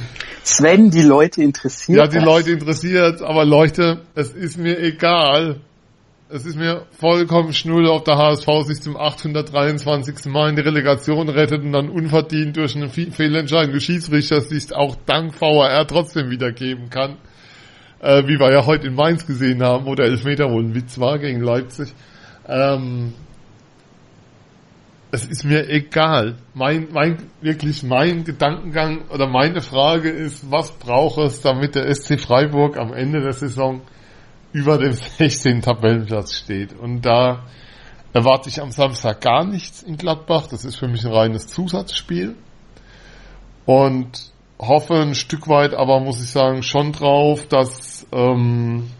Sven, 0.43 0.91
die 0.91 1.03
Leute 1.03 1.43
interessiert. 1.43 1.99
Ja, 1.99 2.07
die 2.07 2.16
das. 2.16 2.25
Leute 2.25 2.53
interessiert, 2.53 3.20
aber 3.20 3.45
Leute, 3.45 4.03
es 4.14 4.31
ist 4.31 4.59
mir 4.59 4.79
egal. 4.79 5.61
Es 6.31 6.47
ist 6.47 6.57
mir 6.57 6.87
vollkommen 6.99 7.53
schnull, 7.53 7.87
ob 7.87 8.07
der 8.07 8.16
HSV 8.16 8.47
sich 8.64 8.81
zum 8.81 8.97
823. 8.97 10.25
Mal 10.27 10.49
in 10.49 10.57
die 10.57 10.62
Relegation 10.62 11.29
rettet 11.29 11.62
und 11.62 11.72
dann 11.72 11.91
unverdient 11.91 12.57
durch 12.57 12.75
einen 12.75 12.89
Fehlentscheidung 12.89 13.75
des 13.75 13.85
Schiedsrichters 13.85 14.49
sich 14.49 14.75
auch 14.75 14.97
dank 15.05 15.39
VAR 15.39 15.87
trotzdem 15.87 16.31
wiedergeben 16.31 16.89
kann. 16.89 17.18
Äh, 18.01 18.27
wie 18.27 18.39
wir 18.39 18.53
ja 18.53 18.66
heute 18.66 18.89
in 18.89 18.95
Mainz 18.95 19.27
gesehen 19.27 19.62
haben, 19.62 19.87
wo 19.87 19.95
der 19.95 20.07
Elfmeter 20.07 20.51
wohl 20.51 20.64
ein 20.64 20.75
Witz 20.75 20.99
war 20.99 21.18
gegen 21.18 21.41
Leipzig. 21.41 21.95
Ähm, 22.47 23.14
es 25.14 25.26
ist 25.26 25.45
mir 25.45 25.68
egal. 25.68 26.36
Mein, 26.55 26.88
mein, 26.92 27.30
wirklich 27.40 27.84
mein 27.84 28.24
Gedankengang 28.24 29.03
oder 29.11 29.28
meine 29.28 29.61
Frage 29.61 30.11
ist, 30.11 30.51
was 30.51 30.72
braucht 30.72 31.18
es, 31.18 31.40
damit 31.40 31.76
der 31.76 31.95
SC 31.95 32.18
Freiburg 32.18 32.76
am 32.76 32.92
Ende 32.92 33.20
der 33.20 33.32
Saison 33.32 33.82
über 34.53 34.76
dem 34.78 34.92
16. 35.18 35.62
Tabellenplatz 35.62 36.34
steht? 36.34 36.72
Und 36.72 37.03
da 37.03 37.45
erwarte 38.12 38.49
ich 38.49 38.61
am 38.61 38.72
Samstag 38.72 39.20
gar 39.20 39.45
nichts 39.45 39.82
in 39.82 39.97
Gladbach. 39.97 40.49
Das 40.49 40.64
ist 40.64 40.76
für 40.76 40.88
mich 40.88 41.05
ein 41.05 41.12
reines 41.12 41.47
Zusatzspiel. 41.47 42.34
Und 43.66 44.32
hoffe 44.59 44.95
ein 44.95 45.14
Stück 45.14 45.49
weit, 45.49 45.74
aber 45.74 46.01
muss 46.01 46.22
ich 46.22 46.30
sagen, 46.30 46.62
schon 46.62 46.92
drauf, 46.92 47.47
dass 47.47 48.07
ähm, 48.12 48.90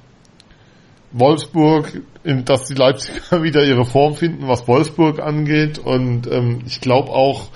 Wolfsburg, 1.15 2.03
dass 2.45 2.67
die 2.67 2.75
Leipziger 2.75 3.43
wieder 3.43 3.65
ihre 3.65 3.85
Form 3.85 4.15
finden, 4.15 4.49
was 4.49 4.67
Wolfsburg 4.67 5.21
angeht. 5.21 5.79
Und 5.79 6.27
ähm, 6.31 6.63
ich 6.67 6.81
glaube 6.81 7.11
auch, 7.11 7.49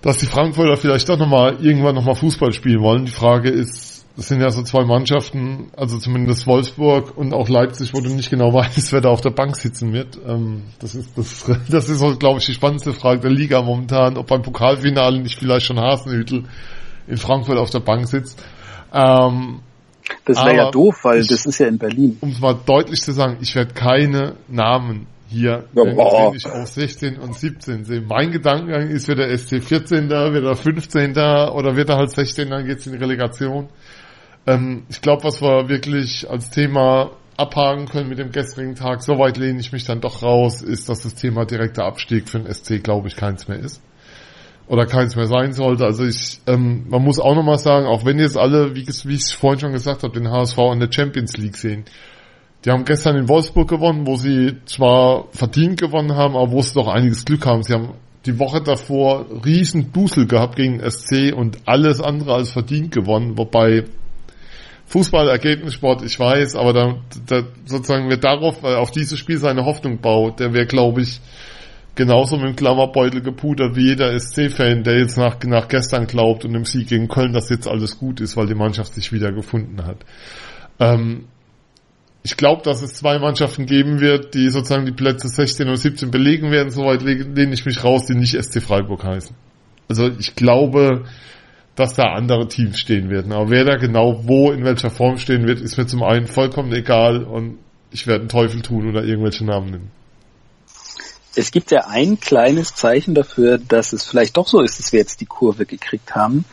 dass 0.00 0.18
die 0.18 0.26
Frankfurter 0.26 0.76
vielleicht 0.76 1.08
doch 1.08 1.18
nochmal 1.18 1.58
irgendwann 1.60 1.94
nochmal 1.94 2.14
Fußball 2.14 2.52
spielen 2.52 2.82
wollen. 2.82 3.04
Die 3.04 3.12
Frage 3.12 3.50
ist, 3.50 4.06
es 4.16 4.28
sind 4.28 4.40
ja 4.40 4.50
so 4.50 4.62
zwei 4.62 4.84
Mannschaften, 4.84 5.70
also 5.76 5.98
zumindest 5.98 6.46
Wolfsburg 6.46 7.16
und 7.16 7.34
auch 7.34 7.48
Leipzig, 7.48 7.92
wo 7.94 8.00
du 8.00 8.08
nicht 8.08 8.30
genau 8.30 8.52
weißt, 8.54 8.92
wer 8.92 9.00
da 9.02 9.10
auf 9.10 9.20
der 9.20 9.30
Bank 9.30 9.56
sitzen 9.56 9.92
wird. 9.92 10.18
Ähm, 10.26 10.64
das 10.78 10.94
ist, 10.94 11.18
das, 11.18 11.44
das 11.68 11.88
ist, 11.88 12.18
glaube 12.20 12.38
ich, 12.38 12.46
die 12.46 12.54
spannendste 12.54 12.94
Frage 12.94 13.20
der 13.20 13.30
Liga 13.30 13.60
momentan, 13.60 14.16
ob 14.16 14.28
beim 14.28 14.42
Pokalfinale 14.42 15.20
nicht 15.20 15.38
vielleicht 15.38 15.66
schon 15.66 15.78
Hasenhüttel 15.78 16.44
in 17.06 17.16
Frankfurt 17.18 17.58
auf 17.58 17.70
der 17.70 17.80
Bank 17.80 18.08
sitzt. 18.08 18.42
Ähm, 18.92 19.60
das 20.24 20.44
wäre 20.44 20.56
ja 20.56 20.70
doof, 20.70 21.04
weil 21.04 21.20
ich, 21.20 21.28
das 21.28 21.46
ist 21.46 21.58
ja 21.58 21.66
in 21.66 21.78
Berlin. 21.78 22.18
Um 22.20 22.30
es 22.30 22.40
mal 22.40 22.54
deutlich 22.54 23.00
zu 23.00 23.12
sagen, 23.12 23.38
ich 23.40 23.54
werde 23.54 23.74
keine 23.74 24.36
Namen 24.48 25.06
hier, 25.28 25.64
ja, 25.74 25.84
wenn 25.84 26.34
ich 26.34 26.46
auf 26.46 26.68
16 26.68 27.18
und 27.18 27.34
17 27.34 27.84
sehe. 27.84 28.00
Mein 28.00 28.30
Gedankengang 28.30 28.88
ist, 28.88 29.08
wird 29.08 29.18
der 29.18 29.36
SC 29.36 29.62
14. 29.62 30.08
wird 30.08 30.44
er 30.44 30.54
15. 30.54 31.10
oder 31.12 31.76
wird 31.76 31.88
er 31.88 31.96
halt 31.96 32.10
16. 32.10 32.50
dann 32.50 32.66
geht's 32.66 32.86
in 32.86 32.92
die 32.92 32.98
Relegation. 32.98 33.68
Ähm, 34.46 34.84
ich 34.88 35.00
glaube, 35.00 35.24
was 35.24 35.40
wir 35.42 35.68
wirklich 35.68 36.28
als 36.30 36.50
Thema 36.50 37.10
abhaken 37.36 37.86
können 37.86 38.08
mit 38.08 38.18
dem 38.18 38.30
gestrigen 38.30 38.76
Tag, 38.76 39.02
soweit 39.02 39.36
lehne 39.36 39.58
ich 39.58 39.72
mich 39.72 39.84
dann 39.84 40.00
doch 40.00 40.22
raus, 40.22 40.62
ist, 40.62 40.88
dass 40.88 41.02
das 41.02 41.14
Thema 41.14 41.44
direkter 41.44 41.84
Abstieg 41.84 42.28
für 42.28 42.38
den 42.38 42.52
SC, 42.52 42.82
glaube 42.82 43.08
ich, 43.08 43.16
keins 43.16 43.48
mehr 43.48 43.58
ist 43.58 43.80
oder 44.66 44.86
keins 44.86 45.16
mehr 45.16 45.26
sein 45.26 45.52
sollte. 45.52 45.84
Also 45.84 46.04
ich, 46.04 46.40
ähm, 46.46 46.86
man 46.88 47.02
muss 47.02 47.18
auch 47.18 47.34
nochmal 47.34 47.58
sagen, 47.58 47.86
auch 47.86 48.04
wenn 48.04 48.18
jetzt 48.18 48.36
alle, 48.36 48.74
wie, 48.74 48.86
wie 48.86 49.14
ich 49.14 49.36
vorhin 49.36 49.60
schon 49.60 49.72
gesagt 49.72 50.02
habe, 50.02 50.18
den 50.18 50.30
HSV 50.30 50.58
in 50.72 50.80
der 50.80 50.90
Champions 50.90 51.36
League 51.36 51.56
sehen, 51.56 51.84
die 52.64 52.70
haben 52.70 52.84
gestern 52.84 53.16
in 53.16 53.28
Wolfsburg 53.28 53.68
gewonnen, 53.68 54.06
wo 54.06 54.16
sie 54.16 54.56
zwar 54.64 55.28
verdient 55.32 55.78
gewonnen 55.78 56.16
haben, 56.16 56.34
aber 56.34 56.50
wo 56.50 56.62
sie 56.62 56.72
doch 56.74 56.88
einiges 56.88 57.24
Glück 57.26 57.44
haben. 57.44 57.62
Sie 57.62 57.74
haben 57.74 57.90
die 58.24 58.38
Woche 58.38 58.62
davor 58.62 59.26
riesen 59.44 59.92
Dusel 59.92 60.26
gehabt 60.26 60.56
gegen 60.56 60.80
SC 60.80 61.34
und 61.36 61.58
alles 61.66 62.00
andere 62.00 62.34
als 62.34 62.50
verdient 62.52 62.90
gewonnen, 62.90 63.36
wobei 63.36 63.84
Fußball, 64.86 65.28
Ergebnissport, 65.28 66.02
ich 66.02 66.18
weiß, 66.18 66.56
aber 66.56 66.72
da, 66.72 66.94
da 67.26 67.42
sozusagen 67.64 68.08
wer 68.08 68.16
darauf, 68.16 68.62
äh, 68.62 68.74
auf 68.74 68.90
dieses 68.90 69.18
Spiel 69.18 69.38
seine 69.38 69.64
Hoffnung 69.64 69.98
baut, 70.00 70.40
der 70.40 70.52
wäre, 70.52 70.66
glaube 70.66 71.02
ich, 71.02 71.20
genauso 71.94 72.36
mit 72.36 72.46
dem 72.46 72.56
Klammerbeutel 72.56 73.20
gepudert 73.20 73.76
wie 73.76 73.88
jeder 73.88 74.18
SC-Fan, 74.18 74.82
der 74.82 74.98
jetzt 74.98 75.16
nach, 75.16 75.36
nach 75.44 75.68
gestern 75.68 76.06
glaubt 76.06 76.44
und 76.44 76.54
im 76.54 76.64
Sieg 76.64 76.88
gegen 76.88 77.08
Köln, 77.08 77.32
dass 77.32 77.50
jetzt 77.50 77.68
alles 77.68 77.98
gut 77.98 78.20
ist, 78.20 78.36
weil 78.36 78.46
die 78.46 78.54
Mannschaft 78.54 78.94
sich 78.94 79.12
wieder 79.12 79.32
gefunden 79.32 79.84
hat. 79.84 79.98
Ähm, 80.80 81.26
ich 82.22 82.36
glaube, 82.36 82.62
dass 82.62 82.82
es 82.82 82.94
zwei 82.94 83.18
Mannschaften 83.18 83.66
geben 83.66 84.00
wird, 84.00 84.34
die 84.34 84.48
sozusagen 84.48 84.86
die 84.86 84.92
Plätze 84.92 85.28
16 85.28 85.68
und 85.68 85.76
17 85.76 86.10
belegen 86.10 86.50
werden. 86.50 86.70
Soweit 86.70 87.02
lehne 87.02 87.52
ich 87.52 87.66
mich 87.66 87.84
raus, 87.84 88.06
die 88.06 88.14
nicht 88.14 88.42
SC 88.42 88.62
Freiburg 88.62 89.04
heißen. 89.04 89.36
Also 89.88 90.08
ich 90.18 90.34
glaube, 90.34 91.04
dass 91.76 91.94
da 91.94 92.14
andere 92.14 92.48
Teams 92.48 92.78
stehen 92.78 93.10
werden. 93.10 93.32
Aber 93.32 93.50
wer 93.50 93.64
da 93.64 93.76
genau 93.76 94.26
wo, 94.26 94.52
in 94.52 94.64
welcher 94.64 94.90
Form 94.90 95.18
stehen 95.18 95.46
wird, 95.46 95.60
ist 95.60 95.76
mir 95.76 95.86
zum 95.86 96.02
einen 96.02 96.26
vollkommen 96.26 96.72
egal 96.72 97.24
und 97.24 97.58
ich 97.90 98.06
werde 98.06 98.20
einen 98.20 98.28
Teufel 98.28 98.62
tun 98.62 98.88
oder 98.88 99.04
irgendwelche 99.04 99.44
Namen 99.44 99.70
nennen 99.70 100.03
es 101.36 101.50
gibt 101.50 101.70
ja 101.70 101.86
ein 101.86 102.20
kleines 102.20 102.74
Zeichen 102.74 103.14
dafür, 103.14 103.58
dass 103.58 103.92
es 103.92 104.04
vielleicht 104.04 104.36
doch 104.36 104.48
so 104.48 104.60
ist, 104.60 104.78
dass 104.78 104.92
wir 104.92 105.00
jetzt 105.00 105.20
die 105.20 105.26
Kurve 105.26 105.66
gekriegt 105.66 106.14
haben. 106.14 106.44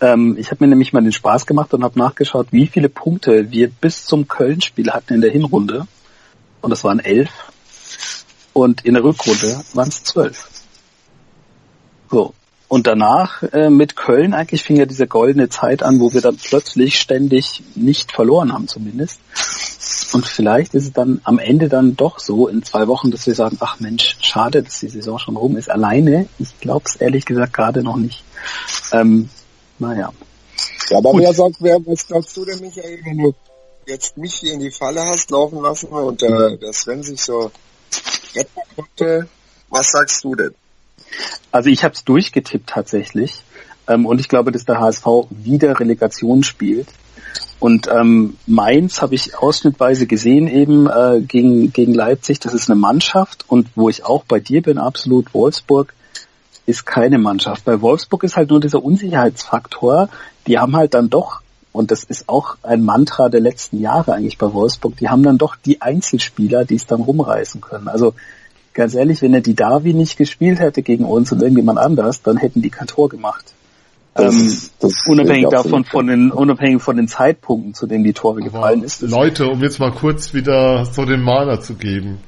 Ähm, 0.00 0.36
ich 0.38 0.50
habe 0.50 0.64
mir 0.64 0.68
nämlich 0.68 0.92
mal 0.92 1.02
den 1.02 1.12
Spaß 1.12 1.46
gemacht 1.46 1.72
und 1.72 1.82
habe 1.82 1.98
nachgeschaut, 1.98 2.48
wie 2.50 2.66
viele 2.66 2.88
Punkte 2.88 3.50
wir 3.50 3.70
bis 3.70 4.04
zum 4.04 4.28
Köln-Spiel 4.28 4.90
hatten 4.90 5.14
in 5.14 5.20
der 5.20 5.30
Hinrunde. 5.30 5.86
Und 6.60 6.70
das 6.70 6.84
waren 6.84 7.00
elf. 7.00 7.30
und 8.52 8.84
in 8.84 8.94
der 8.94 9.04
Rückrunde 9.04 9.62
waren 9.74 9.88
es 9.88 10.02
zwölf. 10.04 10.48
So. 12.10 12.34
Und 12.68 12.86
danach 12.88 13.42
äh, 13.44 13.70
mit 13.70 13.94
Köln 13.94 14.34
eigentlich 14.34 14.64
fing 14.64 14.76
ja 14.76 14.86
diese 14.86 15.06
goldene 15.06 15.48
Zeit 15.48 15.84
an, 15.84 16.00
wo 16.00 16.12
wir 16.12 16.20
dann 16.20 16.36
plötzlich 16.36 16.98
ständig 16.98 17.62
nicht 17.76 18.10
verloren 18.10 18.52
haben 18.52 18.66
zumindest. 18.66 19.20
Und 20.12 20.26
vielleicht 20.26 20.74
ist 20.74 20.84
es 20.84 20.92
dann 20.92 21.20
am 21.24 21.38
Ende 21.38 21.68
dann 21.68 21.96
doch 21.96 22.18
so 22.18 22.48
in 22.48 22.62
zwei 22.62 22.88
Wochen, 22.88 23.10
dass 23.10 23.26
wir 23.26 23.34
sagen, 23.34 23.58
ach 23.60 23.80
Mensch, 23.80 24.16
schade, 24.20 24.62
dass 24.62 24.80
die 24.80 24.88
Saison 24.88 25.18
schon 25.18 25.36
rum 25.36 25.56
ist. 25.56 25.70
Alleine, 25.70 26.28
ich 26.38 26.58
glaube 26.60 26.84
es 26.86 26.96
ehrlich 26.96 27.24
gesagt 27.24 27.52
gerade 27.52 27.82
noch 27.82 27.96
nicht. 27.96 28.24
Ähm, 28.92 29.28
naja. 29.78 30.12
Ja, 30.88 30.98
aber 30.98 31.12
Gut. 31.12 31.22
wer 31.22 31.32
sagt, 31.34 31.56
wer, 31.60 31.78
was 31.86 32.06
glaubst 32.06 32.36
du 32.36 32.44
denn, 32.44 32.60
Michael, 32.60 33.00
wenn 33.04 33.18
du 33.18 33.34
jetzt 33.86 34.16
mich 34.16 34.34
hier 34.34 34.54
in 34.54 34.60
die 34.60 34.70
Falle 34.70 35.02
hast 35.04 35.30
laufen 35.30 35.60
lassen 35.62 35.88
und 35.88 36.20
der, 36.22 36.56
der 36.56 36.72
Sven 36.72 37.02
sich 37.02 37.22
so 37.22 37.50
retten 38.34 38.60
konnte, 38.74 39.28
was 39.68 39.92
sagst 39.92 40.24
du 40.24 40.34
denn? 40.34 40.54
Also 41.52 41.70
ich 41.70 41.84
habe 41.84 41.94
es 41.94 42.04
durchgetippt 42.04 42.68
tatsächlich. 42.68 43.42
Ähm, 43.88 44.06
und 44.06 44.20
ich 44.20 44.28
glaube, 44.28 44.52
dass 44.52 44.64
der 44.64 44.80
HSV 44.80 45.06
wieder 45.30 45.78
Relegation 45.78 46.42
spielt. 46.42 46.88
Und 47.58 47.88
ähm, 47.88 48.36
Mainz 48.46 49.02
habe 49.02 49.14
ich 49.14 49.36
ausschnittweise 49.38 50.06
gesehen 50.06 50.48
eben 50.48 50.88
äh, 50.88 51.20
gegen, 51.20 51.72
gegen 51.72 51.94
Leipzig. 51.94 52.40
Das 52.40 52.54
ist 52.54 52.70
eine 52.70 52.78
Mannschaft. 52.78 53.44
Und 53.48 53.68
wo 53.74 53.88
ich 53.88 54.04
auch 54.04 54.24
bei 54.24 54.40
dir 54.40 54.62
bin, 54.62 54.78
absolut 54.78 55.32
Wolfsburg 55.34 55.94
ist 56.66 56.84
keine 56.84 57.18
Mannschaft. 57.18 57.64
Bei 57.64 57.80
Wolfsburg 57.80 58.24
ist 58.24 58.36
halt 58.36 58.50
nur 58.50 58.60
dieser 58.60 58.84
Unsicherheitsfaktor. 58.84 60.08
Die 60.46 60.58
haben 60.58 60.76
halt 60.76 60.94
dann 60.94 61.08
doch, 61.08 61.40
und 61.72 61.90
das 61.90 62.04
ist 62.04 62.28
auch 62.28 62.56
ein 62.62 62.84
Mantra 62.84 63.28
der 63.28 63.40
letzten 63.40 63.80
Jahre 63.80 64.14
eigentlich 64.14 64.38
bei 64.38 64.52
Wolfsburg, 64.52 64.96
die 64.96 65.08
haben 65.08 65.22
dann 65.22 65.38
doch 65.38 65.56
die 65.56 65.80
Einzelspieler, 65.80 66.64
die 66.64 66.76
es 66.76 66.86
dann 66.86 67.02
rumreißen 67.02 67.60
können. 67.60 67.88
Also 67.88 68.14
ganz 68.74 68.94
ehrlich, 68.94 69.22
wenn 69.22 69.34
er 69.34 69.40
die 69.40 69.54
Davi 69.54 69.94
nicht 69.94 70.16
gespielt 70.16 70.58
hätte 70.58 70.82
gegen 70.82 71.04
uns 71.04 71.32
und 71.32 71.40
irgendjemand 71.40 71.78
anders, 71.78 72.22
dann 72.22 72.36
hätten 72.36 72.62
die 72.62 72.70
kein 72.70 72.86
Tor 72.86 73.08
gemacht. 73.08 73.52
Das, 74.16 74.34
ähm, 74.34 74.70
das 74.80 75.06
unabhängig 75.06 75.48
davon, 75.50 75.84
von 75.84 76.06
den, 76.06 76.30
unabhängig 76.30 76.82
von 76.82 76.96
den 76.96 77.08
Zeitpunkten, 77.08 77.74
zu 77.74 77.86
denen 77.86 78.04
die 78.04 78.12
Tore 78.12 78.40
Aber 78.40 78.50
gefallen 78.50 78.82
ist. 78.82 79.02
Leute, 79.02 79.48
um 79.48 79.62
jetzt 79.62 79.78
mal 79.78 79.92
kurz 79.92 80.34
wieder 80.34 80.84
so 80.86 81.04
den 81.04 81.22
Maler 81.22 81.60
zu 81.60 81.74
geben. 81.74 82.18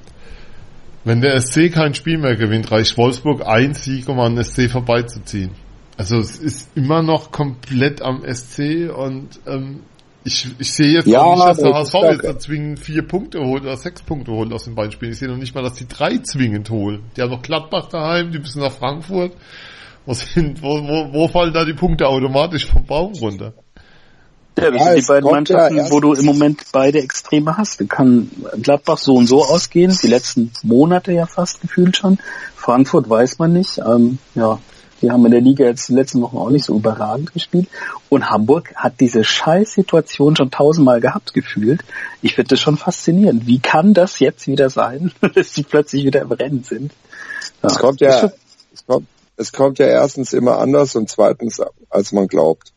Wenn 1.04 1.20
der 1.20 1.40
SC 1.40 1.72
kein 1.72 1.94
Spiel 1.94 2.18
mehr 2.18 2.36
gewinnt, 2.36 2.70
reicht 2.70 2.98
Wolfsburg 2.98 3.46
ein 3.46 3.74
Sieg, 3.74 4.08
um 4.08 4.20
an 4.20 4.36
den 4.36 4.44
SC 4.44 4.70
vorbeizuziehen. 4.70 5.52
Also 5.96 6.18
es 6.18 6.36
ist 6.36 6.76
immer 6.76 7.02
noch 7.02 7.32
komplett 7.32 8.02
am 8.02 8.22
SC 8.22 8.90
und 8.94 9.40
ähm, 9.46 9.80
ich, 10.24 10.48
ich 10.58 10.72
sehe 10.72 10.92
jetzt 10.92 11.06
ja, 11.06 11.24
nicht, 11.24 11.44
dass 11.44 11.56
der 11.58 11.74
HSV 11.74 11.94
jetzt 12.10 12.24
da 12.24 12.38
zwingend 12.38 12.78
vier 12.78 13.02
Punkte 13.02 13.40
holt 13.40 13.62
oder 13.62 13.76
sechs 13.76 14.02
Punkte 14.02 14.32
holt 14.32 14.52
aus 14.52 14.64
den 14.64 14.74
beiden 14.74 14.92
Spielen. 14.92 15.12
Ich 15.12 15.18
sehe 15.18 15.28
noch 15.28 15.36
nicht 15.36 15.54
mal, 15.54 15.62
dass 15.62 15.74
die 15.74 15.88
drei 15.88 16.18
zwingend 16.18 16.70
holen. 16.70 17.04
Die 17.16 17.22
haben 17.22 17.30
noch 17.30 17.42
Gladbach 17.42 17.88
daheim, 17.88 18.30
die 18.30 18.38
müssen 18.38 18.60
nach 18.60 18.72
Frankfurt. 18.72 19.32
Wo, 20.08 20.14
sind, 20.14 20.62
wo, 20.62 20.68
wo, 20.68 21.12
wo 21.12 21.28
fallen 21.28 21.52
da 21.52 21.66
die 21.66 21.74
Punkte 21.74 22.08
automatisch 22.08 22.64
vom 22.64 22.82
Baum 22.86 23.12
runter? 23.12 23.52
Ja, 24.58 24.70
das 24.70 24.80
ja, 24.80 24.84
sind 24.86 25.04
die 25.04 25.06
beiden 25.06 25.30
Mannschaften, 25.30 25.76
ja 25.76 25.90
wo 25.90 26.00
du 26.00 26.14
im 26.14 26.24
Moment 26.24 26.62
beide 26.72 27.02
Extreme 27.02 27.58
hast. 27.58 27.78
Da 27.78 27.84
kann 27.84 28.30
Gladbach 28.62 28.96
so 28.96 29.16
und 29.16 29.26
so 29.26 29.44
ausgehen, 29.44 29.94
die 30.02 30.06
letzten 30.06 30.50
Monate 30.62 31.12
ja 31.12 31.26
fast 31.26 31.60
gefühlt 31.60 31.98
schon. 31.98 32.16
Frankfurt 32.56 33.10
weiß 33.10 33.38
man 33.38 33.52
nicht. 33.52 33.82
Ähm, 33.86 34.16
ja, 34.34 34.58
die 35.02 35.10
haben 35.10 35.26
in 35.26 35.32
der 35.32 35.42
Liga 35.42 35.66
jetzt 35.66 35.90
die 35.90 35.94
letzten 35.94 36.22
Wochen 36.22 36.38
auch 36.38 36.48
nicht 36.48 36.64
so 36.64 36.74
überragend 36.74 37.34
gespielt. 37.34 37.68
Und 38.08 38.30
Hamburg 38.30 38.74
hat 38.76 39.00
diese 39.00 39.24
Scheißsituation 39.24 40.36
schon 40.36 40.50
tausendmal 40.50 41.02
gehabt 41.02 41.34
gefühlt. 41.34 41.84
Ich 42.22 42.34
finde 42.34 42.48
das 42.48 42.60
schon 42.60 42.78
faszinierend. 42.78 43.46
Wie 43.46 43.58
kann 43.58 43.92
das 43.92 44.20
jetzt 44.20 44.46
wieder 44.46 44.70
sein, 44.70 45.12
dass 45.34 45.52
die 45.52 45.64
plötzlich 45.64 46.06
wieder 46.06 46.22
im 46.22 46.32
Rennen 46.32 46.64
sind? 46.64 46.92
Ja. 47.62 47.68
Es 47.68 47.78
kommt 47.78 48.00
ja, 48.00 48.32
es 48.72 48.86
kommt, 48.86 49.06
es 49.38 49.52
kommt 49.52 49.78
ja 49.78 49.86
erstens 49.86 50.32
immer 50.32 50.58
anders 50.58 50.96
und 50.96 51.08
zweitens, 51.08 51.62
als 51.88 52.12
man 52.12 52.26
glaubt. 52.26 52.74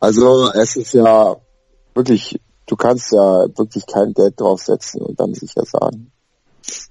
Also 0.00 0.50
es 0.52 0.76
ist 0.76 0.92
ja 0.92 1.36
wirklich, 1.94 2.40
du 2.66 2.76
kannst 2.76 3.12
ja 3.12 3.46
wirklich 3.56 3.86
kein 3.86 4.12
Geld 4.12 4.40
draufsetzen 4.40 5.02
und 5.02 5.18
dann 5.20 5.34
sicher 5.34 5.64
sagen, 5.64 6.10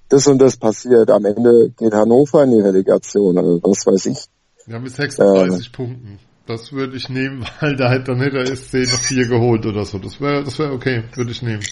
das 0.07 0.27
und 0.27 0.39
das 0.39 0.57
passiert. 0.57 1.11
Am 1.11 1.25
Ende 1.25 1.69
geht 1.77 1.93
Hannover 1.93 2.43
in 2.43 2.51
die 2.51 2.61
Relegation, 2.61 3.37
also 3.37 3.59
was 3.61 3.85
weiß 3.85 4.05
ich. 4.07 4.25
Ja, 4.67 4.79
mit 4.79 4.93
36 4.93 5.67
äh, 5.67 5.71
Punkten. 5.71 6.19
Das 6.45 6.71
würde 6.71 6.95
ich 6.95 7.09
nehmen, 7.09 7.45
weil 7.59 7.75
da 7.75 7.91
hätte 7.91 8.05
dann 8.05 8.21
hätte 8.21 8.43
der 8.43 8.55
SC 8.55 8.91
noch 8.91 8.99
vier 8.99 9.27
geholt 9.27 9.65
oder 9.65 9.85
so. 9.85 9.99
Das 9.99 10.21
wäre 10.21 10.43
das 10.43 10.57
wäre 10.59 10.71
okay, 10.71 11.03
würde 11.15 11.31
ich 11.31 11.41
nehmen. 11.41 11.63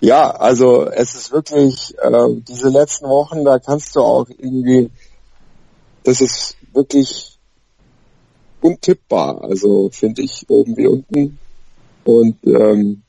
Ja, 0.00 0.30
also 0.30 0.88
es 0.88 1.14
ist 1.14 1.32
wirklich, 1.32 1.94
äh, 1.98 2.40
diese 2.46 2.68
letzten 2.68 3.08
Wochen, 3.08 3.44
da 3.44 3.58
kannst 3.58 3.96
du 3.96 4.00
auch 4.00 4.28
irgendwie, 4.28 4.90
das 6.04 6.20
ist 6.20 6.56
wirklich 6.72 7.38
untippbar, 8.60 9.42
also 9.42 9.90
finde 9.90 10.22
ich 10.22 10.44
oben 10.48 10.76
wie 10.76 10.86
unten. 10.86 11.38
Und 12.04 12.36
ähm, 12.46 13.02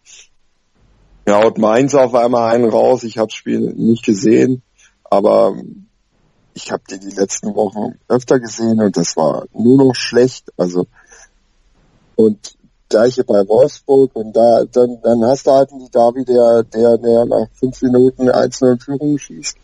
ja, 1.27 1.43
haut 1.43 1.57
Mainz 1.57 1.95
auf 1.95 2.13
einmal 2.15 2.53
einen 2.53 2.69
raus. 2.69 3.03
Ich 3.03 3.17
habe 3.17 3.27
das 3.27 3.35
Spiel 3.35 3.73
nicht 3.73 4.03
gesehen, 4.03 4.63
aber 5.03 5.55
ich 6.53 6.71
habe 6.71 6.83
die 6.89 6.99
die 6.99 7.15
letzten 7.15 7.55
Wochen 7.55 7.99
öfter 8.07 8.39
gesehen 8.39 8.81
und 8.81 8.97
das 8.97 9.15
war 9.15 9.45
nur 9.53 9.77
noch 9.77 9.95
schlecht. 9.95 10.51
Also 10.57 10.87
und 12.15 12.57
gleiche 12.89 13.23
bei 13.23 13.47
Wolfsburg 13.47 14.15
und 14.15 14.33
da 14.33 14.65
dann 14.65 14.99
dann 15.01 15.23
hast 15.23 15.47
du 15.47 15.51
halt 15.51 15.69
die 15.71 15.91
Davi, 15.91 16.25
der 16.25 16.63
der 16.63 16.97
der 16.97 17.25
nach 17.25 17.47
fünf 17.53 17.81
Minuten 17.83 18.29
1-0 18.29 18.83
Führung 18.83 19.17
schießt 19.17 19.55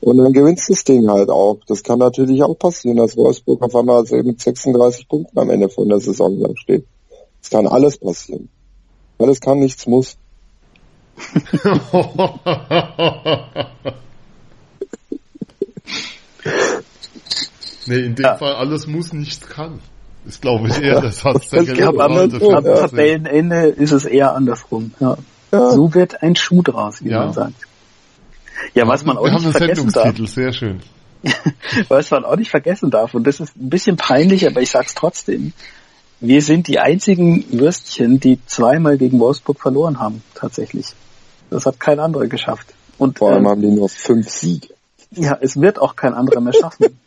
und 0.00 0.16
dann 0.16 0.32
gewinnst 0.32 0.68
du 0.68 0.72
das 0.72 0.84
Ding 0.84 1.08
halt 1.10 1.28
auch. 1.28 1.58
Das 1.66 1.82
kann 1.82 1.98
natürlich 1.98 2.42
auch 2.42 2.54
passieren, 2.54 2.96
dass 2.96 3.16
Wolfsburg 3.16 3.60
auf 3.62 3.76
einmal 3.76 3.98
also 3.98 4.16
mit 4.16 4.40
36 4.40 5.08
Punkten 5.08 5.38
am 5.38 5.50
Ende 5.50 5.68
von 5.68 5.88
der 5.88 6.00
Saison 6.00 6.38
lang 6.38 6.56
steht. 6.56 6.86
Das 7.40 7.50
kann 7.50 7.66
alles 7.66 7.98
passieren. 7.98 8.48
Alles 9.18 9.40
kann, 9.40 9.58
nichts 9.58 9.86
muss. 9.86 10.16
nee, 17.86 17.98
in 17.98 18.14
dem 18.14 18.24
ja. 18.24 18.36
Fall 18.36 18.54
alles 18.54 18.86
muss, 18.86 19.12
nichts 19.12 19.46
kann. 19.46 19.80
Ist 20.24 20.40
glaube 20.40 20.68
ich 20.68 20.80
eher 20.80 21.02
das 21.02 21.22
der 21.52 21.62
Ich 21.62 21.74
glaube, 21.74 22.02
am, 22.04 22.16
am 22.16 22.30
Tabellenende 22.30 23.66
ist 23.66 23.92
es 23.92 24.06
eher 24.06 24.34
andersrum. 24.34 24.94
Ja. 24.98 25.18
ja. 25.52 25.70
So 25.72 25.92
wird 25.94 26.22
ein 26.22 26.36
Schuh 26.36 26.62
draus, 26.62 27.04
wie 27.04 27.10
ja. 27.10 27.24
man 27.24 27.34
sagt. 27.34 27.66
Ja, 28.74 28.86
was 28.86 29.04
man 29.04 29.16
auch 29.16 29.24
Wir 29.24 29.32
nicht 29.32 29.44
haben 29.44 29.52
vergessen 29.52 29.90
darf. 29.90 30.16
Sehr 30.28 30.52
schön. 30.52 30.80
was 31.88 32.10
man 32.10 32.24
auch 32.24 32.36
nicht 32.36 32.50
vergessen 32.50 32.90
darf, 32.90 33.14
und 33.14 33.26
das 33.26 33.40
ist 33.40 33.56
ein 33.56 33.68
bisschen 33.68 33.96
peinlich, 33.96 34.46
aber 34.46 34.62
ich 34.62 34.70
sag's 34.70 34.94
trotzdem. 34.94 35.52
Wir 36.20 36.42
sind 36.42 36.68
die 36.68 36.78
einzigen 36.78 37.44
Würstchen, 37.50 38.20
die 38.20 38.38
zweimal 38.46 38.98
gegen 38.98 39.18
Wolfsburg 39.18 39.58
verloren 39.60 40.00
haben, 40.00 40.22
tatsächlich. 40.34 40.88
Das 41.48 41.66
hat 41.66 41.80
kein 41.80 41.98
anderer 41.98 42.26
geschafft. 42.26 42.74
Und, 42.98 43.18
Vor 43.18 43.32
allem 43.32 43.44
ähm, 43.44 43.50
haben 43.50 43.62
die 43.62 43.70
nur 43.70 43.88
fünf 43.88 44.28
Siege. 44.28 44.68
Ja, 45.12 45.38
es 45.40 45.58
wird 45.60 45.78
auch 45.78 45.96
kein 45.96 46.14
anderer 46.14 46.40
mehr 46.40 46.52
schaffen. 46.52 46.86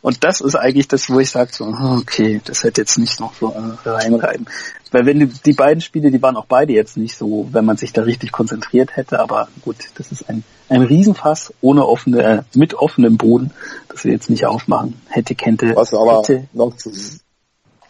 Und 0.00 0.24
das 0.24 0.40
ist 0.40 0.54
eigentlich 0.54 0.88
das, 0.88 1.10
wo 1.10 1.20
ich 1.20 1.30
sage 1.30 1.50
so, 1.52 1.64
okay, 1.64 2.40
das 2.44 2.64
hätte 2.64 2.80
jetzt 2.80 2.98
nicht 2.98 3.20
noch 3.20 3.34
so 3.34 3.52
äh, 3.52 3.88
reinreiben. 3.88 4.46
Weil 4.90 5.06
wenn 5.06 5.20
die, 5.20 5.26
die 5.26 5.52
beiden 5.54 5.80
Spiele, 5.80 6.10
die 6.10 6.20
waren 6.20 6.36
auch 6.36 6.46
beide 6.46 6.72
jetzt 6.72 6.96
nicht 6.96 7.16
so, 7.16 7.48
wenn 7.52 7.64
man 7.64 7.76
sich 7.76 7.92
da 7.92 8.02
richtig 8.02 8.30
konzentriert 8.30 8.96
hätte, 8.96 9.20
aber 9.20 9.48
gut, 9.62 9.76
das 9.96 10.12
ist 10.12 10.28
ein, 10.28 10.44
ein 10.68 10.82
Riesenfass 10.82 11.52
ohne 11.60 11.86
offene, 11.86 12.22
äh, 12.22 12.42
mit 12.54 12.74
offenem 12.74 13.16
Boden, 13.16 13.52
das 13.88 14.04
wir 14.04 14.12
jetzt 14.12 14.30
nicht 14.30 14.44
aufmachen. 14.44 15.00
Hätte, 15.08 15.34
kennte, 15.34 15.74
Was 15.74 15.94
aber 15.94 16.18
hätte. 16.18 16.48
noch 16.52 16.76
zu, 16.76 16.90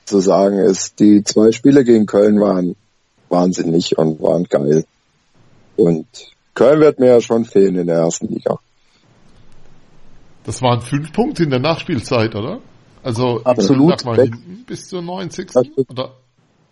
zu 0.04 0.20
sagen 0.20 0.58
ist, 0.58 1.00
die 1.00 1.24
zwei 1.24 1.52
Spiele 1.52 1.84
gegen 1.84 2.06
Köln 2.06 2.40
waren 2.40 2.76
wahnsinnig 3.28 3.98
und 3.98 4.20
waren 4.20 4.44
geil. 4.44 4.84
Und 5.76 6.06
Köln 6.54 6.80
wird 6.80 7.00
mir 7.00 7.08
ja 7.08 7.20
schon 7.20 7.44
fehlen 7.44 7.76
in 7.76 7.86
der 7.86 7.96
ersten 7.96 8.28
Liga. 8.28 8.58
Das 10.44 10.62
waren 10.62 10.80
fünf 10.80 11.12
Punkte 11.12 11.44
in 11.44 11.50
der 11.50 11.60
Nachspielzeit, 11.60 12.34
oder? 12.34 12.60
Also 13.02 13.42
absolut 13.44 14.04
mal, 14.04 14.16
hinten 14.16 14.64
bis 14.66 14.88
zur 14.88 15.02
90. 15.02 15.50
Oder, 15.88 16.12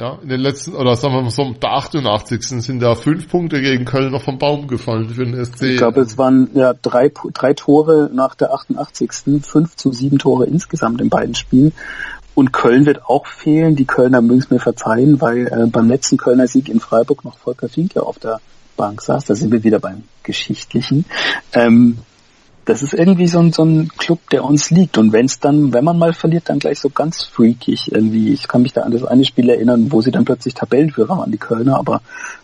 ja, 0.00 0.18
in 0.22 0.28
den 0.28 0.40
letzten, 0.40 0.74
oder 0.74 0.96
sagen 0.96 1.14
wir 1.14 1.22
mal 1.22 1.30
so, 1.30 1.52
der 1.52 1.72
88. 1.72 2.62
sind 2.62 2.80
da 2.80 2.94
fünf 2.94 3.28
Punkte 3.28 3.60
gegen 3.60 3.84
Köln 3.84 4.12
noch 4.12 4.22
vom 4.22 4.38
Baum 4.38 4.66
gefallen 4.66 5.10
für 5.10 5.24
den 5.24 5.44
SC. 5.44 5.62
Ich 5.62 5.76
glaube, 5.76 6.00
es 6.00 6.16
waren 6.16 6.50
ja 6.54 6.72
drei, 6.72 7.12
drei 7.34 7.52
Tore 7.52 8.10
nach 8.12 8.34
der 8.34 8.54
88. 8.54 9.42
Fünf 9.42 9.76
zu 9.76 9.92
sieben 9.92 10.18
Tore 10.18 10.46
insgesamt 10.46 11.00
in 11.00 11.10
beiden 11.10 11.34
Spielen. 11.34 11.72
Und 12.34 12.52
Köln 12.52 12.86
wird 12.86 13.04
auch 13.06 13.26
fehlen. 13.26 13.76
Die 13.76 13.84
Kölner 13.84 14.22
mögen 14.22 14.40
es 14.40 14.50
mir 14.50 14.60
verzeihen, 14.60 15.20
weil 15.20 15.48
äh, 15.48 15.66
beim 15.66 15.88
letzten 15.88 16.16
Kölner 16.16 16.46
Sieg 16.46 16.68
in 16.68 16.80
Freiburg 16.80 17.24
noch 17.24 17.36
Volker 17.36 17.68
Finke 17.68 18.02
auf 18.02 18.18
der 18.18 18.40
Bank 18.76 19.02
saß. 19.02 19.26
Da 19.26 19.34
sind 19.34 19.52
wir 19.52 19.64
wieder 19.64 19.80
beim 19.80 20.04
Geschichtlichen. 20.22 21.04
Ähm, 21.52 21.98
das 22.64 22.82
ist 22.82 22.94
irgendwie 22.94 23.26
so 23.26 23.38
ein, 23.38 23.52
so 23.52 23.64
ein 23.64 23.88
Club, 23.96 24.18
der 24.30 24.44
uns 24.44 24.70
liegt. 24.70 24.98
Und 24.98 25.12
wenn 25.12 25.26
es 25.26 25.40
dann, 25.40 25.72
wenn 25.72 25.84
man 25.84 25.98
mal 25.98 26.12
verliert, 26.12 26.48
dann 26.48 26.58
gleich 26.58 26.78
so 26.78 26.90
ganz 26.90 27.24
freakig 27.24 27.90
irgendwie. 27.92 28.32
Ich 28.32 28.48
kann 28.48 28.62
mich 28.62 28.72
da 28.72 28.82
an 28.82 28.92
das 28.92 29.04
eine 29.04 29.24
Spiel 29.24 29.48
erinnern, 29.48 29.90
wo 29.90 30.00
sie 30.00 30.11
dann 30.11 30.24
plötzlich 30.24 30.54
Tabellenführer 30.54 31.18
waren, 31.18 31.32
die 31.32 31.38
Kölner, 31.38 31.78
aber 31.78 32.02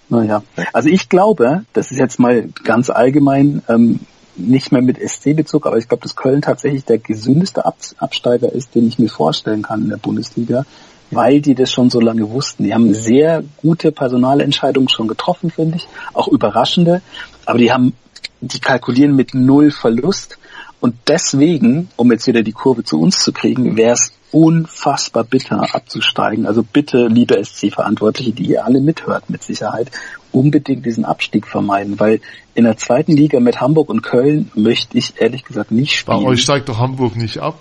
naja. 0.08 0.42
Also 0.72 0.88
ich 0.88 1.08
glaube, 1.08 1.64
das 1.72 1.90
ist 1.90 1.98
jetzt 1.98 2.18
mal 2.18 2.48
ganz 2.64 2.90
allgemein, 2.90 3.62
ähm, 3.68 4.00
nicht 4.36 4.70
mehr 4.70 4.82
mit 4.82 4.98
SC-Bezug, 4.98 5.66
aber 5.66 5.78
ich 5.78 5.88
glaube, 5.88 6.02
dass 6.02 6.14
Köln 6.14 6.42
tatsächlich 6.42 6.84
der 6.84 6.98
gesündeste 6.98 7.64
Ab 7.64 7.76
Absteiger 7.98 8.52
ist, 8.52 8.74
den 8.74 8.86
ich 8.86 8.98
mir 8.98 9.08
vorstellen 9.08 9.62
kann 9.62 9.82
in 9.82 9.88
der 9.88 9.96
Bundesliga, 9.96 10.64
weil 11.10 11.40
die 11.40 11.54
das 11.54 11.72
schon 11.72 11.88
so 11.88 12.00
lange 12.00 12.30
wussten. 12.30 12.64
Die 12.64 12.74
haben 12.74 12.92
sehr 12.92 13.42
gute 13.56 13.92
Personalentscheidungen 13.92 14.88
schon 14.88 15.08
getroffen, 15.08 15.50
finde 15.50 15.76
ich, 15.76 15.88
auch 16.12 16.28
überraschende, 16.28 17.00
aber 17.46 17.58
die 17.58 17.72
haben 17.72 17.94
die 18.40 18.60
kalkulieren 18.60 19.16
mit 19.16 19.34
null 19.34 19.70
Verlust. 19.70 20.38
Und 20.80 20.94
deswegen, 21.08 21.88
um 21.96 22.12
jetzt 22.12 22.26
wieder 22.26 22.42
die 22.42 22.52
Kurve 22.52 22.84
zu 22.84 23.00
uns 23.00 23.22
zu 23.22 23.32
kriegen, 23.32 23.76
wäre 23.76 23.94
es 23.94 24.12
unfassbar 24.30 25.24
bitter 25.24 25.74
abzusteigen. 25.74 26.46
Also 26.46 26.62
bitte, 26.62 27.06
liebe 27.06 27.42
SC-Verantwortliche, 27.42 28.32
die 28.32 28.44
ihr 28.44 28.64
alle 28.64 28.80
mithört 28.80 29.30
mit 29.30 29.42
Sicherheit, 29.42 29.90
unbedingt 30.32 30.84
diesen 30.84 31.04
Abstieg 31.04 31.46
vermeiden, 31.46 31.98
weil 31.98 32.20
in 32.54 32.64
der 32.64 32.76
zweiten 32.76 33.16
Liga 33.16 33.40
mit 33.40 33.60
Hamburg 33.60 33.88
und 33.88 34.02
Köln 34.02 34.50
möchte 34.54 34.98
ich 34.98 35.14
ehrlich 35.20 35.44
gesagt 35.44 35.70
nicht 35.70 35.96
spielen. 35.96 36.24
Bei 36.24 36.30
euch 36.30 36.42
steigt 36.42 36.68
doch 36.68 36.78
Hamburg 36.78 37.16
nicht 37.16 37.38
ab. 37.38 37.60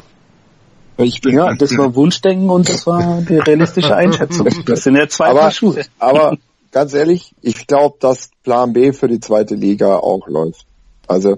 Ich 0.98 1.22
bin 1.22 1.36
ja, 1.36 1.54
das 1.54 1.78
war 1.78 1.94
Wunschdenken 1.96 2.50
und 2.50 2.70
das 2.70 2.88
war 2.88 3.22
die 3.22 3.38
realistische 3.38 3.96
Einschätzung. 3.98 4.48
Das 4.66 4.84
sind 4.84 4.96
ja 4.96 5.08
zwei 5.08 5.28
aber, 5.30 5.52
Schuhe. 5.52 5.82
Aber 6.00 6.38
ganz 6.76 6.94
ehrlich, 6.94 7.34
ich 7.42 7.68
glaube, 7.68 7.96
dass 8.02 8.32
Plan 8.44 8.74
B 8.74 8.92
für 8.92 9.08
die 9.08 9.22
zweite 9.22 9.56
Liga 9.56 9.96
auch 9.96 10.28
läuft. 10.28 10.68
Also 11.08 11.38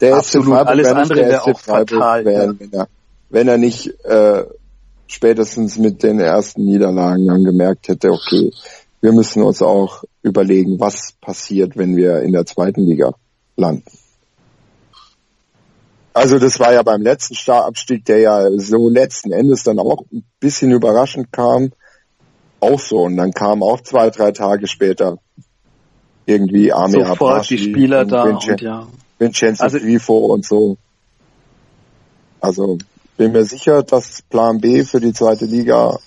der 0.00 0.16
Absolut, 0.16 0.46
Freiburg 0.46 0.68
alles 0.68 0.88
andere 0.88 1.18
wäre 1.18 1.42
auch 1.42 1.60
fatal. 1.60 2.24
Werden, 2.24 2.58
ja. 2.58 2.58
wenn, 2.58 2.72
er, 2.72 2.88
wenn 3.28 3.48
er 3.48 3.58
nicht 3.58 3.88
äh, 4.06 4.44
spätestens 5.08 5.76
mit 5.76 6.02
den 6.02 6.20
ersten 6.20 6.64
Niederlagen 6.64 7.26
dann 7.26 7.44
gemerkt 7.44 7.88
hätte, 7.88 8.10
okay, 8.10 8.50
wir 9.02 9.12
müssen 9.12 9.42
uns 9.42 9.60
auch 9.60 10.04
überlegen, 10.22 10.80
was 10.80 11.12
passiert, 11.20 11.76
wenn 11.76 11.94
wir 11.94 12.22
in 12.22 12.32
der 12.32 12.46
zweiten 12.46 12.86
Liga 12.86 13.12
landen. 13.56 13.84
Also 16.14 16.38
das 16.38 16.58
war 16.60 16.72
ja 16.72 16.82
beim 16.82 17.02
letzten 17.02 17.34
Startabstieg, 17.34 18.06
der 18.06 18.20
ja 18.20 18.50
so 18.56 18.88
letzten 18.88 19.32
Endes 19.32 19.64
dann 19.64 19.78
auch 19.78 20.02
ein 20.10 20.24
bisschen 20.40 20.70
überraschend 20.70 21.30
kam, 21.30 21.72
auch 22.60 22.80
so. 22.80 22.98
Und 22.98 23.16
dann 23.16 23.32
kam 23.32 23.62
auch 23.62 23.80
zwei, 23.80 24.10
drei 24.10 24.32
Tage 24.32 24.66
später 24.66 25.18
irgendwie 26.26 26.72
Arme 26.72 27.04
Sofort 27.04 27.48
die 27.48 27.58
Spieler 27.58 28.04
da 28.04 28.24
Vincent, 28.26 28.60
und 28.60 28.60
ja. 28.62 28.86
Vincenzo 29.18 29.62
also, 29.62 29.78
Grifo 29.78 30.18
und 30.26 30.44
so. 30.44 30.76
Also 32.40 32.78
bin 33.16 33.32
mir 33.32 33.44
sicher, 33.44 33.82
dass 33.82 34.22
Plan 34.22 34.60
B 34.60 34.84
für 34.84 35.00
die 35.00 35.12
zweite 35.12 35.46
Liga 35.46 35.98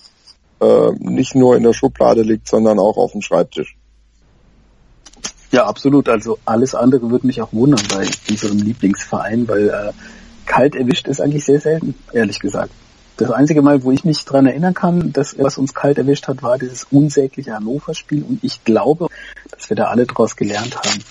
äh, 0.60 0.90
nicht 0.98 1.34
nur 1.34 1.56
in 1.56 1.62
der 1.62 1.72
Schublade 1.72 2.22
liegt, 2.22 2.48
sondern 2.48 2.78
auch 2.78 2.96
auf 2.96 3.12
dem 3.12 3.22
Schreibtisch. 3.22 3.76
Ja, 5.50 5.66
absolut. 5.66 6.08
Also 6.08 6.38
alles 6.44 6.74
andere 6.74 7.10
würde 7.10 7.26
mich 7.26 7.42
auch 7.42 7.52
wundern 7.52 7.82
bei 7.88 8.06
unserem 8.28 8.58
Lieblingsverein, 8.58 9.48
weil 9.48 9.68
äh, 9.68 9.92
kalt 10.46 10.76
erwischt 10.76 11.08
ist 11.08 11.20
eigentlich 11.20 11.44
sehr 11.44 11.60
selten, 11.60 11.94
ehrlich 12.12 12.38
gesagt. 12.38 12.72
Das 13.20 13.30
einzige 13.32 13.60
Mal, 13.60 13.82
wo 13.82 13.92
ich 13.92 14.02
mich 14.06 14.24
dran 14.24 14.46
erinnern 14.46 14.72
kann, 14.72 15.12
dass 15.12 15.38
was 15.38 15.58
uns 15.58 15.74
kalt 15.74 15.98
erwischt 15.98 16.26
hat, 16.26 16.42
war 16.42 16.56
dieses 16.56 16.84
unsägliche 16.84 17.52
Hannover-Spiel 17.52 18.22
und 18.22 18.42
ich 18.42 18.64
glaube, 18.64 19.08
dass 19.50 19.68
wir 19.68 19.76
da 19.76 19.88
alle 19.88 20.06
draus 20.06 20.36
gelernt 20.36 20.78
haben. 20.78 21.04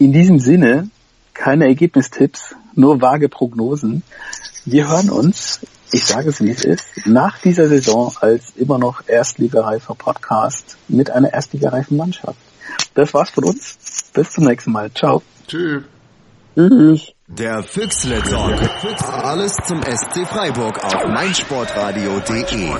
In 0.00 0.12
diesem 0.12 0.40
Sinne, 0.40 0.90
keine 1.34 1.66
Ergebnistipps, 1.66 2.56
nur 2.74 3.00
vage 3.00 3.28
Prognosen. 3.28 4.02
Wir 4.64 4.88
hören 4.88 5.08
uns, 5.08 5.60
ich 5.92 6.04
sage 6.04 6.30
es 6.30 6.42
wie 6.42 6.50
es 6.50 6.64
ist, 6.64 7.06
nach 7.06 7.38
dieser 7.38 7.68
Saison 7.68 8.12
als 8.20 8.56
immer 8.56 8.78
noch 8.78 9.06
erstligareifer 9.06 9.94
Podcast 9.94 10.76
mit 10.88 11.12
einer 11.12 11.32
erstligareifen 11.32 11.96
Mannschaft. 11.96 12.40
Das 12.94 13.14
war's 13.14 13.30
von 13.30 13.44
uns. 13.44 13.78
Bis 14.12 14.32
zum 14.32 14.46
nächsten 14.46 14.72
Mal. 14.72 14.90
Ciao. 14.92 15.22
Tschüss. 15.46 15.84
Tschüss. 16.56 17.15
Der 17.28 17.60
Füchsle 17.64 18.22
Talk. 18.22 18.56
Alles 19.02 19.52
zum 19.66 19.82
SC 19.82 20.24
Freiburg 20.28 20.78
auf 20.84 21.08
meinsportradio.de. 21.08 22.70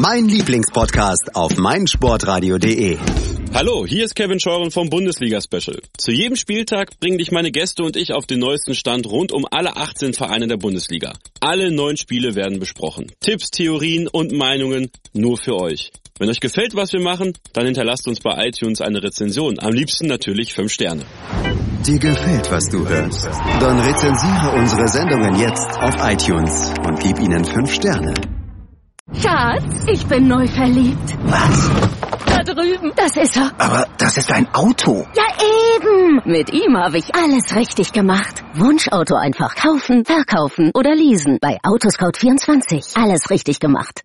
Mein 0.00 0.24
Lieblingspodcast 0.24 1.36
auf 1.36 1.54
meinsportradio.de. 1.58 2.96
Hallo, 3.52 3.84
hier 3.86 4.06
ist 4.06 4.14
Kevin 4.14 4.40
Scheuren 4.40 4.70
vom 4.70 4.88
Bundesliga 4.88 5.42
Special. 5.42 5.82
Zu 5.98 6.12
jedem 6.12 6.36
Spieltag 6.36 6.98
bringen 6.98 7.18
dich 7.18 7.30
meine 7.30 7.50
Gäste 7.50 7.82
und 7.82 7.96
ich 7.96 8.14
auf 8.14 8.24
den 8.24 8.38
neuesten 8.38 8.74
Stand 8.74 9.06
rund 9.06 9.30
um 9.30 9.44
alle 9.50 9.76
18 9.76 10.14
Vereine 10.14 10.46
der 10.46 10.56
Bundesliga. 10.56 11.12
Alle 11.40 11.70
neun 11.70 11.98
Spiele 11.98 12.36
werden 12.36 12.58
besprochen. 12.58 13.12
Tipps, 13.20 13.50
Theorien 13.50 14.08
und 14.08 14.32
Meinungen 14.32 14.90
nur 15.12 15.36
für 15.36 15.56
euch. 15.56 15.92
Wenn 16.18 16.28
euch 16.28 16.40
gefällt, 16.40 16.74
was 16.74 16.92
wir 16.92 17.00
machen, 17.00 17.32
dann 17.52 17.66
hinterlasst 17.66 18.08
uns 18.08 18.20
bei 18.20 18.48
iTunes 18.48 18.80
eine 18.80 19.00
Rezension. 19.02 19.60
Am 19.60 19.72
liebsten 19.72 20.08
natürlich 20.08 20.52
5 20.52 20.72
Sterne. 20.72 21.04
Dir 21.86 21.98
gefällt, 22.00 22.50
was 22.50 22.68
du 22.68 22.86
hörst? 22.88 23.26
Dann 23.60 23.78
rezensiere 23.78 24.52
unsere 24.56 24.88
Sendungen 24.88 25.38
jetzt 25.38 25.78
auf 25.78 25.94
iTunes 26.00 26.74
und 26.84 26.98
gib 26.98 27.20
ihnen 27.20 27.44
5 27.44 27.72
Sterne. 27.72 28.14
Schatz, 29.12 29.84
ich 29.86 30.04
bin 30.06 30.26
neu 30.26 30.46
verliebt. 30.48 31.16
Was? 31.22 31.70
Da 32.26 32.42
drüben. 32.42 32.92
Das 32.96 33.16
ist 33.16 33.36
er. 33.36 33.52
Aber 33.58 33.86
das 33.96 34.16
ist 34.18 34.30
ein 34.32 34.52
Auto. 34.52 35.06
Ja, 35.14 35.24
eben. 35.76 36.20
Mit 36.24 36.52
ihm 36.52 36.76
habe 36.76 36.98
ich 36.98 37.14
alles 37.14 37.54
richtig 37.54 37.92
gemacht. 37.92 38.42
Wunschauto 38.54 39.14
einfach 39.14 39.54
kaufen, 39.54 40.04
verkaufen 40.04 40.72
oder 40.74 40.94
leasen. 40.94 41.38
Bei 41.40 41.58
Autoscout24. 41.62 43.00
Alles 43.00 43.30
richtig 43.30 43.60
gemacht. 43.60 44.02